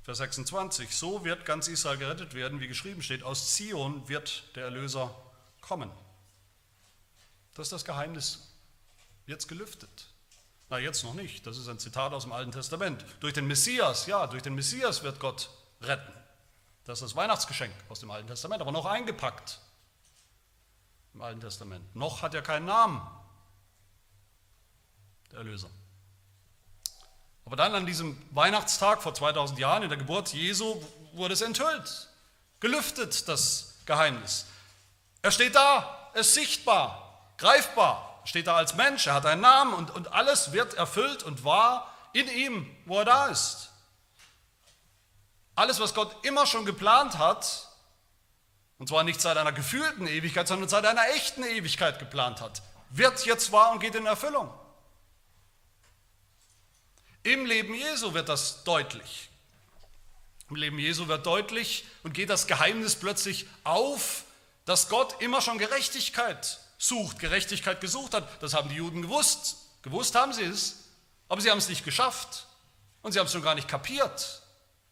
Vers 0.03 0.18
26, 0.18 0.96
so 0.96 1.25
wird 1.25 1.44
ganz 1.44 1.68
Israel 1.68 1.96
gerettet 1.96 2.35
werden, 2.35 2.61
wie 2.61 2.66
geschrieben 2.66 3.03
steht, 3.03 3.22
aus 3.22 3.55
Zion 3.55 4.09
wird 4.09 4.44
der 4.57 4.64
Erlöser 4.64 5.14
kommen. 5.61 5.90
Das 7.55 7.66
ist 7.66 7.72
das 7.72 7.85
Geheimnis 7.85 8.48
jetzt 9.27 9.46
gelüftet. 9.46 10.09
Na, 10.70 10.79
jetzt 10.79 11.05
noch 11.05 11.14
nicht. 11.14 11.46
Das 11.46 11.59
ist 11.59 11.68
ein 11.68 11.79
Zitat 11.79 12.12
aus 12.12 12.25
dem 12.25 12.33
Alten 12.33 12.51
Testament. 12.51 13.05
Durch 13.20 13.35
den 13.35 13.46
Messias, 13.46 14.07
ja, 14.07 14.27
durch 14.27 14.42
den 14.42 14.55
Messias 14.55 15.03
wird 15.03 15.20
Gott 15.20 15.51
retten. 15.83 16.12
Das 16.85 16.98
ist 16.98 17.11
das 17.11 17.16
Weihnachtsgeschenk 17.16 17.75
aus 17.88 18.01
dem 18.01 18.11
Alten 18.11 18.27
Testament, 18.27 18.61
aber 18.61 18.72
noch 18.72 18.87
eingepackt 18.87 19.61
im 21.14 21.20
Alten 21.20 21.40
Testament. 21.40 21.94
Noch 21.94 22.22
hat 22.22 22.35
er 22.35 22.42
keinen 22.42 22.64
Namen, 22.64 23.01
der 25.33 25.38
Erlöser. 25.38 25.68
Aber 27.45 27.57
dann 27.57 27.75
an 27.75 27.87
diesem 27.87 28.16
Weihnachtstag 28.31 29.03
vor 29.03 29.14
2000 29.14 29.59
Jahren, 29.59 29.83
in 29.83 29.88
der 29.88 29.99
Geburt 29.99 30.33
Jesu, 30.33 30.81
wurde 31.12 31.35
es 31.35 31.40
enthüllt, 31.40 32.09
gelüftet, 32.61 33.29
das 33.29 33.75
Geheimnis. 33.87 34.47
Er 35.23 35.33
steht 35.33 35.55
da, 35.55 36.11
er 36.14 36.21
ist 36.21 36.35
sichtbar, 36.35 37.33
greifbar, 37.38 38.21
steht 38.25 38.47
da 38.47 38.57
als 38.57 38.75
Mensch, 38.75 39.07
er 39.07 39.14
hat 39.14 39.27
einen 39.27 39.40
Namen 39.40 39.75
und, 39.75 39.90
und 39.90 40.12
alles 40.12 40.53
wird 40.53 40.75
erfüllt 40.75 41.23
und 41.23 41.45
wahr 41.45 41.92
in 42.12 42.29
ihm, 42.29 42.71
wo 42.87 42.99
er 42.99 43.05
da 43.05 43.27
ist. 43.27 43.71
Alles, 45.55 45.81
was 45.81 45.95
Gott 45.95 46.25
immer 46.25 46.47
schon 46.47 46.64
geplant 46.64 47.18
hat, 47.18 47.68
und 48.79 48.88
zwar 48.88 49.05
nicht 49.05 49.21
seit 49.21 49.37
einer 49.37 49.53
gefühlten 49.53 50.07
Ewigkeit, 50.07 50.49
sondern 50.49 50.68
seit 50.68 50.87
einer 50.87 51.09
echten 51.11 51.45
Ewigkeit 51.45 51.99
geplant 51.99 52.40
hat, 52.40 52.62
wird 52.90 53.25
jetzt 53.27 53.53
wahr 53.53 53.73
und 53.73 53.81
geht 53.81 53.95
in 53.95 54.07
Erfüllung. 54.07 54.53
Im 57.23 57.47
Leben 57.47 57.75
Jesu 57.75 58.15
wird 58.15 58.29
das 58.29 58.65
deutlich. 58.65 59.29
Im 60.51 60.57
Leben 60.57 60.79
Jesu 60.79 61.09
wird 61.09 61.25
deutlich 61.25 61.85
und 62.03 62.13
geht 62.13 62.31
das 62.31 62.47
Geheimnis 62.47 62.97
plötzlich 62.97 63.47
auf, 63.65 64.25
dass 64.65 64.89
Gott 64.89 65.21
immer 65.23 65.41
schon 65.41 65.59
Gerechtigkeit 65.59 66.61
sucht, 66.79 67.19
Gerechtigkeit 67.19 67.81
gesucht 67.81 68.15
hat. 68.15 68.43
Das 68.43 68.55
haben 68.55 68.69
die 68.69 68.77
Juden 68.77 69.03
gewusst. 69.03 69.57
Gewusst 69.83 70.15
haben 70.15 70.33
sie 70.33 70.45
es, 70.45 70.85
aber 71.29 71.41
sie 71.41 71.51
haben 71.51 71.59
es 71.59 71.69
nicht 71.69 71.85
geschafft. 71.85 72.47
Und 73.03 73.13
sie 73.13 73.19
haben 73.19 73.27
es 73.27 73.33
schon 73.33 73.43
gar 73.43 73.55
nicht 73.55 73.69
kapiert, 73.69 74.43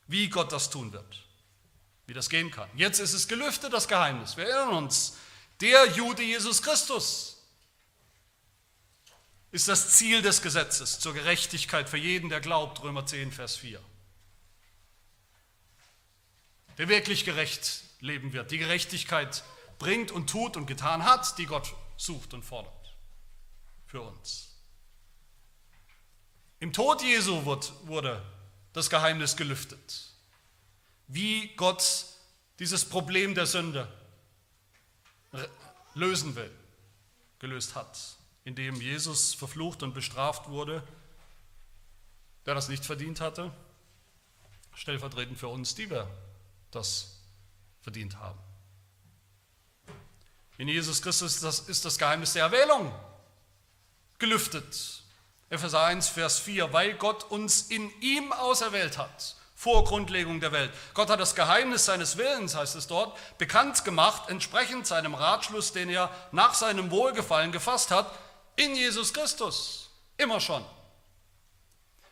wie 0.07 0.29
Gott 0.29 0.51
das 0.51 0.71
tun 0.71 0.93
wird, 0.93 1.25
wie 2.07 2.15
das 2.15 2.29
gehen 2.29 2.51
kann. 2.51 2.69
Jetzt 2.75 2.99
ist 2.99 3.13
es 3.13 3.29
gelüftet, 3.29 3.73
das 3.73 3.87
Geheimnis. 3.87 4.37
Wir 4.37 4.49
erinnern 4.49 4.85
uns, 4.85 5.15
der 5.61 5.87
Jude 5.91 6.23
Jesus 6.23 6.63
Christus, 6.63 7.40
ist 9.53 9.69
das 9.69 9.97
Ziel 9.97 10.23
des 10.23 10.43
Gesetzes 10.43 11.01
zur 11.01 11.13
Gerechtigkeit 11.13 11.89
für 11.89 11.97
jeden, 11.97 12.29
der 12.29 12.41
glaubt, 12.41 12.83
Römer 12.83 13.07
10, 13.07 13.33
Vers 13.33 13.57
4. 13.57 13.81
Der 16.79 16.89
wirklich 16.89 17.25
gerecht 17.25 17.83
leben 18.01 18.33
wird, 18.33 18.51
die 18.51 18.59
Gerechtigkeit 18.59 19.43
bringt 19.79 20.13
und 20.13 20.31
tut 20.31 20.57
und 20.57 20.67
getan 20.67 21.05
hat, 21.05 21.37
die 21.39 21.47
Gott 21.47 21.75
sucht 21.97 22.33
und 22.33 22.45
fordert 22.45 22.97
für 23.87 24.01
uns. 24.01 24.55
Im 26.61 26.73
Tod 26.73 27.03
Jesu 27.03 27.45
wurde 27.45 28.23
das 28.73 28.89
Geheimnis 28.89 29.37
gelüftet, 29.37 30.13
wie 31.09 31.49
Gott 31.57 32.05
dieses 32.61 32.85
Problem 32.85 33.35
der 33.35 33.47
Sünde 33.47 33.91
lösen 35.95 36.37
will, 36.37 36.51
gelöst 37.41 37.75
hat 37.75 38.20
in 38.45 38.55
dem 38.55 38.81
Jesus 38.81 39.35
verflucht 39.35 39.83
und 39.83 39.95
bestraft 39.95 40.49
wurde, 40.49 40.83
der 42.47 42.55
das 42.55 42.69
nicht 42.69 42.85
verdient 42.85 43.21
hatte, 43.21 43.53
stellvertretend 44.75 45.39
für 45.39 45.49
uns, 45.49 45.75
die 45.75 45.91
wir 45.91 46.09
das 46.71 47.21
verdient 47.83 48.19
haben. 48.19 48.39
In 50.59 50.69
Jesus 50.69 51.01
Christus 51.01 51.37
ist 51.37 51.45
das, 51.45 51.61
ist 51.61 51.85
das 51.85 51.99
Geheimnis 51.99 52.35
der 52.35 52.45
Erwählung 52.45 52.93
gelüftet. 54.19 55.03
Epheser 55.49 55.83
1, 55.83 56.09
Vers 56.09 56.39
4, 56.39 56.73
weil 56.73 56.95
Gott 56.95 57.25
uns 57.25 57.63
in 57.63 57.91
ihm 58.01 58.33
auserwählt 58.33 58.99
hat, 58.99 59.37
vor 59.57 59.85
Grundlegung 59.85 60.39
der 60.41 60.53
Welt. 60.53 60.71
Gott 60.95 61.11
hat 61.11 61.19
das 61.19 61.35
Geheimnis 61.35 61.87
seines 61.87 62.17
Willens, 62.17 62.55
heißt 62.55 62.77
es 62.77 62.87
dort, 62.87 63.19
bekannt 63.39 63.85
gemacht, 63.85 64.29
entsprechend 64.29 64.87
seinem 64.87 65.15
Ratschluss, 65.15 65.73
den 65.73 65.89
er 65.89 66.11
nach 66.31 66.55
seinem 66.55 66.91
Wohlgefallen 66.91 67.53
gefasst 67.53 67.91
hat, 67.91 68.15
in 68.57 68.75
Jesus 68.75 69.13
Christus. 69.13 69.91
Immer 70.17 70.41
schon. 70.41 70.65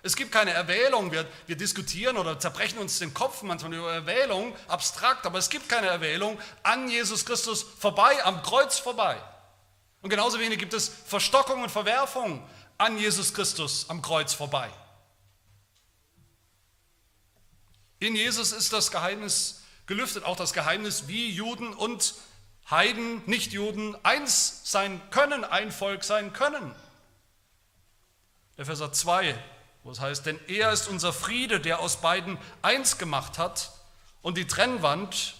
Es 0.02 0.16
gibt 0.16 0.32
keine 0.32 0.52
Erwählung. 0.52 1.10
Wir, 1.12 1.26
wir 1.46 1.56
diskutieren 1.56 2.16
oder 2.16 2.38
zerbrechen 2.38 2.78
uns 2.78 2.98
den 2.98 3.12
Kopf 3.12 3.42
manchmal 3.42 3.74
über 3.74 3.92
Erwählung, 3.92 4.54
abstrakt, 4.68 5.26
aber 5.26 5.38
es 5.38 5.50
gibt 5.50 5.68
keine 5.68 5.88
Erwählung 5.88 6.38
an 6.62 6.88
Jesus 6.88 7.24
Christus 7.24 7.62
vorbei, 7.62 8.24
am 8.24 8.42
Kreuz 8.42 8.78
vorbei. 8.78 9.20
Und 10.00 10.10
genauso 10.10 10.38
wenig 10.38 10.58
gibt 10.58 10.74
es 10.74 10.88
Verstockung 10.88 11.62
und 11.62 11.70
Verwerfung 11.70 12.48
an 12.78 12.96
Jesus 12.98 13.34
Christus 13.34 13.90
am 13.90 14.00
Kreuz 14.00 14.32
vorbei. 14.32 14.70
In 17.98 18.14
Jesus 18.14 18.52
ist 18.52 18.72
das 18.72 18.92
Geheimnis 18.92 19.62
gelüftet, 19.86 20.24
auch 20.24 20.36
das 20.36 20.52
Geheimnis, 20.52 21.08
wie 21.08 21.30
Juden 21.30 21.74
und 21.74 22.14
Heiden, 22.70 23.22
Nichtjuden 23.24 23.96
eins 24.04 24.60
sein 24.70 25.00
können, 25.10 25.44
ein 25.44 25.72
Volk 25.72 26.04
sein 26.04 26.32
können. 26.34 26.74
Epheser 28.58 28.92
2, 28.92 29.38
wo 29.84 29.90
es 29.90 30.00
heißt, 30.00 30.26
denn 30.26 30.38
er 30.48 30.72
ist 30.72 30.88
unser 30.88 31.12
Friede, 31.12 31.60
der 31.60 31.78
aus 31.80 32.00
beiden 32.00 32.36
eins 32.60 32.98
gemacht 32.98 33.38
hat 33.38 33.72
und 34.20 34.36
die 34.36 34.46
Trennwand 34.46 35.34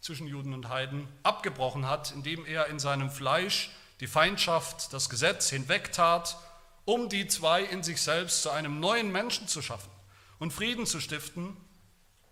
zwischen 0.00 0.26
Juden 0.26 0.52
und 0.52 0.68
Heiden 0.68 1.08
abgebrochen 1.22 1.86
hat, 1.88 2.10
indem 2.10 2.44
er 2.44 2.66
in 2.66 2.78
seinem 2.78 3.10
Fleisch 3.10 3.70
die 4.00 4.06
Feindschaft, 4.06 4.92
das 4.92 5.08
Gesetz 5.08 5.50
hinwegtat, 5.50 6.36
um 6.84 7.08
die 7.08 7.28
zwei 7.28 7.62
in 7.62 7.82
sich 7.82 8.00
selbst 8.00 8.42
zu 8.42 8.50
einem 8.50 8.80
neuen 8.80 9.12
Menschen 9.12 9.46
zu 9.46 9.62
schaffen 9.62 9.90
und 10.38 10.52
Frieden 10.52 10.86
zu 10.86 11.00
stiften 11.00 11.56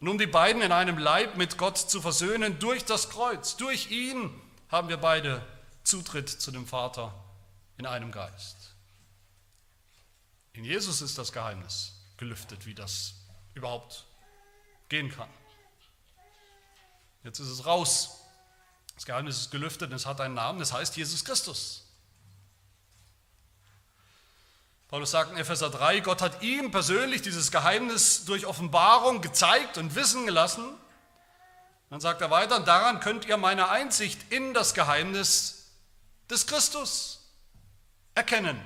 und 0.05 0.11
um 0.11 0.19
die 0.19 0.27
beiden 0.27 0.61
in 0.61 0.71
einem 0.71 0.99
Leib 0.99 1.39
mit 1.39 1.57
Gott 1.57 1.79
zu 1.79 1.99
versöhnen 1.99 2.59
durch 2.59 2.85
das 2.85 3.09
Kreuz. 3.09 3.57
Durch 3.57 3.91
ihn 3.91 4.39
haben 4.69 4.91
wir 4.91 4.99
beide 4.99 5.43
Zutritt 5.83 6.29
zu 6.29 6.51
dem 6.51 6.67
Vater 6.67 7.15
in 7.79 7.87
einem 7.87 8.13
Geist. 8.13 8.75
In 10.53 10.63
Jesus 10.63 11.01
ist 11.01 11.17
das 11.17 11.33
Geheimnis 11.33 11.95
gelüftet, 12.19 12.67
wie 12.67 12.75
das 12.75 13.15
überhaupt 13.55 14.05
gehen 14.91 15.11
kann. 15.11 15.31
Jetzt 17.23 17.39
ist 17.39 17.49
es 17.49 17.65
raus. 17.65 18.21
Das 18.97 19.07
Geheimnis 19.07 19.39
ist 19.39 19.53
gelüftet 19.53 19.89
und 19.89 19.97
es 19.97 20.05
hat 20.05 20.21
einen 20.21 20.35
Namen, 20.35 20.59
das 20.59 20.75
heißt 20.75 20.99
Jesus 20.99 21.25
Christus. 21.25 21.84
Paulus 24.95 25.11
sagt 25.11 25.33
in 25.33 25.39
Epheser 25.39 25.71
3, 25.71 25.99
Gott 25.99 26.23
hat 26.23 26.41
ihm 26.43 26.71
persönlich 26.71 27.21
dieses 27.21 27.51
Geheimnis 27.51 28.27
durch 28.27 28.47
Offenbarung 28.47 29.23
gezeigt 29.23 29.77
und 29.77 29.97
wissen 29.97 30.25
gelassen. 30.25 30.73
Dann 31.91 31.99
sagt 32.01 32.21
er 32.21 32.31
weiter, 32.31 32.61
daran 32.61 33.01
könnt 33.01 33.25
ihr 33.25 33.37
meine 33.37 33.71
Einsicht 33.71 34.33
in 34.33 34.55
das 34.55 34.73
Geheimnis 34.73 35.73
des 36.31 36.47
Christus 36.47 37.29
erkennen. 38.15 38.65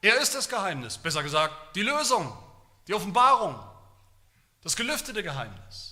Er 0.00 0.20
ist 0.20 0.36
das 0.36 0.48
Geheimnis, 0.48 0.96
besser 0.96 1.24
gesagt 1.24 1.74
die 1.74 1.82
Lösung, 1.82 2.32
die 2.86 2.94
Offenbarung 2.94 3.58
Das 4.62 4.76
gelüftete 4.76 5.24
Geheimnis. 5.24 5.85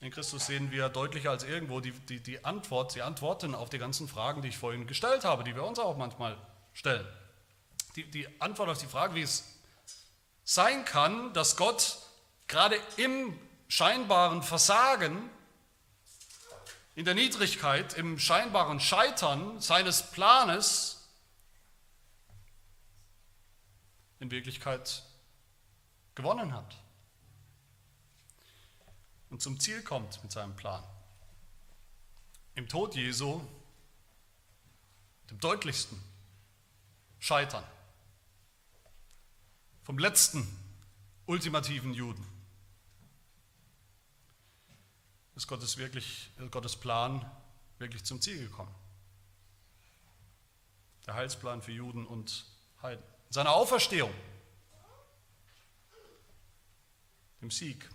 In 0.00 0.10
Christus 0.10 0.46
sehen 0.46 0.70
wir 0.70 0.88
deutlicher 0.88 1.30
als 1.30 1.44
irgendwo 1.44 1.80
die, 1.80 1.92
die, 1.92 2.20
die 2.20 2.42
Antwort, 2.42 2.94
die 2.94 3.02
Antworten 3.02 3.54
auf 3.54 3.68
die 3.68 3.76
ganzen 3.76 4.08
Fragen, 4.08 4.40
die 4.40 4.48
ich 4.48 4.56
vorhin 4.56 4.86
gestellt 4.86 5.24
habe, 5.24 5.44
die 5.44 5.54
wir 5.54 5.62
uns 5.62 5.78
auch 5.78 5.98
manchmal 5.98 6.38
stellen. 6.72 7.06
Die, 7.96 8.10
die 8.10 8.40
Antwort 8.40 8.70
auf 8.70 8.78
die 8.78 8.86
Frage, 8.86 9.14
wie 9.14 9.22
es 9.22 9.44
sein 10.42 10.86
kann, 10.86 11.34
dass 11.34 11.56
Gott 11.56 11.98
gerade 12.46 12.80
im 12.96 13.38
scheinbaren 13.68 14.42
Versagen, 14.42 15.28
in 16.94 17.04
der 17.04 17.14
Niedrigkeit, 17.14 17.92
im 17.92 18.18
scheinbaren 18.18 18.80
Scheitern 18.80 19.60
seines 19.60 20.10
Planes 20.10 21.08
in 24.18 24.30
Wirklichkeit 24.30 25.02
gewonnen 26.14 26.54
hat 26.54 26.79
und 29.30 29.40
zum 29.40 29.58
Ziel 29.58 29.82
kommt 29.82 30.22
mit 30.22 30.32
seinem 30.32 30.54
Plan. 30.56 30.82
Im 32.56 32.68
Tod 32.68 32.94
Jesu, 32.96 33.40
dem 35.30 35.38
deutlichsten 35.38 35.98
Scheitern 37.20 37.64
vom 39.84 39.98
letzten 39.98 40.46
ultimativen 41.26 41.94
Juden, 41.94 42.26
ist 45.36 45.46
Gottes, 45.46 45.78
wirklich, 45.78 46.30
Gottes 46.50 46.76
Plan 46.76 47.24
wirklich 47.78 48.04
zum 48.04 48.20
Ziel 48.20 48.38
gekommen. 48.40 48.74
Der 51.06 51.14
Heilsplan 51.14 51.62
für 51.62 51.72
Juden 51.72 52.06
und 52.06 52.44
Heiden. 52.82 53.02
In 53.28 53.32
seiner 53.32 53.52
Auferstehung, 53.52 54.12
dem 57.40 57.50
Sieg 57.50 57.88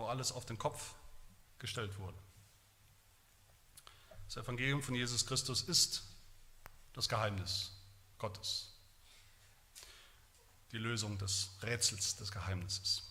wo 0.00 0.06
alles 0.06 0.32
auf 0.32 0.46
den 0.46 0.58
Kopf 0.58 0.94
gestellt 1.58 1.98
wurde. 1.98 2.18
Das 4.26 4.36
Evangelium 4.44 4.82
von 4.82 4.94
Jesus 4.94 5.26
Christus 5.26 5.62
ist 5.62 6.02
das 6.92 7.08
Geheimnis 7.08 7.72
Gottes, 8.18 8.72
die 10.72 10.78
Lösung 10.78 11.18
des 11.18 11.50
Rätsels 11.62 12.16
des 12.16 12.30
Geheimnisses. 12.30 13.02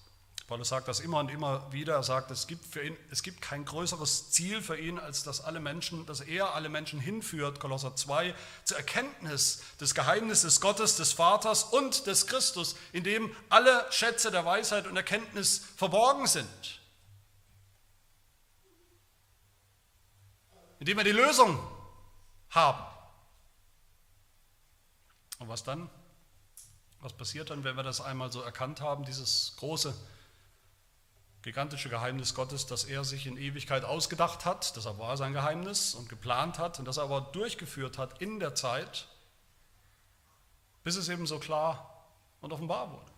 Paulus 0.50 0.70
sagt 0.70 0.88
das 0.88 1.00
immer 1.00 1.20
und 1.20 1.30
immer 1.30 1.72
wieder. 1.72 1.94
Er 1.94 2.02
sagt, 2.02 2.32
es 2.32 2.48
gibt 2.48 2.66
für 2.66 2.82
ihn, 2.82 2.98
es 3.12 3.22
gibt 3.22 3.40
kein 3.40 3.66
größeres 3.66 4.32
Ziel 4.32 4.64
für 4.64 4.80
ihn, 4.80 4.98
als 4.98 5.24
dass 5.24 5.42
alle 5.42 5.60
Menschen, 5.60 6.08
dass 6.08 6.22
er 6.22 6.56
alle 6.56 6.70
Menschen 6.70 7.00
hinführt, 7.00 7.60
Kolosser 7.60 7.96
2, 7.96 8.34
zur 8.64 8.78
Erkenntnis 8.78 9.62
des 9.80 9.94
Geheimnisses 9.94 10.60
Gottes, 10.60 10.96
des 10.96 11.14
Vaters 11.14 11.66
und 11.66 12.08
des 12.08 12.26
Christus, 12.26 12.76
in 12.94 13.04
dem 13.04 13.36
alle 13.50 13.86
Schätze 13.92 14.32
der 14.32 14.44
Weisheit 14.44 14.88
und 14.88 14.98
Erkenntnis 14.98 15.62
verborgen 15.76 16.26
sind. 16.26 16.79
Indem 20.80 20.98
wir 20.98 21.04
die 21.04 21.12
Lösung 21.12 21.60
haben. 22.50 22.84
Und 25.40 25.48
was 25.48 25.64
dann? 25.64 25.90
Was 27.02 27.14
passiert 27.14 27.50
dann, 27.50 27.64
wenn 27.64 27.76
wir 27.76 27.84
das 27.84 28.02
einmal 28.02 28.32
so 28.32 28.42
erkannt 28.42 28.82
haben, 28.82 29.06
dieses 29.06 29.56
große, 29.58 29.94
gigantische 31.42 31.88
Geheimnis 31.88 32.34
Gottes, 32.34 32.66
das 32.66 32.84
er 32.84 33.06
sich 33.06 33.26
in 33.26 33.38
Ewigkeit 33.38 33.86
ausgedacht 33.86 34.44
hat, 34.44 34.76
das 34.76 34.86
war 34.86 35.16
sein 35.16 35.32
Geheimnis 35.32 35.96
und 35.96 36.10
geplant 36.10 36.60
hat 36.60 36.80
und 36.80 36.86
das 36.86 36.98
er 36.98 37.04
aber 37.04 37.22
durchgeführt 37.22 37.98
hat 37.98 38.22
in 38.22 38.40
der 38.42 38.56
Zeit, 38.56 39.08
bis 40.84 40.98
es 40.98 41.08
eben 41.08 41.26
so 41.26 41.40
klar 41.40 42.06
und 42.42 42.52
offenbar 42.52 42.92
wurde. 42.92 43.12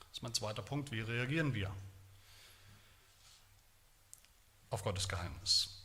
Das 0.00 0.18
ist 0.18 0.22
mein 0.22 0.34
zweiter 0.34 0.62
Punkt, 0.62 0.90
wie 0.90 1.00
reagieren 1.00 1.54
wir 1.54 1.72
auf 4.70 4.84
Gottes 4.84 5.08
Geheimnis. 5.08 5.76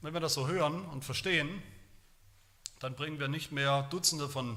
Wenn 0.00 0.14
wir 0.14 0.20
das 0.20 0.34
so 0.34 0.48
hören 0.48 0.86
und 0.86 1.04
verstehen, 1.04 1.62
dann 2.78 2.94
bringen 2.94 3.20
wir 3.20 3.28
nicht 3.28 3.52
mehr 3.52 3.82
Dutzende 3.90 4.28
von 4.28 4.56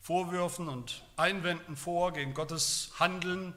Vorwürfen 0.00 0.68
und 0.68 1.02
Einwänden 1.16 1.76
vor 1.76 2.12
gegen 2.12 2.34
Gottes 2.34 2.92
Handeln. 2.98 3.54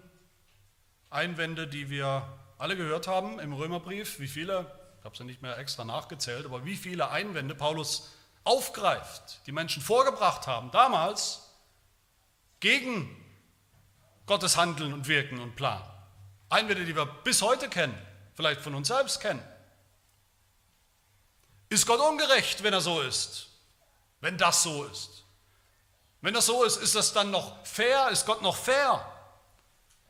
Einwände, 1.10 1.68
die 1.68 1.90
wir 1.90 2.40
alle 2.58 2.78
gehört 2.78 3.08
haben 3.08 3.40
im 3.40 3.52
Römerbrief. 3.52 4.20
Wie 4.20 4.28
viele, 4.28 4.72
ich 5.00 5.06
habe 5.06 5.16
ja 5.18 5.26
nicht 5.26 5.42
mehr 5.42 5.58
extra 5.58 5.84
nachgezählt, 5.84 6.46
aber 6.46 6.64
wie 6.64 6.78
viele 6.78 7.10
Einwände 7.10 7.56
Paulus 7.56 8.14
aufgreift, 8.46 9.42
die 9.46 9.52
Menschen 9.52 9.82
vorgebracht 9.82 10.48
haben, 10.48 10.72
damals 10.72 11.52
gegen 12.62 13.10
Gottes 14.26 14.56
Handeln 14.56 14.94
und 14.94 15.08
Wirken 15.08 15.40
und 15.40 15.56
Plan. 15.56 15.84
Einwände, 16.50 16.86
die 16.86 16.96
wir 16.96 17.06
bis 17.06 17.42
heute 17.42 17.68
kennen 17.68 17.98
vielleicht 18.36 18.62
von 18.62 18.76
uns 18.76 18.88
selbst 18.88 19.20
kennen. 19.20 19.44
Ist 21.70 21.88
Gott 21.88 22.00
ungerecht, 22.00 22.64
wenn 22.64 22.74
er 22.74 22.82
so 22.82 23.02
ist? 23.02 23.48
Wenn 24.22 24.38
das 24.38 24.64
so 24.64 24.86
ist? 24.86 25.24
Wenn 26.22 26.34
das 26.34 26.46
so 26.46 26.64
ist, 26.64 26.78
ist 26.78 26.96
das 26.96 27.14
dann 27.14 27.32
noch 27.32 27.66
fair? 27.66 28.10
Ist 28.10 28.26
Gott 28.26 28.42
noch 28.42 28.56
fair? 28.56 29.06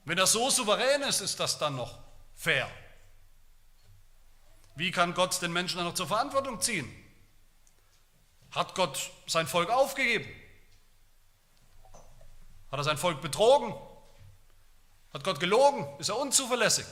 Wenn 0.06 0.18
er 0.18 0.28
so 0.28 0.50
souverän 0.50 1.02
ist, 1.02 1.22
ist 1.22 1.40
das 1.40 1.58
dann 1.58 1.76
noch 1.76 1.98
fair? 2.36 2.70
Wie 4.76 4.92
kann 4.92 5.14
Gott 5.14 5.42
den 5.42 5.54
Menschen 5.54 5.78
dann 5.78 5.88
noch 5.88 5.94
zur 5.94 6.08
Verantwortung 6.08 6.62
ziehen? 6.62 6.90
Hat 8.52 8.76
Gott 8.76 9.12
sein 9.26 9.48
Volk 9.48 9.70
aufgegeben? 9.70 10.28
Hat 12.72 12.80
er 12.80 12.84
sein 12.84 12.98
Volk 12.98 13.22
betrogen? 13.22 13.74
Hat 15.14 15.24
Gott 15.24 15.40
gelogen? 15.40 15.88
Ist 16.00 16.10
er 16.10 16.18
unzuverlässig? 16.18 16.86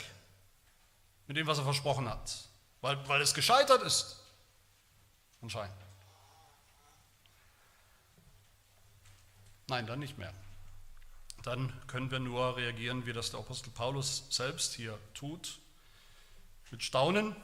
Mit 1.27 1.37
dem, 1.37 1.47
was 1.47 1.57
er 1.57 1.63
versprochen 1.63 2.09
hat, 2.09 2.49
weil, 2.81 3.07
weil 3.07 3.21
es 3.21 3.33
gescheitert 3.33 3.81
ist, 3.83 4.19
anscheinend. 5.41 5.75
Nein, 9.67 9.87
dann 9.87 9.99
nicht 9.99 10.17
mehr. 10.17 10.33
Dann 11.43 11.73
können 11.87 12.11
wir 12.11 12.19
nur 12.19 12.57
reagieren, 12.57 13.05
wie 13.05 13.13
das 13.13 13.31
der 13.31 13.39
Apostel 13.39 13.69
Paulus 13.71 14.23
selbst 14.29 14.73
hier 14.73 14.97
tut, 15.13 15.59
mit 16.71 16.83
Staunen, 16.83 17.35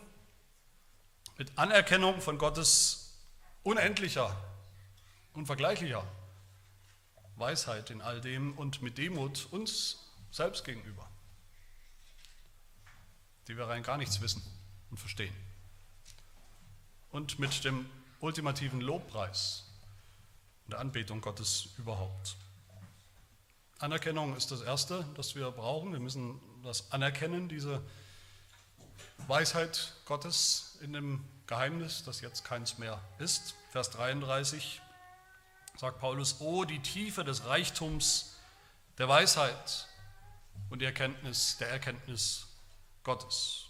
mit 1.37 1.57
Anerkennung 1.57 2.19
von 2.21 2.37
Gottes 2.37 3.13
unendlicher, 3.63 4.35
unvergleichlicher 5.33 6.03
Weisheit 7.35 7.89
in 7.89 8.01
all 8.01 8.21
dem 8.21 8.57
und 8.57 8.81
mit 8.81 8.97
Demut 8.97 9.47
uns 9.51 10.09
selbst 10.31 10.65
gegenüber 10.65 11.09
die 13.49 13.57
wir 13.57 13.67
rein 13.67 13.81
gar 13.83 13.97
nichts 13.97 14.21
wissen 14.21 14.43
und 14.91 14.97
verstehen. 14.97 15.33
Und 17.11 17.39
mit 17.39 17.65
dem 17.65 17.89
ultimativen 18.19 18.79
Lobpreis 18.79 19.65
und 20.65 20.73
der 20.73 20.79
Anbetung 20.79 21.19
Gottes 21.19 21.69
überhaupt. 21.79 22.37
Anerkennung 23.79 24.37
ist 24.37 24.51
das 24.51 24.61
Erste, 24.61 25.03
das 25.15 25.33
wir 25.35 25.49
brauchen. 25.49 25.93
Wir 25.93 25.99
müssen 25.99 26.39
das 26.63 26.91
anerkennen, 26.91 27.49
diese 27.49 27.81
Weisheit 29.27 29.95
Gottes 30.05 30.77
in 30.81 30.93
dem 30.93 31.25
Geheimnis, 31.47 32.03
das 32.03 32.21
jetzt 32.21 32.45
keins 32.45 32.77
mehr 32.77 33.01
ist. 33.17 33.55
Vers 33.71 33.89
33 33.89 34.79
sagt 35.75 35.99
Paulus, 35.99 36.39
oh 36.39 36.65
die 36.65 36.79
Tiefe 36.79 37.23
des 37.23 37.45
Reichtums 37.45 38.35
der 38.99 39.07
Weisheit 39.07 39.87
und 40.69 40.79
die 40.81 40.85
Erkenntnis 40.85 41.57
der 41.57 41.69
Erkenntnis 41.69 42.48
Gottes. 43.03 43.65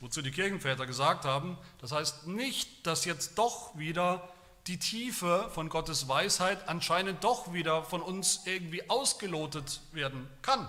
Wozu 0.00 0.22
die 0.22 0.30
Kirchenväter 0.30 0.86
gesagt 0.86 1.24
haben, 1.24 1.58
das 1.78 1.92
heißt 1.92 2.26
nicht, 2.26 2.86
dass 2.86 3.04
jetzt 3.04 3.36
doch 3.36 3.76
wieder 3.76 4.28
die 4.66 4.78
Tiefe 4.78 5.50
von 5.52 5.68
Gottes 5.68 6.08
Weisheit 6.08 6.68
anscheinend 6.68 7.24
doch 7.24 7.52
wieder 7.52 7.84
von 7.84 8.02
uns 8.02 8.46
irgendwie 8.46 8.88
ausgelotet 8.88 9.80
werden 9.92 10.28
kann. 10.42 10.68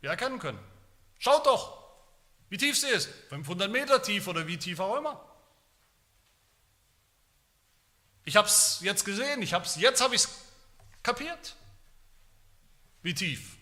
Wir 0.00 0.10
erkennen 0.10 0.38
können. 0.38 0.58
Schaut 1.18 1.46
doch, 1.46 1.78
wie 2.48 2.56
tief 2.56 2.78
sie 2.78 2.88
ist. 2.88 3.08
500 3.30 3.70
Meter 3.70 4.02
tief 4.02 4.28
oder 4.28 4.46
wie 4.46 4.58
tief 4.58 4.80
auch 4.80 4.96
immer. 4.96 5.24
Ich 8.24 8.36
habe 8.36 8.46
es 8.46 8.80
jetzt 8.82 9.04
gesehen, 9.04 9.42
ich 9.42 9.54
hab's, 9.54 9.76
jetzt 9.76 10.00
habe 10.00 10.14
ich 10.14 10.22
es 10.22 10.28
kapiert. 11.02 11.56
Wie 13.02 13.14
tief? 13.14 13.56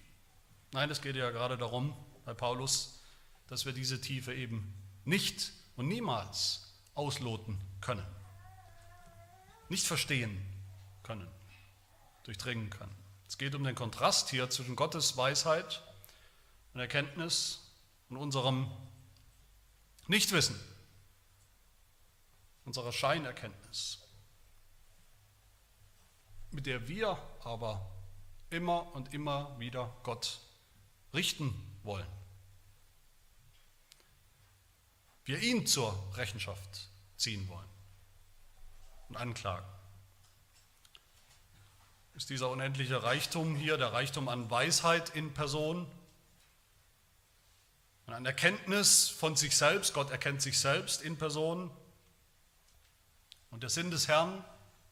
Nein, 0.73 0.91
es 0.91 1.01
geht 1.01 1.17
ja 1.17 1.31
gerade 1.31 1.57
darum, 1.57 1.97
bei 2.27 2.35
Paulus, 2.35 3.01
dass 3.47 3.65
wir 3.65 3.73
diese 3.73 4.01
Tiefe 4.01 4.35
eben 4.35 4.75
nicht 5.07 5.53
und 5.77 5.89
niemals 5.89 6.75
ausloten 6.95 7.59
können, 7.81 8.07
nicht 9.71 9.87
verstehen 9.87 10.45
können, 11.03 11.29
durchdringen 12.25 12.69
können. 12.69 12.95
Es 13.27 13.39
geht 13.39 13.55
um 13.55 13.65
den 13.65 13.75
Kontrast 13.75 14.29
hier 14.29 14.51
zwischen 14.51 14.77
Gottes 14.77 15.17
Weisheit 15.17 15.83
und 16.75 16.81
Erkenntnis 16.81 17.73
und 18.11 18.19
unserem 18.19 18.71
Nichtwissen, 20.09 20.61
unserer 22.65 22.93
Scheinerkenntnis. 22.93 24.03
mit 26.57 26.65
der 26.65 26.89
wir 26.89 27.19
aber 27.45 27.93
immer 28.49 28.95
und 28.95 29.13
immer 29.13 29.55
wieder 29.59 29.95
Gott 30.05 30.41
richten 31.13 31.53
wollen. 31.87 32.07
Wir 35.25 35.41
ihn 35.41 35.67
zur 35.67 35.97
Rechenschaft 36.15 36.89
ziehen 37.17 37.49
wollen 37.49 37.69
und 39.09 39.17
anklagen. 39.17 39.67
Ist 42.15 42.31
dieser 42.31 42.49
unendliche 42.49 43.03
Reichtum 43.03 43.57
hier 43.57 43.77
der 43.77 43.93
Reichtum 43.93 44.29
an 44.29 44.51
Weisheit 44.51 45.11
in 45.11 45.35
Person 45.35 45.87
und 48.07 48.15
an 48.15 48.25
Erkenntnis 48.25 49.09
von 49.09 49.37
sich 49.37 49.57
selbst? 49.57 49.93
Gott 49.95 50.11
erkennt 50.11 50.43
sich 50.43 50.59
selbst 50.59 51.03
in 51.03 51.19
Person. 51.19 51.71
Und 53.51 53.63
der 53.63 53.71
Sinn 53.71 53.91
des 53.91 54.09
Herrn, 54.09 54.45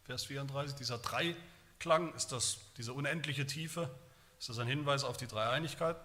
Vers 0.04 0.24
34, 0.24 0.74
dieser 0.76 0.98
Dreiklang, 0.98 2.12
ist 2.14 2.32
das 2.32 2.58
diese 2.76 2.92
unendliche 2.92 3.46
Tiefe? 3.46 3.88
Ist 4.38 4.48
das 4.48 4.58
ein 4.58 4.66
Hinweis 4.66 5.04
auf 5.04 5.16
die 5.16 5.26
Dreieinigkeit? 5.26 5.96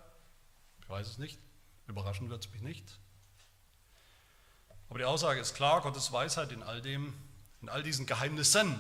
Ich 0.89 0.91
weiß 0.91 1.08
es 1.08 1.17
nicht. 1.19 1.38
Überraschen 1.86 2.32
wird 2.32 2.43
es 2.43 2.52
mich 2.52 2.63
nicht. 2.63 2.97
Aber 4.89 4.97
die 4.97 5.06
Aussage 5.06 5.39
ist 5.39 5.54
klar, 5.54 5.82
Gottes 5.82 6.12
Weisheit 6.12 6.52
in 6.52 6.63
all 6.63 6.82
dem, 6.82 7.13
in 7.62 7.69
all 7.69 7.84
diesen 7.84 8.08
Geheimnissen, 8.08 8.75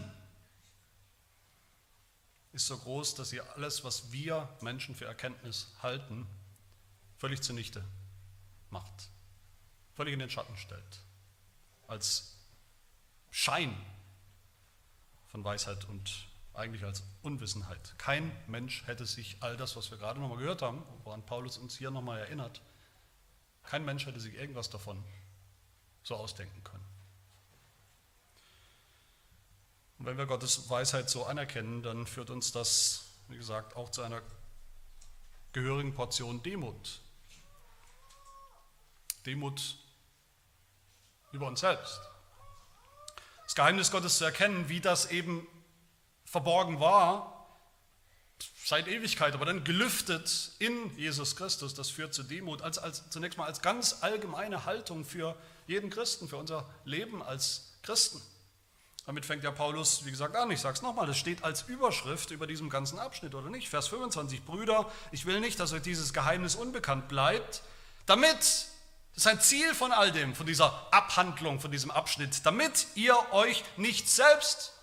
ist 2.51 2.65
so 2.65 2.79
groß, 2.79 3.13
dass 3.13 3.29
sie 3.29 3.41
alles, 3.41 3.83
was 3.83 4.11
wir 4.11 4.49
Menschen 4.61 4.95
für 4.95 5.05
Erkenntnis 5.05 5.71
halten, 5.83 6.25
völlig 7.19 7.43
zunichte 7.43 7.85
macht, 8.71 9.11
völlig 9.93 10.13
in 10.15 10.19
den 10.19 10.31
Schatten 10.31 10.57
stellt, 10.57 11.01
als 11.87 12.37
Schein 13.29 13.79
von 15.27 15.43
Weisheit 15.43 15.85
und 15.85 16.27
eigentlich 16.53 16.83
als 16.83 17.03
Unwissenheit. 17.21 17.95
Kein 17.97 18.31
Mensch 18.47 18.85
hätte 18.87 19.05
sich 19.05 19.37
all 19.41 19.57
das, 19.57 19.75
was 19.75 19.91
wir 19.91 19.97
gerade 19.97 20.19
nochmal 20.19 20.37
gehört 20.37 20.61
haben, 20.61 20.83
woran 21.03 21.25
Paulus 21.25 21.57
uns 21.57 21.77
hier 21.77 21.91
nochmal 21.91 22.19
erinnert, 22.19 22.61
kein 23.63 23.85
Mensch 23.85 24.05
hätte 24.05 24.19
sich 24.19 24.33
irgendwas 24.33 24.69
davon 24.69 25.03
so 26.01 26.15
ausdenken 26.15 26.63
können. 26.63 26.85
Und 29.99 30.05
wenn 30.05 30.17
wir 30.17 30.25
Gottes 30.25 30.69
Weisheit 30.69 31.09
so 31.09 31.25
anerkennen, 31.25 31.83
dann 31.83 32.07
führt 32.07 32.29
uns 32.29 32.51
das, 32.51 33.05
wie 33.27 33.37
gesagt, 33.37 33.75
auch 33.75 33.91
zu 33.91 34.01
einer 34.01 34.21
gehörigen 35.51 35.93
Portion 35.93 36.41
Demut. 36.41 37.01
Demut 39.25 39.77
über 41.31 41.47
uns 41.47 41.59
selbst. 41.59 41.99
Das 43.43 43.55
Geheimnis 43.55 43.91
Gottes 43.91 44.17
zu 44.17 44.25
erkennen, 44.25 44.69
wie 44.69 44.79
das 44.79 45.11
eben 45.11 45.45
verborgen 46.29 46.79
war, 46.79 47.47
seit 48.63 48.87
Ewigkeit, 48.87 49.33
aber 49.33 49.45
dann 49.45 49.63
gelüftet 49.63 50.51
in 50.59 50.95
Jesus 50.95 51.35
Christus, 51.35 51.73
das 51.73 51.89
führt 51.89 52.13
zu 52.13 52.23
Demut, 52.23 52.61
als, 52.61 52.77
als, 52.77 53.09
zunächst 53.09 53.37
mal 53.37 53.45
als 53.45 53.61
ganz 53.61 53.97
allgemeine 54.01 54.65
Haltung 54.65 55.05
für 55.05 55.35
jeden 55.65 55.89
Christen, 55.89 56.29
für 56.29 56.37
unser 56.37 56.69
Leben 56.85 57.23
als 57.23 57.73
Christen. 57.81 58.21
Damit 59.07 59.25
fängt 59.25 59.43
ja 59.43 59.49
Paulus, 59.49 60.05
wie 60.05 60.11
gesagt, 60.11 60.35
an. 60.35 60.51
Ich 60.51 60.61
sage 60.61 60.75
es 60.75 60.81
nochmal, 60.83 61.07
das 61.07 61.17
steht 61.17 61.43
als 61.43 61.63
Überschrift 61.63 62.29
über 62.29 62.45
diesem 62.45 62.69
ganzen 62.69 62.99
Abschnitt, 62.99 63.33
oder 63.33 63.49
nicht? 63.49 63.67
Vers 63.67 63.87
25, 63.87 64.45
Brüder, 64.45 64.91
ich 65.11 65.25
will 65.25 65.39
nicht, 65.39 65.59
dass 65.59 65.73
euch 65.73 65.81
dieses 65.81 66.13
Geheimnis 66.13 66.53
unbekannt 66.53 67.07
bleibt, 67.07 67.63
damit, 68.05 68.37
das 68.37 68.69
ist 69.15 69.27
ein 69.27 69.41
Ziel 69.41 69.73
von 69.73 69.91
all 69.91 70.11
dem, 70.11 70.35
von 70.35 70.45
dieser 70.45 70.93
Abhandlung, 70.93 71.59
von 71.59 71.71
diesem 71.71 71.89
Abschnitt, 71.89 72.45
damit 72.45 72.85
ihr 72.93 73.17
euch 73.31 73.63
nicht 73.77 74.07
selbst 74.07 74.73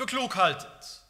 für 0.00 0.06
klug 0.06 0.34
haltet. 0.34 1.02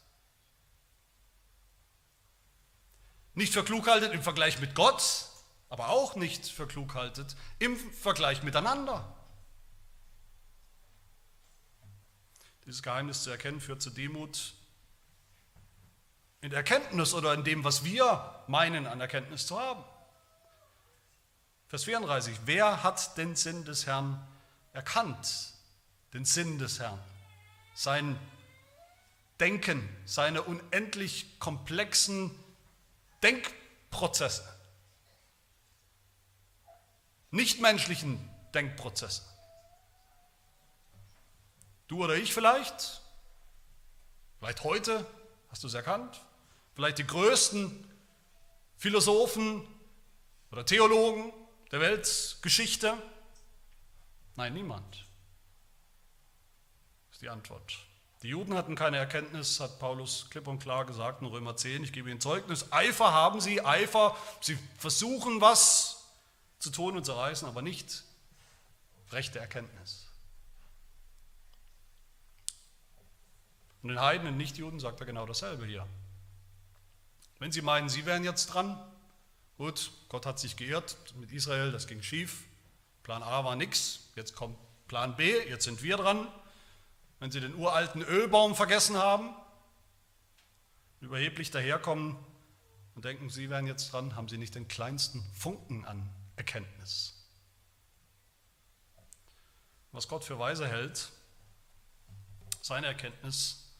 Nicht 3.35 3.53
für 3.53 3.63
klug 3.63 3.87
haltet 3.87 4.11
im 4.11 4.21
Vergleich 4.21 4.59
mit 4.59 4.75
Gott, 4.75 5.29
aber 5.69 5.87
auch 5.87 6.17
nicht 6.17 6.45
für 6.45 6.67
klug 6.67 6.93
haltet 6.93 7.37
im 7.59 7.77
Vergleich 7.77 8.43
miteinander. 8.43 9.15
Dieses 12.65 12.83
Geheimnis 12.83 13.23
zu 13.23 13.29
erkennen 13.29 13.61
führt 13.61 13.81
zu 13.81 13.91
Demut 13.91 14.55
in 16.41 16.49
der 16.49 16.57
Erkenntnis 16.57 17.13
oder 17.13 17.33
in 17.33 17.45
dem, 17.45 17.63
was 17.63 17.85
wir 17.85 18.43
meinen, 18.47 18.87
an 18.87 18.99
Erkenntnis 18.99 19.47
zu 19.47 19.57
haben. 19.57 19.85
Vers 21.69 21.85
34. 21.85 22.41
Wer 22.43 22.83
hat 22.83 23.17
den 23.17 23.37
Sinn 23.37 23.63
des 23.63 23.87
Herrn 23.87 24.21
erkannt? 24.73 25.53
Den 26.13 26.25
Sinn 26.25 26.59
des 26.59 26.81
Herrn. 26.81 26.99
Sein 27.73 28.19
Denken, 29.41 29.89
seine 30.05 30.43
unendlich 30.43 31.39
komplexen 31.39 32.29
Denkprozesse. 33.23 34.47
Nichtmenschlichen 37.31 38.29
Denkprozesse. 38.53 39.23
Du 41.87 42.03
oder 42.03 42.15
ich 42.15 42.35
vielleicht, 42.35 43.01
vielleicht 44.37 44.63
heute, 44.63 45.05
hast 45.49 45.63
du 45.63 45.67
es 45.67 45.73
erkannt, 45.73 46.21
vielleicht 46.75 46.99
die 46.99 47.07
größten 47.07 47.91
Philosophen 48.77 49.67
oder 50.51 50.67
Theologen 50.67 51.33
der 51.71 51.79
Weltgeschichte. 51.79 52.93
Nein, 54.35 54.53
niemand. 54.53 55.03
Das 57.07 57.13
ist 57.13 57.21
die 57.23 57.29
Antwort. 57.29 57.90
Die 58.21 58.27
Juden 58.27 58.53
hatten 58.53 58.75
keine 58.75 58.97
Erkenntnis, 58.97 59.59
hat 59.59 59.79
Paulus 59.79 60.27
klipp 60.29 60.47
und 60.47 60.59
klar 60.59 60.85
gesagt 60.85 61.21
in 61.21 61.27
Römer 61.27 61.55
10. 61.55 61.83
Ich 61.83 61.91
gebe 61.91 62.09
ihnen 62.11 62.21
Zeugnis. 62.21 62.71
Eifer 62.71 63.11
haben 63.11 63.41
sie, 63.41 63.65
Eifer. 63.65 64.15
Sie 64.41 64.57
versuchen 64.77 65.41
was 65.41 66.05
zu 66.59 66.69
tun 66.69 66.95
und 66.95 67.03
zu 67.03 67.13
reißen, 67.13 67.47
aber 67.47 67.63
nicht 67.63 68.03
rechte 69.11 69.39
Erkenntnis. 69.39 70.07
Und 73.81 73.89
den 73.89 73.99
Heiden, 73.99 74.25
den 74.25 74.37
Nichtjuden 74.37 74.79
sagt 74.79 74.99
er 74.99 75.07
genau 75.07 75.25
dasselbe 75.25 75.65
hier. 75.65 75.87
Wenn 77.39 77.51
sie 77.51 77.63
meinen, 77.63 77.89
sie 77.89 78.05
wären 78.05 78.23
jetzt 78.23 78.47
dran, 78.47 78.79
gut, 79.57 79.91
Gott 80.09 80.27
hat 80.27 80.37
sich 80.37 80.55
geirrt 80.55 80.95
mit 81.15 81.31
Israel, 81.31 81.71
das 81.71 81.87
ging 81.87 82.03
schief, 82.03 82.43
Plan 83.01 83.23
A 83.23 83.43
war 83.43 83.55
nichts, 83.55 84.11
jetzt 84.15 84.35
kommt 84.35 84.57
Plan 84.87 85.15
B, 85.15 85.39
jetzt 85.49 85.63
sind 85.63 85.81
wir 85.81 85.97
dran. 85.97 86.27
Wenn 87.21 87.29
sie 87.29 87.39
den 87.39 87.53
uralten 87.53 88.01
Ölbaum 88.01 88.55
vergessen 88.55 88.97
haben, 88.97 89.29
überheblich 91.01 91.51
daherkommen 91.51 92.17
und 92.95 93.05
denken, 93.05 93.29
sie 93.29 93.51
wären 93.51 93.67
jetzt 93.67 93.93
dran, 93.93 94.15
haben 94.15 94.27
sie 94.27 94.39
nicht 94.39 94.55
den 94.55 94.67
kleinsten 94.67 95.23
Funken 95.35 95.85
an 95.85 96.09
Erkenntnis. 96.35 97.13
Was 99.91 100.07
Gott 100.07 100.23
für 100.23 100.39
weise 100.39 100.67
hält, 100.67 101.11
seine 102.59 102.87
Erkenntnis 102.87 103.71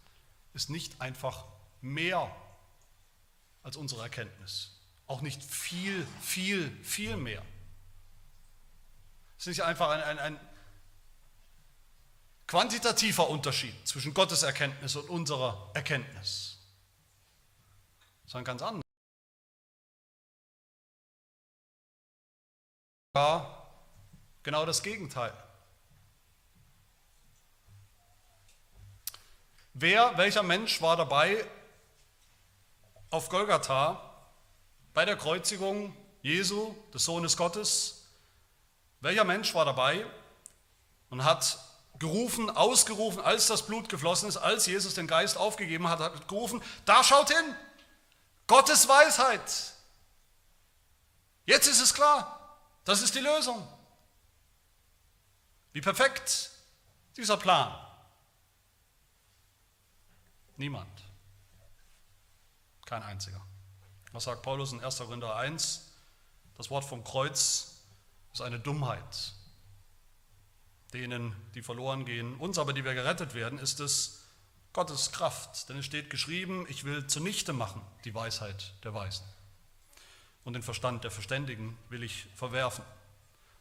ist 0.53 0.69
nicht 0.69 1.01
einfach 1.01 1.45
mehr 1.81 2.35
als 3.63 3.75
unsere 3.75 4.03
Erkenntnis. 4.03 4.79
Auch 5.07 5.21
nicht 5.21 5.43
viel, 5.43 6.05
viel, 6.21 6.69
viel 6.83 7.17
mehr. 7.17 7.41
Es 9.39 9.47
ist 9.47 9.57
nicht 9.57 9.63
einfach 9.63 9.89
ein, 9.89 10.03
ein, 10.03 10.19
ein 10.19 10.39
quantitativer 12.51 13.29
Unterschied 13.29 13.73
zwischen 13.87 14.13
Gottes 14.13 14.43
Erkenntnis 14.43 14.97
und 14.97 15.09
unserer 15.09 15.71
Erkenntnis, 15.73 16.57
sondern 18.25 18.43
ganz 18.43 18.61
anders. 18.61 18.81
Genau 24.43 24.65
das 24.65 24.83
Gegenteil. 24.83 25.31
Wer, 29.73 30.17
welcher 30.17 30.43
Mensch 30.43 30.81
war 30.81 30.97
dabei 30.97 31.45
auf 33.11 33.29
Golgatha 33.29 34.13
bei 34.93 35.05
der 35.05 35.15
Kreuzigung 35.15 35.95
Jesu, 36.21 36.75
des 36.93 37.05
Sohnes 37.05 37.37
Gottes? 37.37 38.09
Welcher 38.99 39.23
Mensch 39.23 39.55
war 39.55 39.63
dabei 39.63 40.05
und 41.09 41.23
hat 41.23 41.70
gerufen, 42.01 42.49
ausgerufen, 42.49 43.21
als 43.21 43.45
das 43.45 43.67
Blut 43.67 43.87
geflossen 43.87 44.27
ist, 44.27 44.37
als 44.37 44.65
Jesus 44.65 44.95
den 44.95 45.05
Geist 45.05 45.37
aufgegeben 45.37 45.87
hat, 45.87 45.99
hat 45.99 46.27
gerufen, 46.27 46.61
da 46.83 47.03
schaut 47.03 47.29
hin, 47.29 47.55
Gottes 48.47 48.87
Weisheit. 48.87 49.73
Jetzt 51.45 51.67
ist 51.67 51.79
es 51.79 51.93
klar, 51.93 52.57
das 52.85 53.03
ist 53.03 53.13
die 53.13 53.19
Lösung. 53.19 53.65
Wie 55.73 55.81
perfekt 55.81 56.49
dieser 57.15 57.37
Plan. 57.37 57.71
Niemand. 60.57 61.03
Kein 62.87 63.03
einziger. 63.03 63.45
Was 64.11 64.23
sagt 64.23 64.41
Paulus 64.41 64.71
in 64.73 64.83
1. 64.83 64.97
Korinther 64.97 65.35
1? 65.35 65.91
Das 66.57 66.71
Wort 66.71 66.83
vom 66.83 67.03
Kreuz 67.03 67.75
ist 68.33 68.41
eine 68.41 68.59
Dummheit. 68.59 69.33
Denen, 70.93 71.35
die 71.55 71.61
verloren 71.61 72.05
gehen, 72.05 72.35
uns 72.35 72.57
aber, 72.57 72.73
die 72.73 72.83
wir 72.83 72.93
gerettet 72.93 73.33
werden, 73.33 73.59
ist 73.59 73.79
es 73.79 74.23
Gottes 74.73 75.11
Kraft, 75.11 75.69
denn 75.69 75.77
es 75.77 75.85
steht 75.85 76.09
geschrieben, 76.09 76.65
ich 76.69 76.83
will 76.83 77.07
zunichte 77.07 77.53
machen 77.53 77.81
die 78.05 78.13
Weisheit 78.13 78.73
der 78.83 78.93
Weisen 78.93 79.25
und 80.43 80.53
den 80.53 80.63
Verstand 80.63 81.03
der 81.03 81.11
Verständigen 81.11 81.77
will 81.89 82.03
ich 82.03 82.27
verwerfen. 82.35 82.83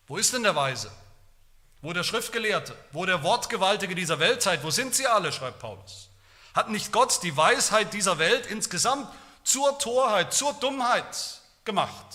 Wo 0.06 0.16
ist 0.16 0.32
denn 0.32 0.42
der 0.42 0.56
Weise? 0.56 0.90
Wo 1.82 1.92
der 1.92 2.04
Schriftgelehrte? 2.04 2.74
Wo 2.92 3.06
der 3.06 3.22
Wortgewaltige 3.22 3.94
dieser 3.94 4.18
Weltzeit? 4.18 4.62
Wo 4.62 4.70
sind 4.70 4.94
sie 4.94 5.06
alle? 5.06 5.32
schreibt 5.32 5.60
Paulus. 5.60 6.08
Hat 6.54 6.68
nicht 6.68 6.92
Gott 6.92 7.22
die 7.22 7.36
Weisheit 7.36 7.92
dieser 7.92 8.18
Welt 8.18 8.46
insgesamt 8.46 9.08
zur 9.44 9.78
Torheit, 9.78 10.34
zur 10.34 10.52
Dummheit 10.54 11.40
gemacht? 11.64 12.06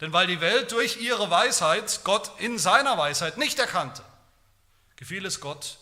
Denn 0.00 0.12
weil 0.12 0.26
die 0.26 0.40
Welt 0.40 0.72
durch 0.72 1.00
ihre 1.00 1.30
Weisheit 1.30 2.00
Gott 2.04 2.30
in 2.38 2.58
seiner 2.58 2.98
Weisheit 2.98 3.36
nicht 3.36 3.58
erkannte, 3.58 4.02
gefiel 5.02 5.26
es 5.26 5.40
Gott, 5.40 5.78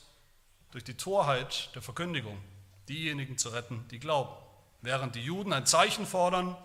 durch 0.71 0.83
die 0.83 0.97
Torheit 0.97 1.69
der 1.75 1.83
Verkündigung 1.83 2.43
diejenigen 2.89 3.37
zu 3.37 3.51
retten, 3.51 3.87
die 3.91 3.99
glauben. 3.99 4.35
Während 4.81 5.15
die 5.15 5.21
Juden 5.21 5.53
ein 5.53 5.67
Zeichen 5.67 6.07
fordern 6.07 6.57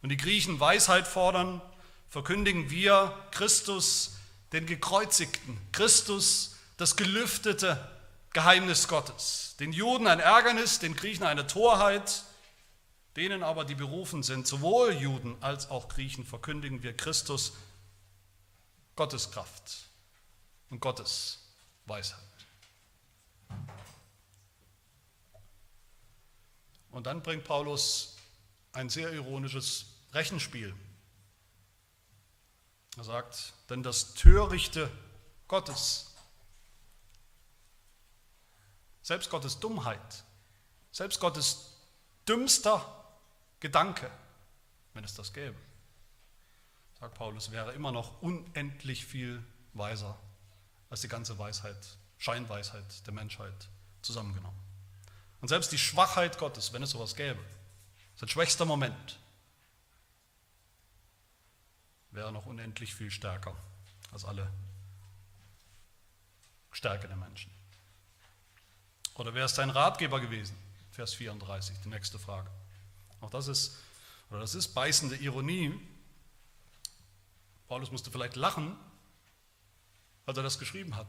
und 0.00 0.08
die 0.08 0.16
Griechen 0.16 0.58
Weisheit 0.58 1.06
fordern, 1.06 1.60
verkündigen 2.08 2.70
wir 2.70 3.14
Christus, 3.32 4.16
den 4.54 4.64
gekreuzigten, 4.64 5.58
Christus, 5.72 6.56
das 6.78 6.96
gelüftete 6.96 7.78
Geheimnis 8.32 8.88
Gottes. 8.88 9.54
Den 9.60 9.74
Juden 9.74 10.06
ein 10.06 10.20
Ärgernis, 10.20 10.78
den 10.78 10.96
Griechen 10.96 11.24
eine 11.24 11.46
Torheit, 11.46 12.24
denen 13.14 13.42
aber, 13.42 13.66
die 13.66 13.74
berufen 13.74 14.22
sind, 14.22 14.46
sowohl 14.46 14.94
Juden 14.94 15.36
als 15.42 15.68
auch 15.68 15.88
Griechen, 15.88 16.24
verkündigen 16.24 16.82
wir 16.82 16.96
Christus, 16.96 17.52
Gottes 18.96 19.30
Kraft 19.32 19.90
und 20.70 20.80
Gottes 20.80 21.43
Weisheit. 21.86 22.20
Und 26.90 27.06
dann 27.06 27.22
bringt 27.22 27.44
Paulus 27.44 28.16
ein 28.72 28.88
sehr 28.88 29.12
ironisches 29.12 29.86
Rechenspiel. 30.12 30.74
Er 32.96 33.04
sagt, 33.04 33.52
denn 33.68 33.82
das 33.82 34.14
Törichte 34.14 34.90
Gottes, 35.48 36.14
selbst 39.02 39.30
Gottes 39.30 39.58
Dummheit, 39.58 40.24
selbst 40.92 41.18
Gottes 41.18 41.72
dümmster 42.28 43.04
Gedanke, 43.58 44.10
wenn 44.94 45.02
es 45.02 45.14
das 45.14 45.32
gäbe, 45.32 45.58
sagt 47.00 47.14
Paulus, 47.14 47.50
wäre 47.50 47.72
immer 47.72 47.90
noch 47.90 48.22
unendlich 48.22 49.04
viel 49.04 49.44
weiser 49.72 50.16
als 50.94 51.00
die 51.00 51.08
ganze 51.08 51.36
Weisheit, 51.40 51.76
Scheinweisheit 52.18 53.04
der 53.04 53.12
Menschheit 53.12 53.68
zusammengenommen. 54.00 54.60
Und 55.40 55.48
selbst 55.48 55.72
die 55.72 55.78
Schwachheit 55.78 56.38
Gottes, 56.38 56.72
wenn 56.72 56.84
es 56.84 56.90
sowas 56.90 57.16
gäbe, 57.16 57.44
sein 58.14 58.28
schwächster 58.28 58.64
Moment, 58.64 59.18
wäre 62.12 62.30
noch 62.30 62.46
unendlich 62.46 62.94
viel 62.94 63.10
stärker 63.10 63.56
als 64.12 64.24
alle 64.24 64.48
Stärke 66.70 67.08
der 67.08 67.16
Menschen. 67.16 67.50
Oder 69.14 69.34
wäre 69.34 69.46
es 69.46 69.54
dein 69.54 69.70
Ratgeber 69.70 70.20
gewesen? 70.20 70.56
Vers 70.92 71.14
34, 71.14 71.76
die 71.80 71.88
nächste 71.88 72.20
Frage. 72.20 72.48
Auch 73.20 73.30
das 73.30 73.48
ist, 73.48 73.78
oder 74.30 74.38
das 74.38 74.54
ist 74.54 74.68
beißende 74.68 75.16
Ironie. 75.16 75.76
Paulus 77.66 77.90
musste 77.90 78.12
vielleicht 78.12 78.36
lachen, 78.36 78.76
als 80.26 80.36
er 80.36 80.42
das 80.42 80.58
geschrieben 80.58 80.96
hat. 80.96 81.06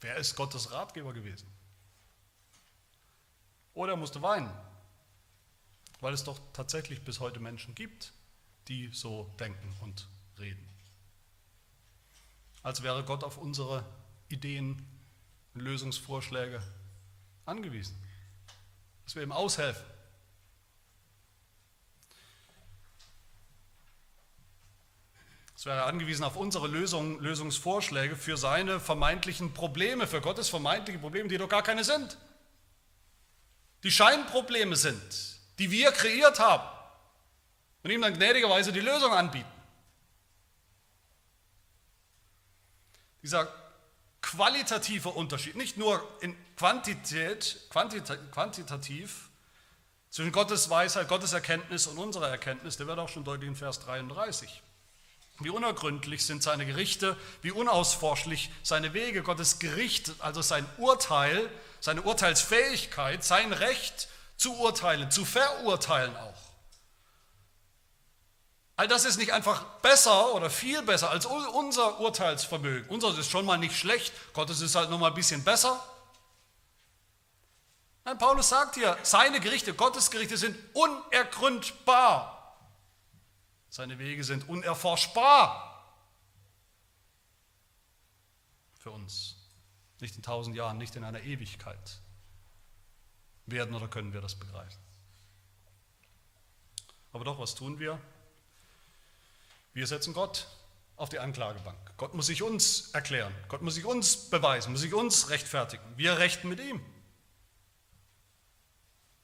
Wer 0.00 0.16
ist 0.16 0.36
Gottes 0.36 0.72
Ratgeber 0.72 1.12
gewesen? 1.12 1.46
Oder 3.74 3.92
er 3.92 3.96
musste 3.96 4.20
weinen, 4.22 4.50
weil 6.00 6.12
es 6.12 6.24
doch 6.24 6.40
tatsächlich 6.52 7.02
bis 7.02 7.20
heute 7.20 7.40
Menschen 7.40 7.74
gibt, 7.74 8.12
die 8.68 8.88
so 8.92 9.32
denken 9.38 9.74
und 9.80 10.08
reden. 10.38 10.66
Als 12.62 12.82
wäre 12.82 13.04
Gott 13.04 13.24
auf 13.24 13.38
unsere 13.38 13.84
Ideen 14.28 14.86
und 15.54 15.60
Lösungsvorschläge 15.60 16.62
angewiesen, 17.44 17.96
dass 19.04 19.14
wir 19.14 19.22
ihm 19.22 19.32
aushelfen. 19.32 19.84
Es 25.62 25.66
wäre 25.66 25.84
angewiesen 25.84 26.24
auf 26.24 26.34
unsere 26.34 26.66
Lösung, 26.66 27.20
Lösungsvorschläge 27.20 28.16
für 28.16 28.36
seine 28.36 28.80
vermeintlichen 28.80 29.54
Probleme, 29.54 30.08
für 30.08 30.20
Gottes 30.20 30.48
vermeintliche 30.48 30.98
Probleme, 30.98 31.28
die 31.28 31.38
doch 31.38 31.48
gar 31.48 31.62
keine 31.62 31.84
sind 31.84 32.18
die 33.82 33.90
Scheinprobleme 33.90 34.76
sind, 34.76 35.38
die 35.58 35.70
wir 35.70 35.90
kreiert 35.92 36.38
haben 36.38 36.68
und 37.82 37.90
ihm 37.90 38.00
dann 38.00 38.14
gnädigerweise 38.14 38.72
die 38.72 38.80
Lösung 38.80 39.12
anbieten. 39.12 39.48
Dieser 43.22 43.52
qualitative 44.20 45.08
Unterschied, 45.10 45.56
nicht 45.56 45.76
nur 45.76 46.06
in 46.20 46.36
Quantität, 46.56 47.60
quantita 47.70 48.16
quantitativ, 48.16 49.28
zwischen 50.10 50.32
Gottes 50.32 50.68
Weisheit, 50.68 51.08
Gottes 51.08 51.32
Erkenntnis 51.32 51.86
und 51.86 51.98
unserer 51.98 52.28
Erkenntnis, 52.28 52.76
der 52.76 52.86
wird 52.86 52.98
auch 52.98 53.08
schon 53.08 53.24
deutlich 53.24 53.48
in 53.48 53.56
Vers 53.56 53.80
33. 53.80 54.61
Wie 55.44 55.50
unergründlich 55.50 56.24
sind 56.24 56.42
seine 56.42 56.66
Gerichte, 56.66 57.16
wie 57.42 57.50
unausforschlich 57.50 58.50
seine 58.62 58.94
Wege. 58.94 59.22
Gottes 59.22 59.58
Gericht, 59.58 60.12
also 60.18 60.42
sein 60.42 60.66
Urteil, 60.78 61.50
seine 61.80 62.02
Urteilsfähigkeit, 62.02 63.24
sein 63.24 63.52
Recht 63.52 64.08
zu 64.36 64.54
urteilen, 64.56 65.10
zu 65.10 65.24
verurteilen 65.24 66.16
auch. 66.16 66.34
All 68.76 68.88
das 68.88 69.04
ist 69.04 69.18
nicht 69.18 69.32
einfach 69.32 69.62
besser 69.82 70.34
oder 70.34 70.50
viel 70.50 70.82
besser 70.82 71.10
als 71.10 71.26
unser 71.26 72.00
Urteilsvermögen. 72.00 72.88
Unser 72.88 73.16
ist 73.16 73.30
schon 73.30 73.44
mal 73.44 73.58
nicht 73.58 73.76
schlecht, 73.76 74.12
Gottes 74.32 74.60
ist 74.60 74.74
halt 74.74 74.90
noch 74.90 74.98
mal 74.98 75.08
ein 75.08 75.14
bisschen 75.14 75.44
besser. 75.44 75.80
Nein, 78.04 78.18
Paulus 78.18 78.48
sagt 78.48 78.74
hier, 78.74 78.96
seine 79.04 79.38
Gerichte, 79.38 79.74
Gottes 79.74 80.10
Gerichte 80.10 80.36
sind 80.36 80.58
unergründbar. 80.74 82.41
Seine 83.72 83.98
Wege 83.98 84.22
sind 84.22 84.50
unerforschbar 84.50 85.82
für 88.78 88.90
uns. 88.90 89.36
Nicht 89.98 90.14
in 90.14 90.22
tausend 90.22 90.54
Jahren, 90.54 90.76
nicht 90.76 90.94
in 90.94 91.04
einer 91.04 91.22
Ewigkeit 91.22 92.02
werden 93.46 93.74
oder 93.74 93.88
können 93.88 94.12
wir 94.12 94.20
das 94.20 94.34
begreifen. 94.34 94.78
Aber 97.12 97.24
doch, 97.24 97.38
was 97.38 97.54
tun 97.54 97.78
wir? 97.78 97.98
Wir 99.72 99.86
setzen 99.86 100.12
Gott 100.12 100.48
auf 100.96 101.08
die 101.08 101.18
Anklagebank. 101.18 101.96
Gott 101.96 102.12
muss 102.12 102.26
sich 102.26 102.42
uns 102.42 102.90
erklären, 102.90 103.34
Gott 103.48 103.62
muss 103.62 103.76
sich 103.76 103.86
uns 103.86 104.28
beweisen, 104.28 104.72
muss 104.72 104.82
sich 104.82 104.92
uns 104.92 105.30
rechtfertigen. 105.30 105.96
Wir 105.96 106.18
rechten 106.18 106.50
mit 106.50 106.60
ihm. 106.60 106.78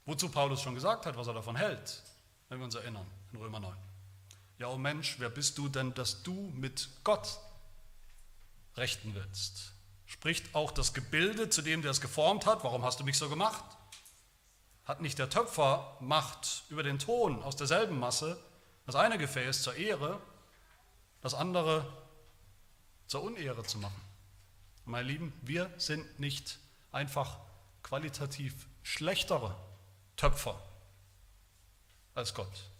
Wozu 0.06 0.30
Paulus 0.30 0.62
schon 0.62 0.74
gesagt 0.74 1.04
hat, 1.04 1.18
was 1.18 1.26
er 1.26 1.34
davon 1.34 1.54
hält, 1.54 2.02
wenn 2.48 2.60
wir 2.60 2.64
uns 2.64 2.76
erinnern, 2.76 3.06
in 3.34 3.40
Römer 3.40 3.60
9. 3.60 3.87
Ja, 4.58 4.68
oh 4.68 4.76
Mensch, 4.76 5.16
wer 5.18 5.30
bist 5.30 5.56
du 5.56 5.68
denn, 5.68 5.94
dass 5.94 6.24
du 6.24 6.52
mit 6.54 6.88
Gott 7.04 7.38
rechten 8.76 9.14
willst? 9.14 9.72
Spricht 10.04 10.54
auch 10.54 10.72
das 10.72 10.94
Gebilde 10.94 11.48
zu 11.48 11.62
dem, 11.62 11.82
der 11.82 11.92
es 11.92 12.00
geformt 12.00 12.44
hat, 12.44 12.64
warum 12.64 12.82
hast 12.82 12.98
du 12.98 13.04
mich 13.04 13.18
so 13.18 13.28
gemacht? 13.28 13.64
Hat 14.84 15.00
nicht 15.00 15.18
der 15.18 15.30
Töpfer 15.30 15.96
Macht 16.00 16.64
über 16.70 16.82
den 16.82 16.98
Ton 16.98 17.42
aus 17.42 17.54
derselben 17.54 18.00
Masse, 18.00 18.42
das 18.84 18.96
eine 18.96 19.16
Gefäß 19.16 19.62
zur 19.62 19.76
Ehre, 19.76 20.20
das 21.20 21.34
andere 21.34 21.86
zur 23.06 23.22
Unehre 23.22 23.62
zu 23.62 23.78
machen? 23.78 24.00
Meine 24.86 25.06
Lieben, 25.06 25.32
wir 25.42 25.70
sind 25.76 26.18
nicht 26.18 26.58
einfach 26.90 27.38
qualitativ 27.82 28.66
schlechtere 28.82 29.54
Töpfer 30.16 30.60
als 32.14 32.34
Gott. 32.34 32.70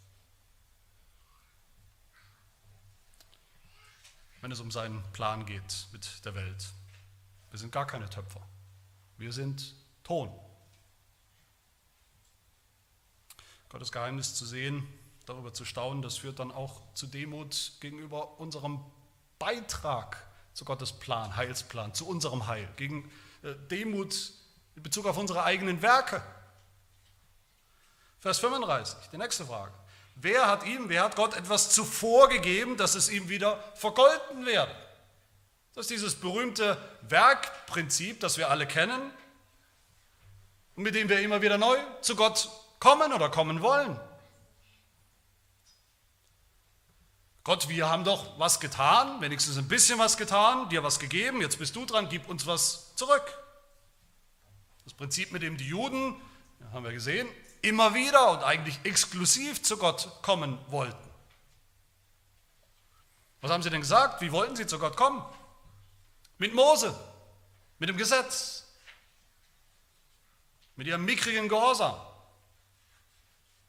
Wenn 4.41 4.53
es 4.53 4.61
um 4.61 4.71
seinen 4.71 5.03
Plan 5.13 5.47
geht 5.47 5.89
mit 5.93 6.25
der 6.25 6.35
Welt. 6.35 6.69
Wir 7.51 7.59
sind 7.59 7.73
gar 7.73 7.87
keine 7.87 8.09
Töpfer. 8.09 8.43
Wir 9.17 9.33
sind 9.33 9.75
Ton. 10.05 10.33
Gottes 13.69 13.93
Geheimnis 13.93 14.35
zu 14.35 14.47
sehen, 14.47 14.87
darüber 15.27 15.53
zu 15.53 15.65
staunen, 15.65 16.03
das 16.03 16.17
führt 16.17 16.39
dann 16.39 16.51
auch 16.51 16.83
zu 16.95 17.07
Demut 17.07 17.73
gegenüber 17.81 18.41
unserem 18.41 18.81
Beitrag 19.39 20.27
zu 20.55 20.65
Gottes 20.65 20.93
Plan, 20.93 21.37
Heilsplan, 21.37 21.95
zu 21.95 22.09
unserem 22.09 22.47
Heil, 22.47 22.69
gegen 22.77 23.11
äh, 23.43 23.55
Demut 23.71 24.33
in 24.75 24.83
Bezug 24.83 25.07
auf 25.07 25.19
unsere 25.19 25.45
eigenen 25.45 25.83
Werke. 25.83 26.23
Vers 28.21 28.39
35, 28.39 29.11
die 29.11 29.19
nächste 29.19 29.45
Frage. 29.45 29.73
Wer 30.21 30.49
hat 30.49 30.67
ihm, 30.67 30.89
wer 30.89 31.05
hat 31.05 31.15
Gott 31.15 31.37
etwas 31.37 31.71
zuvor 31.71 32.29
gegeben, 32.29 32.77
dass 32.77 32.97
es 32.97 33.09
ihm 33.09 33.29
wieder 33.29 33.63
vergolten 33.75 34.47
werde? 34.47 34.75
Das 35.75 35.87
ist 35.87 35.91
dieses 35.91 36.17
berühmte 36.17 36.77
Werkprinzip, 37.03 38.19
das 38.19 38.37
wir 38.37 38.51
alle 38.51 38.67
kennen. 38.67 39.13
und 40.75 40.83
mit 40.83 40.95
dem 40.95 41.09
wir 41.09 41.21
immer 41.21 41.41
wieder 41.41 41.59
neu 41.59 41.77
zu 42.01 42.17
Gott 42.17 42.49
kommen 42.81 43.13
oder 43.13 43.31
kommen 43.31 43.63
wollen. 43.63 43.99
Gott, 47.45 47.69
wir 47.69 47.89
haben 47.89 48.05
doch 48.05 48.39
was 48.39 48.61
getan, 48.61 49.21
wenigstens 49.21 49.57
ein 49.57 49.69
bisschen 49.69 49.99
was 49.99 50.17
getan, 50.17 50.69
dir 50.69 50.83
was 50.83 50.99
gegeben, 50.99 51.41
jetzt 51.41 51.59
bist 51.59 51.75
du 51.77 51.87
dran, 51.87 52.09
gib 52.09 52.29
uns 52.29 52.47
was 52.47 52.95
zurück. 52.97 53.39
Das 54.85 54.95
Prinzip, 54.95 55.33
mit 55.33 55.43
dem 55.43 55.57
die 55.57 55.67
Juden, 55.67 56.21
haben 56.73 56.85
wir 56.85 56.93
gesehen, 56.93 57.29
immer 57.63 57.95
wieder 57.95 58.31
und 58.31 58.43
eigentlich 58.43 58.79
exklusiv 58.85 59.63
zu 59.63 59.77
Gott 59.77 60.23
kommen 60.23 60.59
wollten. 60.69 61.09
Was 63.41 63.51
haben 63.51 63.63
sie 63.63 63.71
denn 63.71 63.81
gesagt? 63.81 64.21
Wie 64.21 64.33
wollten 64.33 64.57
sie 64.57 64.67
zu 64.67 64.79
Gott 64.79 64.97
kommen? 64.97 65.23
Mit 66.39 66.55
Mose, 66.55 66.95
mit 67.79 67.89
dem 67.89 67.97
Gesetz, 67.97 68.65
mit 70.77 70.87
ihrem 70.87 71.05
mickrigen 71.05 71.49
Gehorsam. 71.49 71.95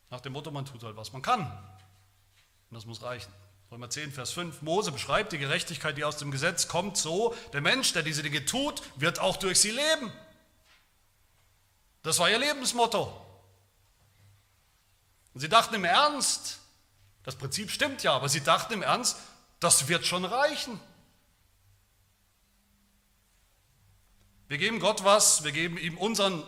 Nach 0.10 0.22
dem 0.22 0.34
Motto, 0.34 0.52
man 0.52 0.66
tut 0.66 0.84
halt, 0.84 0.96
was 0.96 1.14
man 1.14 1.22
kann. 1.22 1.42
Und 1.42 2.76
das 2.76 2.86
muss 2.86 3.02
reichen. 3.04 3.32
Römer 3.72 3.90
10, 3.90 4.12
Vers 4.12 4.32
5. 4.32 4.64
Mose 4.64 4.92
beschreibt 4.92 5.32
die 5.32 5.38
Gerechtigkeit, 5.38 5.96
die 5.98 6.04
aus 6.04 6.18
dem 6.18 6.32
Gesetz 6.32 6.68
kommt, 6.68 6.98
so: 6.98 7.36
Der 7.54 7.62
Mensch, 7.62 7.94
der 7.94 8.02
diese 8.02 8.24
Dinge 8.24 8.46
tut, 8.46 8.82
wird 8.96 9.20
auch 9.20 9.38
durch 9.38 9.60
sie 9.60 9.72
leben. 9.72 10.12
Das 12.02 12.18
war 12.18 12.30
ihr 12.30 12.40
Lebensmotto. 12.40 13.29
Und 15.34 15.42
sie 15.42 15.50
dachten 15.50 15.76
im 15.76 15.86
Ernst, 15.86 16.60
das 17.24 17.36
Prinzip 17.36 17.70
stimmt 17.70 18.04
ja, 18.04 18.14
aber 18.14 18.30
sie 18.30 18.42
dachten 18.42 18.74
im 18.74 18.82
Ernst, 18.82 19.18
das 19.60 19.88
wird 19.88 20.06
schon 20.06 20.26
reichen. 20.26 20.80
Wir 24.48 24.58
geben 24.58 24.80
Gott 24.80 25.04
was, 25.04 25.44
wir 25.44 25.52
geben 25.52 25.78
ihm 25.78 25.98
unseren, 25.98 26.44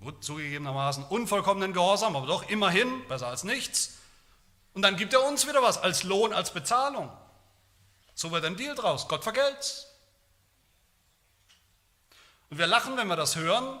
gut 0.00 0.24
zugegebenermaßen, 0.24 1.04
unvollkommenen 1.04 1.72
Gehorsam, 1.72 2.16
aber 2.16 2.26
doch 2.26 2.48
immerhin, 2.48 3.06
besser 3.06 3.28
als 3.28 3.44
nichts. 3.44 3.98
Und 4.74 4.82
dann 4.82 4.96
gibt 4.96 5.12
er 5.12 5.24
uns 5.24 5.46
wieder 5.46 5.62
was 5.62 5.78
als 5.78 6.02
Lohn, 6.02 6.32
als 6.32 6.52
Bezahlung. 6.52 7.10
So 8.14 8.32
wird 8.32 8.44
ein 8.44 8.56
Deal 8.56 8.74
draus. 8.74 9.08
Gott 9.08 9.22
vergelt's. 9.22 9.86
Und 12.50 12.58
wir 12.58 12.66
lachen, 12.66 12.96
wenn 12.96 13.06
wir 13.06 13.16
das 13.16 13.36
hören 13.36 13.78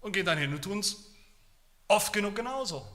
und 0.00 0.12
gehen 0.12 0.26
dann 0.26 0.38
hin 0.38 0.52
und 0.54 0.62
tun 0.62 0.78
es 0.78 0.96
oft 1.88 2.12
genug 2.12 2.34
genauso. 2.36 2.86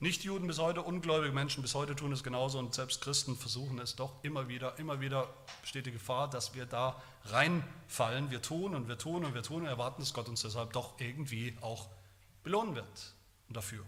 Nicht-Juden 0.00 0.46
bis 0.46 0.60
heute, 0.60 0.82
ungläubige 0.82 1.32
Menschen 1.32 1.60
bis 1.60 1.74
heute 1.74 1.96
tun 1.96 2.12
es 2.12 2.22
genauso 2.22 2.60
und 2.60 2.72
selbst 2.72 3.00
Christen 3.00 3.36
versuchen 3.36 3.80
es 3.80 3.96
doch 3.96 4.22
immer 4.22 4.46
wieder. 4.46 4.78
Immer 4.78 5.00
wieder 5.00 5.28
besteht 5.60 5.86
die 5.86 5.92
Gefahr, 5.92 6.30
dass 6.30 6.54
wir 6.54 6.66
da 6.66 7.02
reinfallen. 7.24 8.30
Wir 8.30 8.40
tun 8.40 8.76
und 8.76 8.86
wir 8.86 8.96
tun 8.96 9.24
und 9.24 9.34
wir 9.34 9.42
tun 9.42 9.62
und 9.62 9.66
erwarten, 9.66 10.00
dass 10.00 10.14
Gott 10.14 10.28
uns 10.28 10.42
deshalb 10.42 10.72
doch 10.72 11.00
irgendwie 11.00 11.56
auch 11.62 11.88
belohnen 12.44 12.76
wird 12.76 13.14
dafür. 13.48 13.84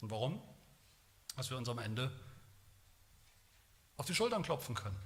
Und 0.00 0.12
warum? 0.12 0.40
Dass 1.36 1.50
wir 1.50 1.56
uns 1.56 1.68
am 1.68 1.78
Ende 1.78 2.12
auf 3.96 4.06
die 4.06 4.14
Schultern 4.14 4.44
klopfen 4.44 4.76
können. 4.76 4.96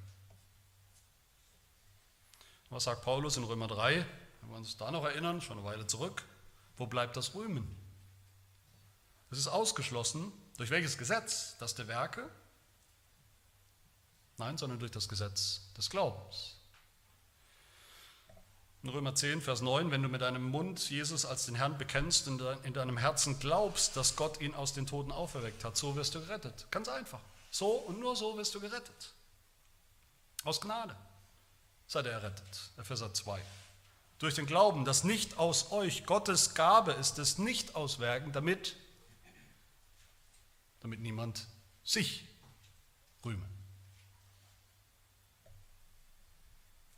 Was 2.69 2.85
sagt 2.85 3.01
Paulus 3.01 3.39
in 3.39 3.45
Römer 3.45 3.67
3? 3.67 4.05
Wenn 4.43 4.51
wir 4.51 4.57
uns 4.59 4.77
da 4.77 4.91
noch 4.91 5.05
erinnern, 5.05 5.41
schon 5.41 5.57
eine 5.57 5.67
Weile 5.67 5.87
zurück. 5.87 6.23
Wo 6.77 6.87
bleibt 6.87 7.17
das 7.17 7.35
Rühmen? 7.35 7.67
Es 9.31 9.39
ist 9.39 9.49
ausgeschlossen. 9.49 10.33
Durch 10.57 10.71
welches 10.71 10.99
Gesetz? 10.99 11.57
Das 11.59 11.75
der 11.75 11.89
Werke? 11.89 12.29
Nein, 14.39 14.57
sondern 14.57 14.79
durch 14.79 14.93
das 14.93 15.09
Gesetz 15.09 15.73
des 15.77 15.91
Glaubens. 15.91 16.55
In 18.85 18.91
Römer 18.91 19.15
10, 19.15 19.41
Vers 19.41 19.61
9, 19.61 19.91
wenn 19.91 20.03
du 20.03 20.09
mit 20.09 20.23
deinem 20.23 20.45
Mund 20.45 20.89
Jesus 20.89 21.25
als 21.25 21.47
den 21.47 21.57
Herrn 21.57 21.77
bekennst 21.79 22.29
und 22.29 22.41
in 22.63 22.73
deinem 22.73 22.97
Herzen 22.97 23.41
glaubst, 23.41 23.97
dass 23.97 24.15
Gott 24.15 24.41
ihn 24.41 24.55
aus 24.55 24.73
den 24.73 24.87
Toten 24.87 25.11
auferweckt 25.11 25.65
hat, 25.65 25.77
so 25.77 25.97
wirst 25.97 26.15
du 26.15 26.21
gerettet. 26.21 26.67
Ganz 26.71 26.89
einfach. 26.89 27.21
So 27.51 27.73
und 27.73 27.99
nur 27.99 28.15
so 28.15 28.37
wirst 28.39 28.55
du 28.55 28.61
gerettet. 28.61 29.15
Aus 30.45 30.61
Gnade 30.61 30.95
seid 31.89 32.07
ihr 32.07 32.13
errettet. 32.13 32.71
Epheser 32.77 33.13
2. 33.13 33.43
Durch 34.19 34.35
den 34.35 34.47
Glauben, 34.47 34.85
dass 34.85 35.03
nicht 35.03 35.39
aus 35.39 35.73
euch 35.73 36.07
Gottes 36.07 36.55
Gabe 36.55 36.93
ist, 36.93 37.19
es 37.19 37.39
nicht 37.39 37.75
aus 37.75 37.99
Werken, 37.99 38.31
damit, 38.33 38.77
damit 40.81 41.01
niemand 41.01 41.47
sich 41.85 42.29
rühme. 43.25 43.49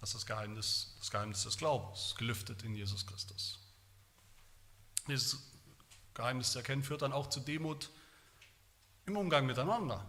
Das 0.01 0.11
ist 0.11 0.15
das 0.15 0.27
Geheimnis, 0.27 0.97
das 0.99 1.11
Geheimnis 1.11 1.43
des 1.43 1.59
Glaubens, 1.59 2.15
gelüftet 2.17 2.63
in 2.63 2.75
Jesus 2.75 3.07
Christus. 3.07 3.59
Dieses 5.09 5.39
Geheimnis 6.15 6.53
zu 6.53 6.59
erkennen 6.59 6.83
führt 6.83 7.03
dann 7.03 7.13
auch 7.13 7.29
zu 7.29 7.41
Demut 7.41 7.91
im 9.07 9.17
Umgang 9.17 9.45
miteinander. 9.45 10.05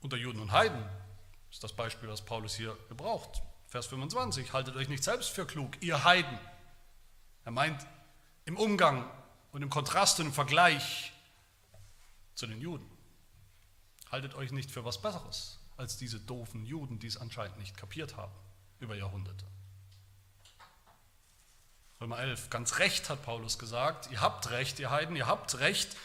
Unter 0.00 0.16
Juden 0.16 0.40
und 0.40 0.52
Heiden 0.52 0.88
ist 1.50 1.62
das 1.62 1.74
Beispiel, 1.74 2.08
das 2.08 2.24
Paulus 2.24 2.54
hier 2.54 2.76
gebraucht. 2.88 3.42
Vers 3.66 3.86
25, 3.86 4.52
haltet 4.52 4.76
euch 4.76 4.88
nicht 4.88 5.04
selbst 5.04 5.30
für 5.30 5.46
klug, 5.46 5.82
ihr 5.82 6.04
Heiden. 6.04 6.38
Er 7.44 7.52
meint 7.52 7.86
im 8.46 8.56
Umgang 8.56 9.08
und 9.52 9.62
im 9.62 9.70
Kontrast 9.70 10.20
und 10.20 10.26
im 10.26 10.32
Vergleich 10.32 11.12
zu 12.34 12.46
den 12.46 12.60
Juden. 12.60 12.88
Haltet 14.10 14.34
euch 14.34 14.52
nicht 14.52 14.70
für 14.70 14.84
was 14.84 15.00
Besseres 15.00 15.58
als 15.76 15.96
diese 15.96 16.20
doofen 16.20 16.64
Juden, 16.66 16.98
die 16.98 17.06
es 17.06 17.16
anscheinend 17.16 17.58
nicht 17.58 17.76
kapiert 17.76 18.16
haben 18.16 18.34
über 18.80 18.94
Jahrhunderte. 18.94 19.46
Römer 22.00 22.18
11, 22.18 22.50
ganz 22.50 22.78
recht 22.78 23.10
hat 23.10 23.22
Paulus 23.22 23.58
gesagt, 23.58 24.10
ihr 24.10 24.20
habt 24.20 24.50
recht, 24.50 24.78
ihr 24.78 24.90
Heiden, 24.90 25.16
ihr 25.16 25.26
habt 25.26 25.58
recht, 25.58 25.96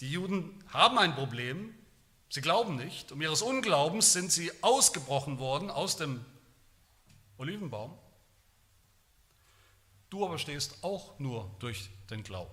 die 0.00 0.10
Juden 0.10 0.62
haben 0.68 0.98
ein 0.98 1.14
Problem, 1.14 1.74
sie 2.30 2.40
glauben 2.40 2.76
nicht, 2.76 3.12
um 3.12 3.20
ihres 3.20 3.42
Unglaubens 3.42 4.12
sind 4.12 4.32
sie 4.32 4.50
ausgebrochen 4.62 5.38
worden 5.38 5.70
aus 5.70 5.96
dem 5.96 6.24
Olivenbaum. 7.38 7.98
Du 10.08 10.24
aber 10.24 10.38
stehst 10.38 10.82
auch 10.84 11.18
nur 11.18 11.54
durch 11.58 11.90
den 12.10 12.22
Glauben. 12.22 12.52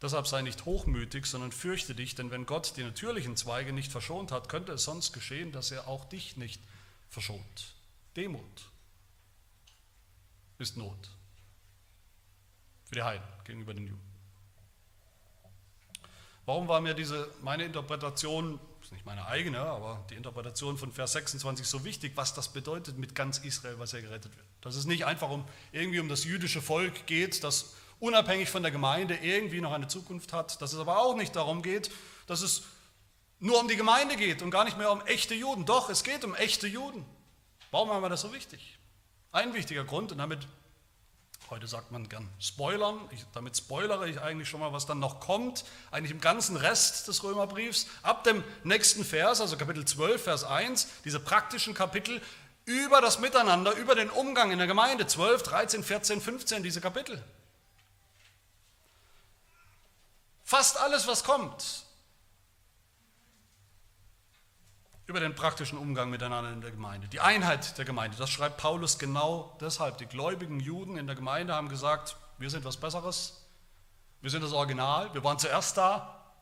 Deshalb 0.00 0.28
sei 0.28 0.42
nicht 0.42 0.64
hochmütig, 0.64 1.26
sondern 1.26 1.50
fürchte 1.50 1.94
dich, 1.94 2.14
denn 2.14 2.30
wenn 2.30 2.46
Gott 2.46 2.76
die 2.76 2.84
natürlichen 2.84 3.36
Zweige 3.36 3.72
nicht 3.72 3.90
verschont 3.90 4.30
hat, 4.30 4.48
könnte 4.48 4.72
es 4.72 4.84
sonst 4.84 5.12
geschehen, 5.12 5.50
dass 5.50 5.72
er 5.72 5.88
auch 5.88 6.04
dich 6.04 6.36
nicht 6.36 6.62
verschont. 7.08 7.74
Demut 8.16 8.70
ist 10.58 10.76
Not 10.76 11.10
für 12.84 12.94
die 12.94 13.02
Heiden 13.02 13.26
gegenüber 13.44 13.74
den 13.74 13.86
Juden. 13.86 14.08
Warum 16.46 16.66
war 16.66 16.80
mir 16.80 16.94
diese, 16.94 17.30
meine 17.42 17.64
Interpretation, 17.64 18.58
ist 18.80 18.92
nicht 18.92 19.04
meine 19.04 19.26
eigene, 19.26 19.60
aber 19.60 20.06
die 20.08 20.14
Interpretation 20.14 20.78
von 20.78 20.92
Vers 20.92 21.12
26 21.12 21.66
so 21.66 21.84
wichtig, 21.84 22.12
was 22.14 22.32
das 22.32 22.48
bedeutet 22.48 22.96
mit 22.96 23.14
ganz 23.14 23.38
Israel, 23.38 23.78
was 23.78 23.92
er 23.92 24.00
gerettet 24.00 24.34
wird? 24.34 24.46
Dass 24.62 24.74
es 24.74 24.86
nicht 24.86 25.04
einfach 25.04 25.28
um 25.28 25.44
irgendwie 25.72 26.00
um 26.00 26.08
das 26.08 26.24
jüdische 26.24 26.62
Volk 26.62 27.06
geht, 27.06 27.44
das 27.44 27.74
unabhängig 28.00 28.50
von 28.50 28.62
der 28.62 28.70
Gemeinde 28.70 29.16
irgendwie 29.16 29.60
noch 29.60 29.72
eine 29.72 29.88
Zukunft 29.88 30.32
hat, 30.32 30.60
dass 30.62 30.72
es 30.72 30.78
aber 30.78 30.98
auch 30.98 31.16
nicht 31.16 31.34
darum 31.36 31.62
geht, 31.62 31.90
dass 32.26 32.42
es 32.42 32.62
nur 33.40 33.60
um 33.60 33.68
die 33.68 33.76
Gemeinde 33.76 34.16
geht 34.16 34.42
und 34.42 34.50
gar 34.50 34.64
nicht 34.64 34.78
mehr 34.78 34.90
um 34.90 35.00
echte 35.06 35.34
Juden. 35.34 35.64
Doch, 35.64 35.90
es 35.90 36.02
geht 36.04 36.24
um 36.24 36.34
echte 36.34 36.66
Juden. 36.66 37.04
Warum 37.70 37.90
haben 37.90 38.02
wir 38.02 38.08
das 38.08 38.22
so 38.22 38.32
wichtig? 38.32 38.78
Ein 39.30 39.54
wichtiger 39.54 39.84
Grund, 39.84 40.10
und 40.10 40.18
damit, 40.18 40.46
heute 41.50 41.66
sagt 41.66 41.92
man 41.92 42.08
gern 42.08 42.28
spoilern, 42.40 42.98
ich, 43.10 43.24
damit 43.34 43.56
spoilere 43.56 44.08
ich 44.08 44.20
eigentlich 44.20 44.48
schon 44.48 44.60
mal, 44.60 44.72
was 44.72 44.86
dann 44.86 44.98
noch 44.98 45.20
kommt, 45.20 45.64
eigentlich 45.90 46.12
im 46.12 46.20
ganzen 46.20 46.56
Rest 46.56 47.08
des 47.08 47.22
Römerbriefs, 47.22 47.86
ab 48.02 48.24
dem 48.24 48.42
nächsten 48.64 49.04
Vers, 49.04 49.40
also 49.40 49.56
Kapitel 49.56 49.84
12, 49.84 50.22
Vers 50.22 50.44
1, 50.44 50.88
diese 51.04 51.20
praktischen 51.20 51.74
Kapitel 51.74 52.22
über 52.64 53.00
das 53.00 53.18
Miteinander, 53.18 53.74
über 53.76 53.94
den 53.94 54.10
Umgang 54.10 54.50
in 54.50 54.58
der 54.58 54.66
Gemeinde, 54.66 55.06
12, 55.06 55.42
13, 55.42 55.84
14, 55.84 56.20
15, 56.20 56.62
diese 56.62 56.80
Kapitel. 56.80 57.22
Fast 60.48 60.80
alles, 60.80 61.06
was 61.06 61.24
kommt, 61.24 61.84
über 65.06 65.20
den 65.20 65.34
praktischen 65.34 65.76
Umgang 65.76 66.08
miteinander 66.08 66.50
in 66.50 66.62
der 66.62 66.70
Gemeinde, 66.70 67.06
die 67.06 67.20
Einheit 67.20 67.76
der 67.76 67.84
Gemeinde, 67.84 68.16
das 68.16 68.30
schreibt 68.30 68.56
Paulus 68.56 68.98
genau 68.98 69.58
deshalb. 69.60 69.98
Die 69.98 70.06
gläubigen 70.06 70.58
Juden 70.58 70.96
in 70.96 71.06
der 71.06 71.16
Gemeinde 71.16 71.52
haben 71.54 71.68
gesagt, 71.68 72.16
wir 72.38 72.48
sind 72.48 72.64
was 72.64 72.78
Besseres, 72.78 73.46
wir 74.22 74.30
sind 74.30 74.42
das 74.42 74.54
Original, 74.54 75.12
wir 75.12 75.22
waren 75.22 75.38
zuerst 75.38 75.76
da. 75.76 76.32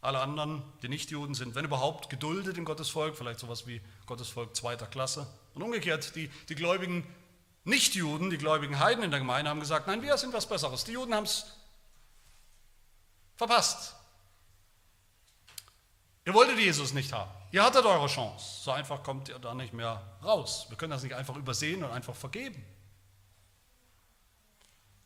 Alle 0.00 0.18
anderen, 0.18 0.64
die 0.82 0.88
Nichtjuden, 0.88 1.36
sind, 1.36 1.54
wenn 1.54 1.64
überhaupt, 1.64 2.10
geduldet 2.10 2.58
in 2.58 2.64
Gottes 2.64 2.90
Volk, 2.90 3.16
vielleicht 3.16 3.38
sowas 3.38 3.68
wie 3.68 3.80
Gottes 4.06 4.30
Volk 4.30 4.56
zweiter 4.56 4.88
Klasse. 4.88 5.28
Und 5.54 5.62
umgekehrt, 5.62 6.16
die, 6.16 6.26
die 6.48 6.56
gläubigen 6.56 7.06
Nichtjuden, 7.62 8.30
die 8.30 8.38
gläubigen 8.38 8.80
Heiden 8.80 9.04
in 9.04 9.12
der 9.12 9.20
Gemeinde 9.20 9.48
haben 9.48 9.60
gesagt, 9.60 9.86
nein, 9.86 10.02
wir 10.02 10.16
sind 10.16 10.32
was 10.32 10.48
Besseres. 10.48 10.82
Die 10.82 10.90
Juden 10.90 11.14
haben 11.14 11.22
es 11.22 11.46
Verpasst. 13.36 13.94
Ihr 16.26 16.34
wolltet 16.34 16.58
Jesus 16.58 16.92
nicht 16.92 17.12
haben. 17.12 17.30
Ihr 17.52 17.62
hattet 17.62 17.84
eure 17.84 18.06
Chance. 18.06 18.62
So 18.62 18.70
einfach 18.70 19.02
kommt 19.02 19.28
ihr 19.28 19.38
da 19.38 19.54
nicht 19.54 19.72
mehr 19.72 20.02
raus. 20.24 20.66
Wir 20.68 20.76
können 20.76 20.90
das 20.90 21.02
nicht 21.02 21.14
einfach 21.14 21.36
übersehen 21.36 21.84
und 21.84 21.90
einfach 21.90 22.14
vergeben. 22.14 22.64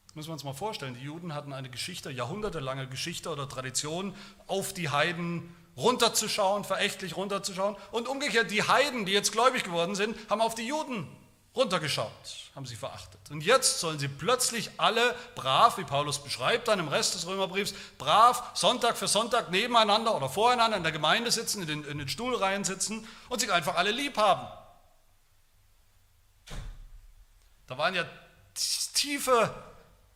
Das 0.07 0.15
müssen 0.15 0.29
wir 0.29 0.35
uns 0.35 0.45
mal 0.45 0.55
vorstellen. 0.55 0.95
Die 0.95 1.05
Juden 1.05 1.35
hatten 1.35 1.53
eine 1.53 1.69
Geschichte, 1.69 2.11
jahrhundertelange 2.11 2.89
Geschichte 2.89 3.31
oder 3.31 3.49
Tradition, 3.49 4.15
auf 4.47 4.73
die 4.73 4.89
Heiden 4.89 5.55
runterzuschauen, 5.77 6.65
verächtlich 6.65 7.17
runterzuschauen. 7.17 7.77
Und 7.91 8.09
umgekehrt, 8.09 8.51
die 8.51 8.63
Heiden, 8.63 9.05
die 9.05 9.13
jetzt 9.13 9.33
gläubig 9.33 9.65
geworden 9.65 9.95
sind, 9.95 10.17
haben 10.31 10.41
auf 10.41 10.55
die 10.55 10.67
Juden 10.67 11.09
runtergeschaut, 11.59 12.11
haben 12.55 12.65
sie 12.65 12.77
verachtet. 12.77 13.21
Und 13.31 13.43
jetzt 13.43 13.81
sollen 13.81 13.99
sie 13.99 14.09
plötzlich 14.09 14.71
alle 14.79 15.15
brav, 15.35 15.77
wie 15.77 15.85
Paulus 15.85 16.23
beschreibt, 16.23 16.69
dann 16.69 16.79
im 16.79 16.89
Rest 16.89 17.15
des 17.15 17.27
Römerbriefs, 17.27 17.75
brav 17.99 18.53
Sonntag 18.55 18.97
für 18.97 19.09
Sonntag 19.09 19.51
nebeneinander 19.51 20.15
oder 20.15 20.29
voreinander 20.29 20.77
in 20.77 20.85
der 20.85 20.93
Gemeinde 20.93 21.31
sitzen, 21.31 21.63
in 21.63 21.69
den, 21.69 21.85
in 21.85 21.99
den 21.99 22.09
Stuhlreihen 22.09 22.65
sitzen 22.65 23.07
und 23.29 23.41
sich 23.41 23.53
einfach 23.53 23.75
alle 23.75 23.91
lieb 23.91 24.17
haben. 24.17 24.47
Da 27.67 27.77
waren 27.77 27.95
ja 27.95 28.05
tiefe 28.95 29.53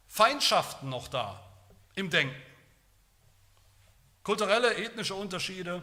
Feindschaften 0.06 0.88
noch 0.88 1.08
da 1.08 1.42
im 1.96 2.08
Denken. 2.08 2.40
Kulturelle, 4.22 4.76
ethnische 4.76 5.16
Unterschiede, 5.16 5.82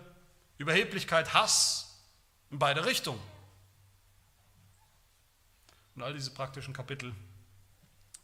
Überheblichkeit, 0.57 1.33
Hass 1.33 1.99
in 2.49 2.59
beide 2.59 2.85
Richtungen. 2.85 3.21
Und 5.99 6.05
all 6.05 6.13
diese 6.13 6.31
praktischen 6.31 6.73
Kapitel 6.73 7.13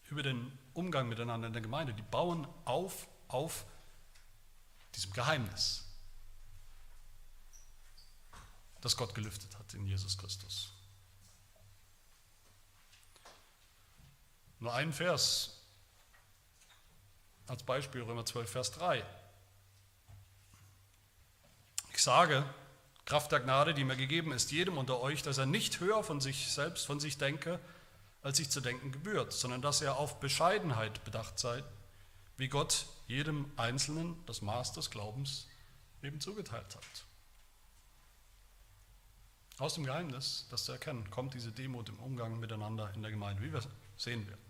über 0.09 0.23
den 0.23 0.57
Umgang 0.73 1.09
miteinander 1.09 1.47
in 1.47 1.51
der 1.51 1.61
Gemeinde, 1.61 1.93
die 1.93 2.03
bauen 2.03 2.47
auf 2.63 3.05
auf 3.27 3.65
diesem 4.93 5.11
Geheimnis, 5.11 5.85
das 8.79 8.95
Gott 8.95 9.13
gelüftet 9.13 9.59
hat 9.59 9.73
in 9.73 9.85
Jesus 9.85 10.17
Christus. 10.17 10.71
Nur 14.61 14.73
ein 14.73 14.93
Vers 14.93 15.61
als 17.47 17.61
Beispiel, 17.61 18.03
Römer 18.03 18.25
12, 18.25 18.49
Vers 18.49 18.71
3. 18.71 19.05
Ich 21.91 22.01
sage, 22.01 22.45
Kraft 23.05 23.31
der 23.31 23.39
Gnade, 23.39 23.73
die 23.73 23.83
mir 23.83 23.95
gegeben 23.95 24.31
ist, 24.31 24.51
jedem 24.51 24.77
unter 24.77 24.99
euch, 24.99 25.21
dass 25.21 25.37
er 25.37 25.45
nicht 25.45 25.79
höher 25.79 26.03
von 26.03 26.19
sich 26.21 26.51
selbst, 26.51 26.85
von 26.85 26.99
sich 26.99 27.17
denke, 27.17 27.59
als 28.23 28.37
sich 28.37 28.49
zu 28.49 28.61
denken 28.61 28.91
gebührt, 28.91 29.31
sondern 29.31 29.61
dass 29.61 29.81
er 29.81 29.97
auf 29.97 30.19
Bescheidenheit 30.19 31.03
bedacht 31.03 31.37
sei, 31.37 31.63
wie 32.37 32.47
Gott 32.47 32.87
jedem 33.07 33.51
Einzelnen 33.55 34.17
das 34.25 34.41
Maß 34.41 34.73
des 34.73 34.89
Glaubens 34.89 35.47
eben 36.01 36.19
zugeteilt 36.19 36.75
hat. 36.75 37.05
Aus 39.57 39.75
dem 39.75 39.85
Geheimnis, 39.85 40.47
das 40.49 40.65
zu 40.65 40.71
erkennen, 40.71 41.09
kommt 41.11 41.33
diese 41.33 41.51
Demut 41.51 41.87
im 41.87 41.99
Umgang 41.99 42.39
miteinander 42.39 42.91
in 42.93 43.03
der 43.03 43.11
Gemeinde, 43.11 43.41
wie 43.43 43.53
wir 43.53 43.61
sehen 43.95 44.27
werden. 44.27 44.41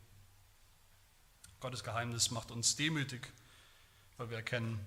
Gottes 1.60 1.84
Geheimnis 1.84 2.32
macht 2.32 2.52
uns 2.52 2.76
demütig, 2.76 3.32
weil 4.18 4.30
wir 4.30 4.38
erkennen, 4.38 4.80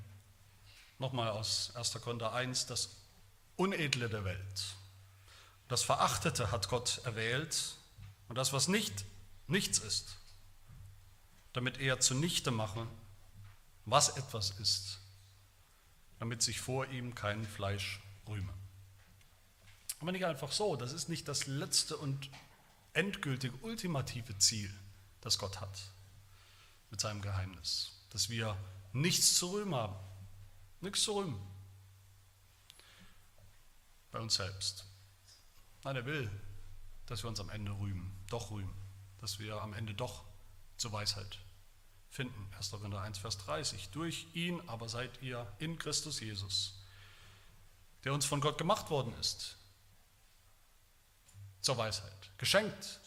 nochmal 0.98 1.28
aus 1.28 1.74
1. 1.76 1.92
Korinther 2.00 2.32
1, 2.32 2.66
dass 2.66 2.96
Unedle 3.58 4.08
der 4.08 4.24
Welt. 4.24 4.76
Das 5.66 5.82
Verachtete 5.82 6.52
hat 6.52 6.68
Gott 6.68 7.00
erwählt 7.04 7.74
und 8.28 8.38
das, 8.38 8.52
was 8.52 8.68
nicht 8.68 9.04
nichts 9.48 9.80
ist, 9.80 10.16
damit 11.52 11.78
er 11.78 11.98
zunichte 11.98 12.52
mache, 12.52 12.86
was 13.84 14.16
etwas 14.16 14.50
ist, 14.60 15.00
damit 16.20 16.40
sich 16.40 16.60
vor 16.60 16.86
ihm 16.86 17.16
kein 17.16 17.44
Fleisch 17.44 18.00
rühme. 18.28 18.54
Aber 19.98 20.12
nicht 20.12 20.24
einfach 20.24 20.52
so, 20.52 20.76
das 20.76 20.92
ist 20.92 21.08
nicht 21.08 21.26
das 21.26 21.48
letzte 21.48 21.96
und 21.96 22.30
endgültige, 22.92 23.56
ultimative 23.56 24.38
Ziel, 24.38 24.72
das 25.20 25.36
Gott 25.36 25.60
hat 25.60 25.80
mit 26.90 27.00
seinem 27.00 27.22
Geheimnis, 27.22 27.90
dass 28.10 28.30
wir 28.30 28.56
nichts 28.92 29.34
zu 29.34 29.50
rühmen 29.50 29.74
haben, 29.74 29.96
nichts 30.80 31.02
zu 31.02 31.18
rühmen 31.18 31.57
bei 34.10 34.20
uns 34.20 34.34
selbst. 34.34 34.86
Nein, 35.84 35.96
er 35.96 36.06
will, 36.06 36.30
dass 37.06 37.22
wir 37.22 37.28
uns 37.28 37.40
am 37.40 37.50
Ende 37.50 37.72
rühmen, 37.72 38.12
doch 38.28 38.50
rühmen, 38.50 38.74
dass 39.20 39.38
wir 39.38 39.60
am 39.62 39.72
Ende 39.72 39.94
doch 39.94 40.24
zur 40.76 40.92
Weisheit 40.92 41.38
finden. 42.10 42.50
1. 42.56 42.70
Korinther 42.70 43.00
1, 43.00 43.18
Vers 43.18 43.38
30. 43.38 43.90
Durch 43.90 44.26
ihn 44.34 44.60
aber 44.66 44.88
seid 44.88 45.22
ihr 45.22 45.50
in 45.58 45.78
Christus 45.78 46.20
Jesus, 46.20 46.82
der 48.04 48.12
uns 48.12 48.24
von 48.24 48.40
Gott 48.40 48.58
gemacht 48.58 48.90
worden 48.90 49.12
ist, 49.20 49.56
zur 51.60 51.76
Weisheit, 51.76 52.30
geschenkt 52.38 53.00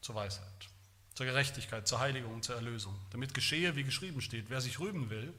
zur 0.00 0.14
Weisheit, 0.14 0.68
zur 1.14 1.26
Gerechtigkeit, 1.26 1.86
zur 1.86 2.00
Heiligung, 2.00 2.42
zur 2.42 2.56
Erlösung, 2.56 2.98
damit 3.10 3.34
geschehe, 3.34 3.76
wie 3.76 3.84
geschrieben 3.84 4.20
steht, 4.20 4.50
wer 4.50 4.60
sich 4.60 4.78
rühmen 4.78 5.10
will, 5.10 5.32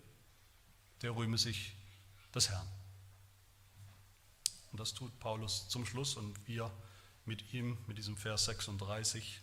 der 1.01 1.15
rühme 1.15 1.37
sich 1.37 1.75
des 2.33 2.49
Herrn. 2.49 2.67
Und 4.71 4.79
das 4.79 4.93
tut 4.93 5.17
Paulus 5.19 5.67
zum 5.69 5.85
Schluss 5.85 6.15
und 6.15 6.47
wir 6.47 6.71
mit 7.25 7.53
ihm, 7.53 7.77
mit 7.87 7.97
diesem 7.97 8.17
Vers 8.17 8.45
36, 8.45 9.41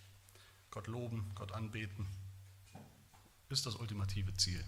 Gott 0.70 0.86
loben, 0.86 1.30
Gott 1.34 1.52
anbeten, 1.52 2.06
ist 3.48 3.66
das 3.66 3.76
ultimative 3.76 4.34
Ziel. 4.34 4.64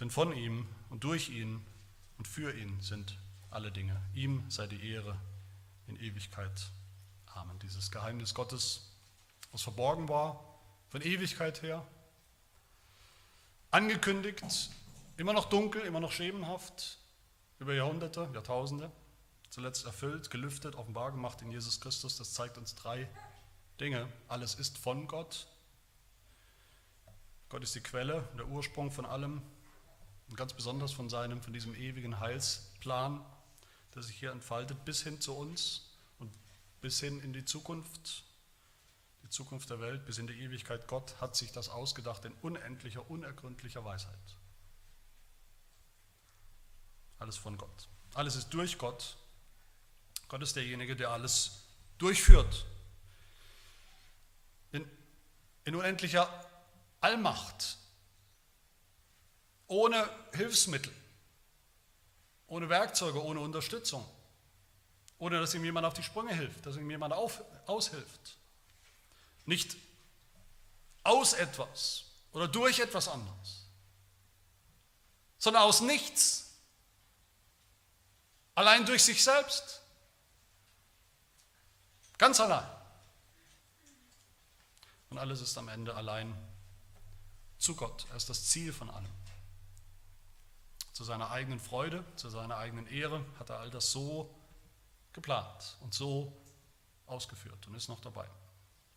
Denn 0.00 0.10
von 0.10 0.32
ihm 0.32 0.66
und 0.90 1.04
durch 1.04 1.28
ihn 1.28 1.64
und 2.18 2.26
für 2.26 2.56
ihn 2.56 2.80
sind 2.80 3.18
alle 3.50 3.70
Dinge. 3.70 4.00
Ihm 4.14 4.50
sei 4.50 4.66
die 4.66 4.90
Ehre 4.90 5.18
in 5.86 5.96
Ewigkeit. 5.96 6.70
Amen. 7.26 7.58
Dieses 7.60 7.90
Geheimnis 7.90 8.34
Gottes, 8.34 8.90
was 9.52 9.62
verborgen 9.62 10.08
war, 10.08 10.42
von 10.88 11.02
Ewigkeit 11.02 11.62
her, 11.62 11.86
angekündigt, 13.70 14.70
immer 15.16 15.32
noch 15.32 15.46
dunkel, 15.46 15.82
immer 15.82 16.00
noch 16.00 16.12
schemenhaft, 16.12 16.98
über 17.58 17.74
Jahrhunderte, 17.74 18.28
Jahrtausende 18.34 18.90
zuletzt 19.52 19.84
erfüllt, 19.84 20.30
gelüftet, 20.30 20.76
offenbar 20.76 21.12
gemacht 21.12 21.42
in 21.42 21.50
Jesus 21.50 21.78
Christus. 21.78 22.16
Das 22.16 22.32
zeigt 22.32 22.56
uns 22.56 22.74
drei 22.74 23.08
Dinge. 23.80 24.10
Alles 24.26 24.54
ist 24.54 24.78
von 24.78 25.06
Gott. 25.06 25.46
Gott 27.50 27.62
ist 27.62 27.74
die 27.74 27.82
Quelle, 27.82 28.26
der 28.38 28.48
Ursprung 28.48 28.90
von 28.90 29.04
allem 29.04 29.42
und 30.30 30.36
ganz 30.36 30.54
besonders 30.54 30.92
von 30.92 31.10
seinem, 31.10 31.42
von 31.42 31.52
diesem 31.52 31.74
ewigen 31.74 32.18
Heilsplan, 32.18 33.22
der 33.94 34.02
sich 34.02 34.16
hier 34.16 34.32
entfaltet 34.32 34.86
bis 34.86 35.02
hin 35.02 35.20
zu 35.20 35.34
uns 35.34 35.90
und 36.18 36.32
bis 36.80 37.00
hin 37.00 37.20
in 37.20 37.34
die 37.34 37.44
Zukunft, 37.44 38.24
die 39.22 39.28
Zukunft 39.28 39.68
der 39.68 39.80
Welt, 39.80 40.06
bis 40.06 40.16
in 40.16 40.26
die 40.26 40.40
Ewigkeit. 40.40 40.88
Gott 40.88 41.20
hat 41.20 41.36
sich 41.36 41.52
das 41.52 41.68
ausgedacht 41.68 42.24
in 42.24 42.32
unendlicher, 42.40 43.10
unergründlicher 43.10 43.84
Weisheit. 43.84 44.16
Alles 47.18 47.36
von 47.36 47.58
Gott. 47.58 47.88
Alles 48.14 48.36
ist 48.36 48.48
durch 48.54 48.78
Gott 48.78 49.18
Gott 50.32 50.40
ist 50.40 50.56
derjenige, 50.56 50.96
der 50.96 51.10
alles 51.10 51.50
durchführt. 51.98 52.64
In, 54.70 54.90
in 55.64 55.74
unendlicher 55.74 56.26
Allmacht, 57.02 57.76
ohne 59.66 60.08
Hilfsmittel, 60.32 60.90
ohne 62.46 62.70
Werkzeuge, 62.70 63.22
ohne 63.22 63.40
Unterstützung, 63.40 64.08
ohne 65.18 65.38
dass 65.38 65.52
ihm 65.52 65.66
jemand 65.66 65.86
auf 65.86 65.92
die 65.92 66.02
Sprünge 66.02 66.34
hilft, 66.34 66.64
dass 66.64 66.76
ihm 66.76 66.88
jemand 66.88 67.12
auf, 67.12 67.42
aushilft. 67.66 68.38
Nicht 69.44 69.76
aus 71.02 71.34
etwas 71.34 72.04
oder 72.32 72.48
durch 72.48 72.78
etwas 72.78 73.06
anderes, 73.06 73.66
sondern 75.36 75.64
aus 75.64 75.82
nichts, 75.82 76.54
allein 78.54 78.86
durch 78.86 79.02
sich 79.02 79.22
selbst. 79.22 79.81
Ganz 82.22 82.38
allein. 82.38 82.68
Und 85.10 85.18
alles 85.18 85.40
ist 85.40 85.58
am 85.58 85.66
Ende 85.68 85.92
allein 85.96 86.32
zu 87.58 87.74
Gott. 87.74 88.06
Er 88.10 88.16
ist 88.16 88.30
das 88.30 88.44
Ziel 88.44 88.72
von 88.72 88.88
allem. 88.90 89.10
Zu 90.92 91.02
seiner 91.02 91.32
eigenen 91.32 91.58
Freude, 91.58 92.04
zu 92.14 92.30
seiner 92.30 92.58
eigenen 92.58 92.86
Ehre 92.86 93.26
hat 93.40 93.50
er 93.50 93.58
all 93.58 93.72
das 93.72 93.90
so 93.90 94.32
geplant 95.12 95.76
und 95.80 95.94
so 95.94 96.32
ausgeführt 97.06 97.66
und 97.66 97.74
ist 97.74 97.88
noch 97.88 98.00
dabei. 98.00 98.28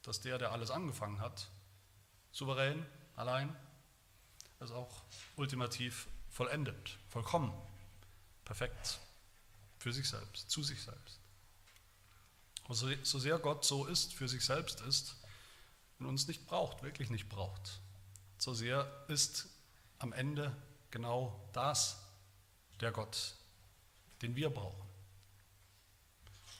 Dass 0.03 0.21
der, 0.21 0.37
der 0.37 0.51
alles 0.51 0.69
angefangen 0.69 1.19
hat, 1.19 1.47
souverän, 2.31 2.85
allein, 3.15 3.55
es 4.59 4.69
auch 4.69 5.01
ultimativ 5.35 6.07
vollendet, 6.29 6.99
vollkommen, 7.09 7.51
perfekt, 8.43 8.99
für 9.79 9.91
sich 9.91 10.07
selbst, 10.07 10.51
zu 10.51 10.61
sich 10.61 10.79
selbst. 10.83 11.24
So, 12.69 12.89
so 13.03 13.19
sehr 13.19 13.37
Gott 13.37 13.63
so 13.63 13.85
ist, 13.85 14.13
für 14.13 14.27
sich 14.27 14.43
selbst 14.43 14.81
ist 14.81 15.15
und 15.99 16.07
uns 16.07 16.27
nicht 16.27 16.45
braucht, 16.47 16.81
wirklich 16.83 17.09
nicht 17.09 17.29
braucht, 17.29 17.79
so 18.37 18.53
sehr 18.53 19.05
ist 19.07 19.47
am 19.99 20.13
Ende 20.13 20.55
genau 20.89 21.47
das 21.53 22.01
der 22.81 22.91
Gott, 22.91 23.35
den 24.21 24.35
wir 24.35 24.49
brauchen, 24.49 24.85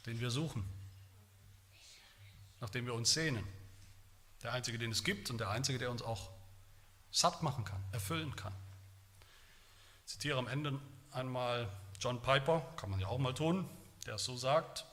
den 0.06 0.20
wir 0.20 0.30
suchen, 0.30 0.64
nach 2.62 2.70
dem 2.70 2.86
wir 2.86 2.94
uns 2.94 3.14
sehnen. 3.14 3.46
Der 4.44 4.54
einzige, 4.54 4.78
den 4.78 4.92
es 4.92 5.04
gibt 5.04 5.32
und 5.32 5.40
der 5.40 5.50
einzige, 5.50 5.80
der 5.80 5.90
uns 5.90 6.04
auch 6.04 6.30
satt 7.12 7.42
machen 7.42 7.66
kann, 7.66 7.84
erfüllen 7.92 8.36
kann. 8.36 8.54
Ich 10.06 10.12
zitiere 10.12 10.38
am 10.38 10.48
Ende 10.48 10.80
einmal 11.12 11.70
John 12.00 12.22
Piper, 12.22 12.62
kann 12.76 12.92
man 12.92 13.00
ja 13.00 13.08
auch 13.08 13.18
mal 13.18 13.34
tun, 13.34 13.68
der 14.06 14.16
es 14.16 14.26
so 14.26 14.38
sagt. 14.38 14.86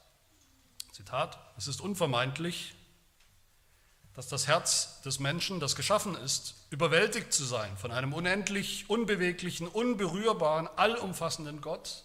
Zitat, 0.92 1.38
es 1.56 1.68
ist 1.68 1.80
unvermeidlich, 1.80 2.74
dass 4.14 4.28
das 4.28 4.46
Herz 4.46 5.00
des 5.00 5.20
Menschen, 5.20 5.58
das 5.58 5.74
geschaffen 5.74 6.14
ist, 6.16 6.54
überwältigt 6.68 7.32
zu 7.32 7.44
sein 7.44 7.74
von 7.78 7.90
einem 7.90 8.12
unendlich, 8.12 8.90
unbeweglichen, 8.90 9.68
unberührbaren, 9.68 10.68
allumfassenden 10.76 11.62
Gott. 11.62 12.04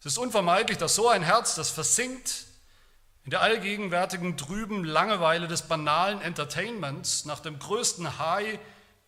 Es 0.00 0.06
ist 0.06 0.18
unvermeidlich, 0.18 0.76
dass 0.76 0.94
so 0.94 1.08
ein 1.08 1.22
Herz, 1.22 1.54
das 1.54 1.70
versinkt 1.70 2.44
in 3.24 3.30
der 3.30 3.40
allgegenwärtigen 3.40 4.36
trüben 4.36 4.84
Langeweile 4.84 5.48
des 5.48 5.62
banalen 5.62 6.20
Entertainments 6.20 7.24
nach 7.24 7.40
dem 7.40 7.58
größten 7.58 8.18
High 8.18 8.58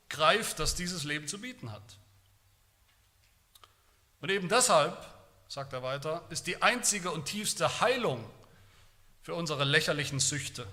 greift, 0.09 0.59
das 0.59 0.75
dieses 0.75 1.05
Leben 1.05 1.29
zu 1.29 1.39
bieten 1.39 1.73
hat. 1.73 1.99
Und 4.23 4.31
eben 4.31 4.49
deshalb, 4.49 4.97
sagt 5.47 5.75
er 5.75 5.83
weiter, 5.83 6.23
ist 6.31 6.47
die 6.47 6.63
einzige 6.63 7.11
und 7.11 7.27
tiefste 7.27 7.81
Heilung 7.83 8.25
für 9.23 9.35
unsere 9.35 9.65
lächerlichen 9.65 10.21
Süchte 10.21 10.67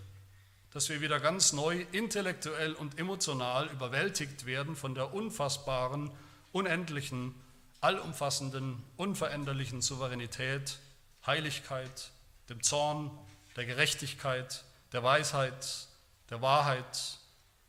dass 0.72 0.90
wir 0.90 1.02
wieder 1.02 1.20
ganz 1.20 1.52
neu 1.52 1.86
intellektuell 1.92 2.74
und 2.74 3.00
emotional 3.00 3.68
überwältigt 3.70 4.46
werden 4.46 4.76
von 4.76 4.94
der 4.94 5.14
unfassbaren, 5.14 6.12
unendlichen, 6.52 7.34
allumfassenden, 7.82 8.84
unveränderlichen 8.98 9.82
Souveränität, 9.82 10.78
Heiligkeit, 11.26 12.12
dem 12.50 12.62
Zorn, 12.62 13.10
der 13.56 13.66
Gerechtigkeit, 13.66 14.64
der 14.92 15.04
Weisheit, 15.04 15.88
der 16.30 16.42
Wahrheit 16.42 17.18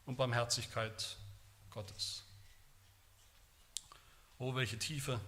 und 0.04 0.16
Barmherzigkeit 0.16 1.16
Gottes. 1.70 2.24
Oh, 4.38 4.54
welche 4.54 4.78
Tiefe 4.78 5.20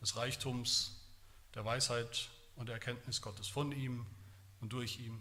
des 0.00 0.16
Reichtums, 0.16 0.96
der 1.54 1.64
Weisheit 1.64 2.28
und 2.56 2.66
der 2.66 2.74
Erkenntnis 2.74 3.20
Gottes 3.20 3.48
von 3.48 3.70
ihm 3.72 4.06
und 4.62 4.72
durch 4.72 4.98
ihn 5.00 5.20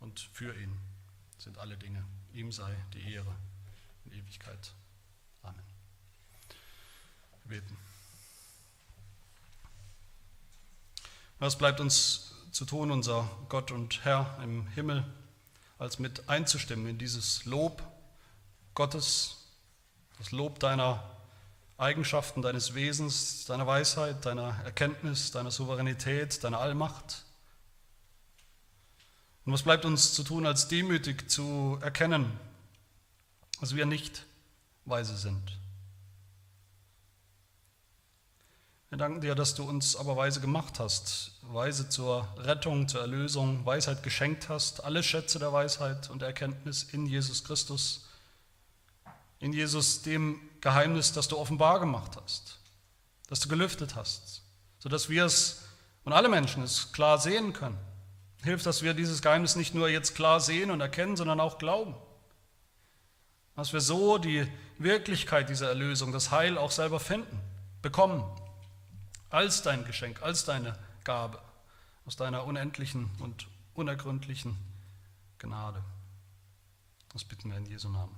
und 0.00 0.20
für 0.32 0.54
ihn 0.54 0.76
sind 1.38 1.58
alle 1.58 1.78
Dinge. 1.78 2.04
Ihm 2.34 2.52
sei 2.52 2.74
die 2.92 3.14
Ehre 3.14 3.34
in 4.04 4.12
Ewigkeit. 4.12 4.74
Amen. 5.42 5.62
Wir 7.44 7.60
beten. 7.60 7.76
Was 11.38 11.56
bleibt 11.56 11.80
uns 11.80 12.34
zu 12.50 12.64
tun, 12.64 12.90
unser 12.90 13.30
Gott 13.48 13.70
und 13.70 14.04
Herr 14.04 14.38
im 14.42 14.66
Himmel, 14.68 15.04
als 15.78 16.00
mit 16.00 16.28
einzustimmen 16.28 16.88
in 16.88 16.98
dieses 16.98 17.44
Lob 17.44 17.80
Gottes, 18.74 19.46
das 20.18 20.32
Lob 20.32 20.58
deiner 20.58 21.16
Eigenschaften, 21.76 22.42
deines 22.42 22.74
Wesens, 22.74 23.44
deiner 23.44 23.68
Weisheit, 23.68 24.26
deiner 24.26 24.60
Erkenntnis, 24.64 25.30
deiner 25.30 25.52
Souveränität, 25.52 26.42
deiner 26.42 26.58
Allmacht 26.58 27.24
und 29.48 29.54
was 29.54 29.62
bleibt 29.62 29.86
uns 29.86 30.12
zu 30.12 30.24
tun, 30.24 30.44
als 30.44 30.68
demütig 30.68 31.30
zu 31.30 31.78
erkennen, 31.80 32.38
dass 33.62 33.74
wir 33.74 33.86
nicht 33.86 34.26
weise 34.84 35.16
sind? 35.16 35.56
Wir 38.90 38.98
danken 38.98 39.22
dir, 39.22 39.34
dass 39.34 39.54
du 39.54 39.62
uns 39.62 39.96
aber 39.96 40.18
weise 40.18 40.42
gemacht 40.42 40.78
hast, 40.80 41.30
weise 41.40 41.88
zur 41.88 42.28
Rettung, 42.36 42.88
zur 42.88 43.00
Erlösung, 43.00 43.64
Weisheit 43.64 44.02
geschenkt 44.02 44.50
hast, 44.50 44.84
alle 44.84 45.02
Schätze 45.02 45.38
der 45.38 45.50
Weisheit 45.50 46.10
und 46.10 46.20
der 46.20 46.28
Erkenntnis 46.28 46.82
in 46.82 47.06
Jesus 47.06 47.42
Christus, 47.42 48.04
in 49.38 49.54
Jesus 49.54 50.02
dem 50.02 50.40
Geheimnis, 50.60 51.14
das 51.14 51.26
du 51.26 51.38
offenbar 51.38 51.80
gemacht 51.80 52.18
hast, 52.22 52.58
das 53.28 53.40
du 53.40 53.48
gelüftet 53.48 53.94
hast, 53.94 54.42
sodass 54.78 55.08
wir 55.08 55.24
es 55.24 55.62
und 56.04 56.12
alle 56.12 56.28
Menschen 56.28 56.62
es 56.62 56.92
klar 56.92 57.16
sehen 57.16 57.54
können 57.54 57.87
Hilft, 58.44 58.66
dass 58.66 58.82
wir 58.82 58.94
dieses 58.94 59.22
Geheimnis 59.22 59.56
nicht 59.56 59.74
nur 59.74 59.88
jetzt 59.88 60.14
klar 60.14 60.40
sehen 60.40 60.70
und 60.70 60.80
erkennen, 60.80 61.16
sondern 61.16 61.40
auch 61.40 61.58
glauben. 61.58 61.94
Dass 63.56 63.72
wir 63.72 63.80
so 63.80 64.18
die 64.18 64.46
Wirklichkeit 64.78 65.48
dieser 65.48 65.68
Erlösung, 65.68 66.12
das 66.12 66.30
Heil 66.30 66.56
auch 66.56 66.70
selber 66.70 67.00
finden, 67.00 67.40
bekommen, 67.82 68.24
als 69.30 69.62
dein 69.62 69.84
Geschenk, 69.84 70.22
als 70.22 70.44
deine 70.44 70.78
Gabe, 71.04 71.40
aus 72.06 72.16
deiner 72.16 72.44
unendlichen 72.44 73.10
und 73.18 73.48
unergründlichen 73.74 74.56
Gnade. 75.38 75.82
Das 77.12 77.24
bitten 77.24 77.50
wir 77.50 77.58
in 77.58 77.66
Jesu 77.66 77.88
Namen. 77.88 78.17